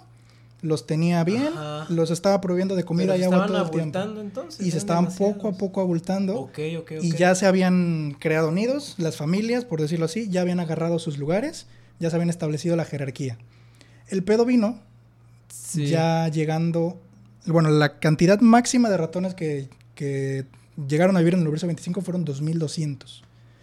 los 0.63 0.87
tenía 0.87 1.23
bien, 1.23 1.49
Ajá. 1.55 1.87
los 1.89 2.11
estaba 2.11 2.41
proviendo 2.41 2.75
de 2.75 2.85
comida 2.85 3.15
y 3.17 3.21
se 3.21 3.25
agua 3.27 3.37
estaban 3.37 3.49
todo 3.49 3.65
el 3.67 3.71
tiempo. 3.71 3.99
abultando 3.99 4.21
entonces. 4.23 4.67
Y 4.67 4.71
se 4.71 4.79
estaban 4.79 5.09
poco 5.15 5.49
a 5.49 5.53
poco 5.53 5.81
abultando. 5.81 6.37
Ok, 6.41 6.59
ok, 6.79 6.93
ok. 6.99 7.05
Y 7.05 7.13
ya 7.13 7.35
se 7.35 7.47
habían 7.47 8.17
creado 8.19 8.51
nidos, 8.51 8.95
las 8.99 9.17
familias, 9.17 9.65
por 9.65 9.81
decirlo 9.81 10.07
así, 10.07 10.29
ya 10.31 10.41
habían 10.41 10.59
agarrado 10.59 10.99
sus 10.99 11.19
lugares, 11.19 11.67
ya 12.01 12.11
se 12.11 12.17
habían 12.17 12.31
establecido 12.31 12.75
la 12.77 12.85
jerarquía. 12.85 13.39
El 14.09 14.25
pedo 14.25 14.45
vino 14.45 14.81
Sí. 15.49 15.87
ya 15.87 16.29
llegando, 16.29 16.99
bueno, 17.47 17.69
la 17.71 17.99
cantidad 18.01 18.41
máxima 18.41 18.89
de 18.91 18.97
ratones 18.97 19.35
que, 19.35 19.69
que 19.95 20.45
llegaron 20.89 21.17
a 21.17 21.21
vivir 21.21 21.35
en 21.35 21.41
el 21.41 21.47
universo 21.47 21.67
25 21.67 22.01
fueron 22.01 22.25
2200. 22.25 23.23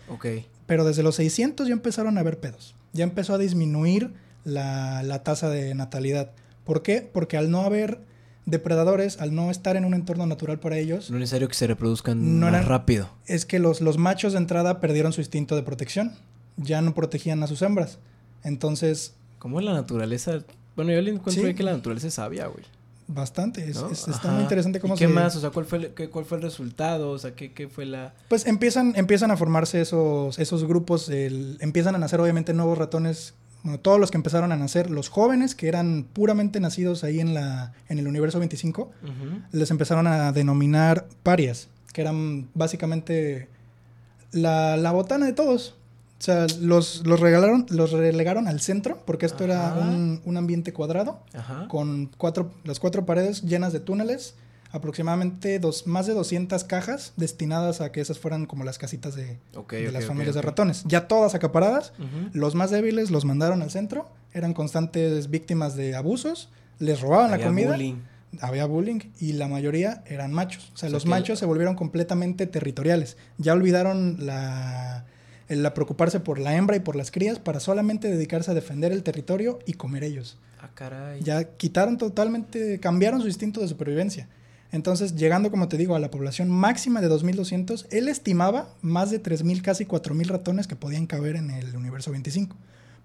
Ok. 0.10 0.26
Pero 0.68 0.84
desde 0.86 1.04
los 1.04 1.16
600 1.16 1.68
ya 1.68 1.74
empezaron 1.74 2.18
a 2.18 2.22
haber 2.22 2.40
pedos. 2.40 2.75
Ya 2.96 3.04
empezó 3.04 3.34
a 3.34 3.38
disminuir 3.38 4.14
la, 4.46 5.04
la 5.04 5.22
tasa 5.24 5.50
de 5.50 5.76
natalidad. 5.76 6.32
¿Por 6.64 6.82
qué? 6.82 7.02
Porque 7.14 7.36
al 7.38 7.52
no 7.52 7.62
haber 7.62 8.00
depredadores, 8.46 9.20
al 9.22 9.34
no 9.36 9.52
estar 9.52 9.76
en 9.76 9.86
un 9.86 9.94
entorno 9.94 10.26
natural 10.26 10.60
para 10.60 10.78
ellos, 10.78 11.10
No 11.10 11.18
es 11.18 11.22
necesario 11.22 11.48
que 11.48 11.56
se 11.56 11.68
reproduzcan 11.68 12.40
No 12.40 12.46
más 12.48 12.56
eran- 12.56 12.68
rápido. 12.70 13.10
es 13.28 13.46
que 13.46 13.60
los, 13.60 13.82
los 13.82 13.98
machos 13.98 14.34
de 14.34 14.40
entrada 14.40 14.80
perdieron 14.80 15.14
su 15.14 15.22
instinto 15.22 15.56
de 15.56 15.64
protección. 15.64 16.14
Ya 16.58 16.82
no 16.82 16.94
protegían 16.94 17.44
a 17.44 17.48
sus 17.48 17.62
hembras. 17.62 18.00
Entonces, 18.44 19.16
¿Cómo 19.40 19.60
es 19.60 19.66
la 19.66 19.74
naturaleza? 19.74 20.40
Bueno, 20.76 20.92
yo 20.92 21.02
le 21.02 21.12
encuentro 21.12 21.46
Sí. 21.46 21.54
que 21.54 21.64
la 21.64 21.74
naturaleza 21.74 22.08
es 22.08 22.14
sabia, 22.16 22.48
güey. 22.48 22.64
Bastante. 23.08 23.70
Es- 23.70 23.82
¿no? 23.82 23.90
es- 23.92 24.08
está 24.08 24.28
Ajá. 24.30 24.32
muy 24.34 24.44
interesante 24.44 24.80
cómo 24.80 24.96
¿Y 24.96 24.98
qué 24.98 25.08
se... 25.08 25.14
más? 25.14 25.36
O 25.36 25.40
sea, 25.42 25.50
¿cuál 25.52 25.66
fue, 25.66 25.78
el, 25.80 25.94
qué- 25.94 26.10
cuál 26.10 26.26
fue 26.26 26.38
el 26.38 26.44
resultado? 26.44 27.12
O 27.12 27.18
sea, 27.20 27.36
¿qué, 27.36 27.54
qué 27.54 27.68
fue 27.68 27.86
la...? 27.86 28.14
Pues 28.30 28.46
empiezan, 28.48 28.94
empiezan 28.96 29.32
a 29.32 29.38
formarse 29.38 29.82
esos, 29.82 30.40
esos 30.40 30.64
grupos, 30.66 31.10
el- 31.10 31.58
empiezan 31.62 31.96
a 31.96 31.98
nacer 31.98 32.20
obviamente 32.20 32.54
nuevos 32.54 32.78
ratones, 32.78 33.34
bueno, 33.64 33.80
todos 33.80 34.00
los 34.00 34.12
que 34.12 34.18
empezaron 34.18 34.52
a 34.52 34.56
nacer, 34.58 34.90
los 34.92 35.10
jóvenes 35.10 35.56
que 35.56 35.68
eran 35.68 36.06
puramente 36.14 36.60
nacidos 36.60 37.04
ahí 37.04 37.20
en, 37.20 37.34
la, 37.34 37.74
en 37.90 38.00
el 38.00 38.08
universo 38.08 38.40
25, 38.40 38.82
Ujú. 39.04 39.42
les 39.52 39.72
empezaron 39.72 40.08
a 40.08 40.32
denominar 40.32 41.08
parias, 41.24 41.68
que 41.94 42.02
eran 42.02 42.48
básicamente 42.54 43.48
la, 44.32 44.78
la 44.78 44.92
botana 44.92 45.26
de 45.26 45.34
todos. 45.34 45.76
O 46.20 46.24
sea, 46.26 46.48
los, 46.62 47.06
los, 47.06 47.20
regalaron, 47.20 47.66
los 47.70 47.92
relegaron 47.92 48.48
al 48.48 48.62
centro, 48.62 49.04
porque 49.06 49.26
esto 49.26 49.44
era 49.44 49.74
un, 49.76 50.22
un 50.24 50.38
ambiente 50.38 50.72
cuadrado, 50.74 51.20
Ajá. 51.34 51.68
con 51.68 52.10
cuatro, 52.18 52.52
las 52.64 52.80
cuatro 52.80 53.06
paredes 53.06 53.42
llenas 53.44 53.74
de 53.74 53.82
túneles, 53.82 54.36
aproximadamente 54.72 55.60
dos, 55.60 55.88
más 55.88 56.06
de 56.06 56.14
200 56.14 56.64
cajas 56.64 57.14
destinadas 57.18 57.82
a 57.82 57.92
que 57.92 58.02
esas 58.02 58.20
fueran 58.20 58.46
como 58.46 58.64
las 58.64 58.78
casitas 58.78 59.16
de, 59.16 59.38
de 59.70 59.92
las 59.92 60.06
familias 60.06 60.36
de 60.36 60.42
ratones. 60.42 60.84
Ya 60.86 61.08
todas 61.08 61.36
acaparadas, 61.36 61.94
los 62.34 62.56
más 62.56 62.72
débiles 62.72 63.12
los 63.12 63.26
mandaron 63.26 63.62
al 63.62 63.72
centro, 63.72 64.08
eran 64.34 64.54
constantes 64.54 65.30
víctimas 65.30 65.76
de 65.76 65.96
abusos, 65.96 66.50
les 66.80 67.02
robaban 67.02 67.30
la 67.30 67.36
Había 67.36 67.48
comida, 67.48 67.72
bullying. 67.72 67.96
había 68.42 68.66
bullying 68.66 69.00
y 69.20 69.34
la 69.34 69.48
mayoría 69.48 70.04
eran 70.08 70.32
machos. 70.34 70.64
O 70.74 70.78
sea, 70.78 70.88
O 70.88 70.90
sea 70.90 70.90
los 70.92 71.06
machos 71.06 71.40
se 71.40 71.46
volvieron 71.46 71.76
completamente 71.76 72.46
territoriales. 72.48 73.16
Ya 73.38 73.54
olvidaron 73.54 74.26
la, 74.26 75.06
el 75.48 75.64
la 75.64 75.74
preocuparse 75.74 76.20
por 76.20 76.40
la 76.40 76.56
hembra 76.56 76.76
y 76.76 76.80
por 76.80 76.96
las 76.96 77.12
crías 77.12 77.40
para 77.40 77.60
solamente 77.60 78.10
dedicarse 78.10 78.52
a 78.52 78.54
defender 78.54 78.92
el 78.92 79.04
territorio 79.04 79.60
y 79.66 79.74
comer 79.74 80.04
ellos. 80.04 80.38
Ah, 80.62 80.70
caray. 80.74 81.22
Ya 81.22 81.44
quitaron 81.44 81.98
totalmente, 81.98 82.80
cambiaron 82.80 83.22
su 83.22 83.28
instinto 83.28 83.62
de 83.62 83.68
supervivencia. 83.68 84.28
Entonces, 84.72 85.16
llegando, 85.16 85.52
como 85.52 85.68
te 85.70 85.78
digo, 85.78 85.96
a 85.96 86.00
la 86.00 86.10
población 86.12 86.50
máxima 86.50 87.00
de 87.00 87.08
2200, 87.08 87.88
él 87.92 88.08
estimaba 88.10 88.68
más 88.82 89.12
de 89.12 89.20
3000, 89.20 89.62
casi 89.62 89.86
4000 89.86 90.28
ratones 90.28 90.68
que 90.68 90.76
podían 90.76 91.06
caber 91.06 91.36
en 91.36 91.52
el 91.52 91.76
universo 91.78 92.12
25. 92.12 92.56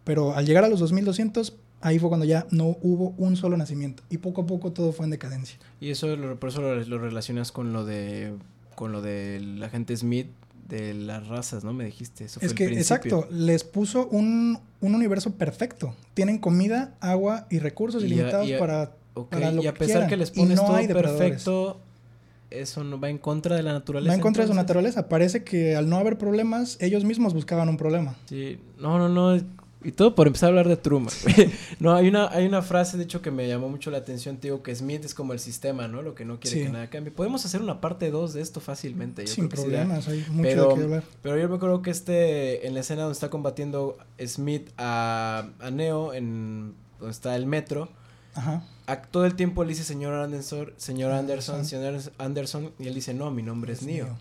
Pero 0.02 0.34
al 0.34 0.46
llegar 0.46 0.64
a 0.64 0.68
los 0.68 0.80
2200, 0.80 1.54
ahí 1.82 1.98
fue 1.98 2.08
cuando 2.08 2.24
ya 2.26 2.46
no 2.50 2.76
hubo 2.82 3.10
un 3.18 3.36
solo 3.36 3.56
nacimiento. 3.56 4.02
Y 4.10 4.18
poco 4.18 4.42
a 4.42 4.46
poco 4.46 4.72
todo 4.72 4.92
fue 4.92 5.04
en 5.04 5.10
decadencia. 5.10 5.58
Y 5.80 5.90
eso, 5.90 6.16
lo- 6.16 6.40
por 6.40 6.48
eso 6.48 6.62
lo, 6.62 6.74
lo 6.82 6.98
relacionas 6.98 7.52
con 7.52 7.72
lo 7.72 7.84
de... 7.84 8.32
Con 8.74 8.92
lo 8.92 9.02
del 9.02 9.62
agente 9.62 9.94
Smith 9.94 10.28
de 10.70 10.94
las 10.94 11.26
razas, 11.28 11.64
¿no? 11.64 11.72
Me 11.72 11.84
dijiste. 11.84 12.24
Eso 12.24 12.40
fue 12.40 12.46
Es 12.46 12.52
el 12.52 12.56
que, 12.58 12.64
principio. 12.66 12.96
exacto, 12.96 13.28
les 13.30 13.64
puso 13.64 14.06
un, 14.08 14.58
un 14.80 14.94
universo 14.94 15.32
perfecto. 15.34 15.94
Tienen 16.14 16.38
comida, 16.38 16.94
agua 17.00 17.46
y 17.50 17.58
recursos 17.58 18.02
Y 18.02 18.06
ilimitados 18.06 18.48
y 18.48 18.54
a- 18.54 18.58
para... 18.58 18.92
Ok, 19.14 19.30
para 19.30 19.50
lo 19.50 19.62
y 19.62 19.66
a 19.66 19.72
que 19.72 19.78
pesar 19.80 19.92
quieran. 19.94 20.08
que 20.08 20.16
les 20.16 20.30
pones 20.30 20.56
no 20.56 20.66
todo 20.66 20.76
hay 20.76 20.86
perfecto, 20.86 21.80
eso 22.50 22.84
no 22.84 22.98
va 23.00 23.10
en 23.10 23.18
contra 23.18 23.56
de 23.56 23.62
la 23.64 23.72
naturaleza. 23.72 24.10
Va 24.12 24.14
en 24.14 24.20
contra 24.20 24.44
de 24.44 24.48
su 24.48 24.54
naturaleza. 24.54 25.08
Parece 25.08 25.42
que 25.44 25.74
al 25.76 25.88
no 25.88 25.96
haber 25.96 26.16
problemas, 26.16 26.76
ellos 26.80 27.04
mismos 27.04 27.34
buscaban 27.34 27.68
un 27.68 27.76
problema. 27.76 28.14
Sí, 28.28 28.58
no, 28.78 28.98
no, 28.98 29.08
no. 29.08 29.42
Y 29.82 29.92
todo 29.92 30.14
por 30.14 30.26
empezar 30.26 30.48
a 30.48 30.50
hablar 30.50 30.68
de 30.68 30.76
Truman. 30.76 31.12
no, 31.80 31.94
hay 31.94 32.08
una, 32.08 32.28
hay 32.28 32.44
una 32.46 32.60
frase, 32.60 32.98
de 32.98 33.04
hecho, 33.04 33.22
que 33.22 33.30
me 33.30 33.48
llamó 33.48 33.68
mucho 33.70 33.90
la 33.90 33.96
atención, 33.98 34.36
te 34.36 34.48
digo, 34.48 34.62
que 34.62 34.74
Smith 34.74 35.04
es 35.06 35.14
como 35.14 35.32
el 35.32 35.38
sistema, 35.40 35.88
¿no? 35.88 36.02
Lo 36.02 36.14
que 36.14 36.26
no 36.26 36.38
quiere 36.38 36.58
Sí. 36.58 36.62
que 36.64 36.68
nada 36.70 36.90
cambie. 36.90 37.10
Podemos 37.12 37.44
hacer 37.46 37.62
una 37.62 37.80
parte 37.80 38.10
2 38.10 38.34
de 38.34 38.42
esto 38.42 38.60
fácilmente. 38.60 39.24
Yo 39.24 39.32
Sin 39.32 39.48
creo 39.48 39.50
que 39.50 39.56
sí 39.56 39.62
problemas, 39.62 40.06
hay 40.08 40.18
mucho 40.28 40.42
Pero- 40.42 40.68
de 40.68 40.74
qué 40.74 40.82
hablar. 40.84 41.02
Pero 41.22 41.38
yo 41.38 41.48
me 41.48 41.56
acuerdo 41.56 41.80
que 41.80 41.90
este, 41.90 42.66
en 42.66 42.74
la 42.74 42.80
escena 42.80 43.02
donde 43.02 43.14
está 43.14 43.30
combatiendo 43.30 43.96
Smith 44.26 44.68
a, 44.76 45.48
a 45.60 45.70
Neo, 45.70 46.12
en 46.12 46.74
donde 46.98 47.12
está 47.12 47.34
el 47.34 47.46
metro, 47.46 47.88
Ajá. 48.34 48.62
a- 48.86 49.00
todo 49.00 49.24
el 49.24 49.34
tiempo 49.34 49.64
le 49.64 49.70
dice 49.70 49.84
señor 49.84 50.12
Anderson, 50.12 50.72
señor 50.76 51.12
Anderson, 51.12 51.56
Anderson. 51.60 51.80
señor 51.80 52.14
Anderson, 52.18 52.72
y 52.78 52.86
él 52.86 52.94
dice, 52.94 53.14
no, 53.14 53.30
mi 53.30 53.42
nombre 53.42 53.72
es, 53.72 53.80
Es 53.80 53.86
Neo. 53.86 54.04
Neo. 54.06 54.18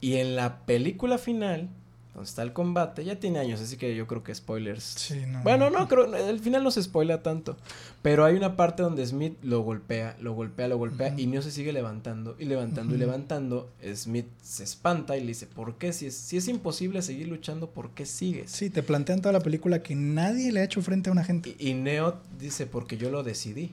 Y 0.00 0.14
en 0.18 0.36
la 0.36 0.64
película 0.64 1.18
final, 1.18 1.68
donde 2.14 2.28
está 2.28 2.42
el 2.42 2.52
combate, 2.52 3.04
ya 3.04 3.18
tiene 3.18 3.38
años, 3.38 3.60
así 3.60 3.76
que 3.76 3.94
yo 3.96 4.06
creo 4.06 4.22
que 4.22 4.34
spoilers. 4.34 4.84
Sí, 4.84 5.22
no. 5.26 5.42
Bueno, 5.42 5.70
no, 5.70 5.88
creo, 5.88 6.14
el 6.14 6.40
final 6.40 6.62
no 6.62 6.70
se 6.70 6.82
spoila 6.82 7.22
tanto. 7.22 7.56
Pero 8.02 8.24
hay 8.24 8.36
una 8.36 8.54
parte 8.54 8.82
donde 8.82 9.06
Smith 9.06 9.36
lo 9.42 9.62
golpea, 9.62 10.16
lo 10.20 10.34
golpea, 10.34 10.68
lo 10.68 10.76
golpea, 10.76 11.14
y 11.16 11.26
Neo 11.26 11.40
se 11.40 11.50
sigue 11.50 11.72
levantando, 11.72 12.36
y 12.38 12.44
levantando, 12.44 12.94
y 12.94 12.98
levantando. 12.98 13.70
Smith 13.94 14.26
se 14.42 14.64
espanta 14.64 15.16
y 15.16 15.20
le 15.20 15.28
dice, 15.28 15.46
¿por 15.46 15.76
qué? 15.76 15.92
Si 15.94 16.06
es, 16.06 16.14
si 16.14 16.36
es 16.36 16.48
imposible 16.48 17.00
seguir 17.00 17.28
luchando, 17.28 17.70
¿por 17.70 17.90
qué 17.90 18.04
sigues? 18.04 18.50
Sí, 18.50 18.68
te 18.68 18.82
plantean 18.82 19.22
toda 19.22 19.32
la 19.32 19.40
película 19.40 19.82
que 19.82 19.94
nadie 19.94 20.52
le 20.52 20.60
ha 20.60 20.64
hecho 20.64 20.82
frente 20.82 21.08
a 21.08 21.12
una 21.12 21.24
gente. 21.24 21.56
Y, 21.58 21.70
y 21.70 21.74
Neo 21.74 22.18
dice, 22.38 22.66
porque 22.66 22.98
yo 22.98 23.10
lo 23.10 23.22
decidí. 23.22 23.72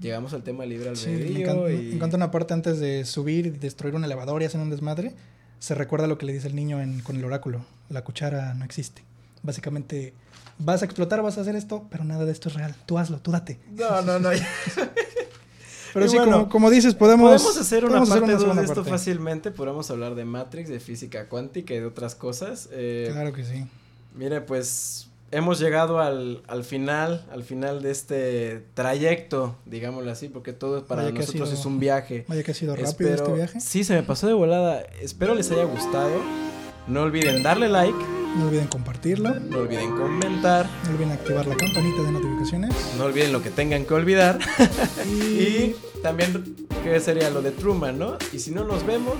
Llegamos 0.00 0.32
al 0.34 0.42
tema 0.42 0.66
libre 0.66 0.94
Sí, 0.94 1.08
me 1.08 1.14
albedrío 1.14 1.38
encanta, 1.40 1.72
y... 1.72 1.76
me 1.76 1.94
encanta 1.94 2.16
una 2.16 2.30
parte 2.30 2.54
antes 2.54 2.78
de 2.78 3.04
subir 3.04 3.46
y 3.46 3.50
destruir 3.50 3.94
un 3.94 4.04
elevador 4.04 4.42
y 4.42 4.44
hacer 4.44 4.60
un 4.60 4.70
desmadre. 4.70 5.14
Se 5.58 5.74
recuerda 5.74 6.06
lo 6.06 6.18
que 6.18 6.26
le 6.26 6.32
dice 6.32 6.48
el 6.48 6.54
niño 6.56 6.80
en- 6.80 7.00
con 7.00 7.16
el 7.16 7.24
oráculo. 7.24 7.64
La 7.88 8.02
cuchara 8.04 8.54
no 8.54 8.64
existe. 8.64 9.02
básicamente 9.42 10.12
vas 10.58 10.82
a 10.82 10.86
explotar, 10.86 11.22
vas 11.22 11.38
a 11.38 11.42
hacer 11.42 11.54
esto, 11.54 11.86
pero 11.90 12.02
nada 12.04 12.24
de 12.24 12.32
esto 12.32 12.48
es 12.48 12.54
real. 12.56 12.74
Tú 12.86 12.98
hazlo, 12.98 13.18
tú 13.20 13.30
date. 13.30 13.60
No, 13.70 14.02
no, 14.02 14.18
no. 14.18 14.30
Pero 15.94 16.06
Y 16.06 16.08
sí, 16.10 16.16
bueno, 16.16 16.32
como, 16.32 16.48
como 16.50 16.70
dices, 16.70 16.94
podemos, 16.94 17.30
Podemos 17.42 17.56
hacer 17.56 17.84
una 17.84 17.90
podemos 18.00 18.08
parte 18.10 18.32
2 18.32 18.32
de 18.32 18.38
segunda 18.40 18.62
esto 18.62 18.74
parte. 18.74 18.90
fácilmente. 18.90 19.50
Podemos 19.50 19.90
hablar 19.90 20.14
de 20.14 20.24
Matrix, 20.26 20.68
de 20.68 20.78
física 20.80 21.28
cuántica 21.28 21.72
y 21.74 21.78
de 21.78 21.86
otras 21.86 22.14
cosas. 22.14 22.68
Eh, 22.72 23.08
Claro 23.12 23.32
que 23.32 23.44
sí. 23.44 23.66
Mire, 24.14 24.40
pues 24.42 25.08
hemos 25.30 25.58
llegado 25.58 25.98
al, 26.00 26.42
al 26.48 26.64
final, 26.64 27.24
al 27.32 27.42
final 27.44 27.82
de 27.82 27.90
este 27.90 28.64
trayecto, 28.74 29.56
digámoslo 29.66 30.10
así, 30.10 30.28
porque 30.28 30.52
todo 30.52 30.84
para 30.86 31.02
Vaya 31.02 31.14
nosotros 31.14 31.48
sido 31.48 31.60
es 31.60 31.66
un 31.66 31.78
viaje. 31.80 32.24
Vaya 32.28 32.42
que 32.42 32.50
ha 32.50 32.54
sido 32.54 32.74
rápido 32.74 32.90
Espero- 32.90 33.14
este 33.16 33.32
viaje. 33.32 33.60
Sí, 33.60 33.84
se 33.84 33.94
me 33.94 34.02
pasó 34.02 34.26
de 34.26 34.32
volada. 34.34 34.80
Espero 35.00 35.34
les 35.34 35.50
haya 35.50 35.64
gustado. 35.64 36.10
No 36.86 37.02
olviden 37.02 37.42
darle 37.42 37.68
like, 37.68 37.98
No 38.38 38.46
olviden 38.46 38.68
compartirlo. 38.68 39.30
no 39.40 39.58
olviden 39.58 39.90
comentar, 39.96 40.66
No 40.84 40.90
olviden 40.90 41.10
activar 41.12 41.46
la 41.46 41.56
campanita 41.56 42.02
de 42.02 42.12
notificaciones. 42.12 42.74
no 42.96 43.04
olviden 43.06 43.32
lo 43.32 43.42
que 43.42 43.50
tengan 43.50 43.84
que 43.84 43.94
olvidar. 43.94 44.38
Y 45.10 45.74
también, 46.02 46.56
¿qué 46.84 47.00
sería 47.00 47.30
lo 47.30 47.42
de 47.42 47.50
Truman, 47.50 47.98
no? 47.98 48.16
Y 48.32 48.38
si 48.38 48.50
no 48.52 48.64
nos 48.64 48.86
vemos, 48.86 49.14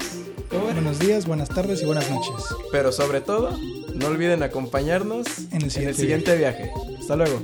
buenos 0.62 0.98
días, 0.98 1.26
buenas 1.26 1.48
tardes 1.48 1.82
y 1.82 1.86
buenas 1.86 2.08
noches. 2.10 2.32
Pero 2.70 2.92
sobre 2.92 3.20
todo, 3.20 3.50
no 3.96 4.08
olviden 4.08 4.42
acompañarnos 4.42 5.26
En 5.52 5.62
el 5.62 5.70
siguiente 5.70 6.00
siguiente 6.00 6.36
viaje. 6.36 6.70
Hasta 7.00 7.16
luego. 7.16 7.40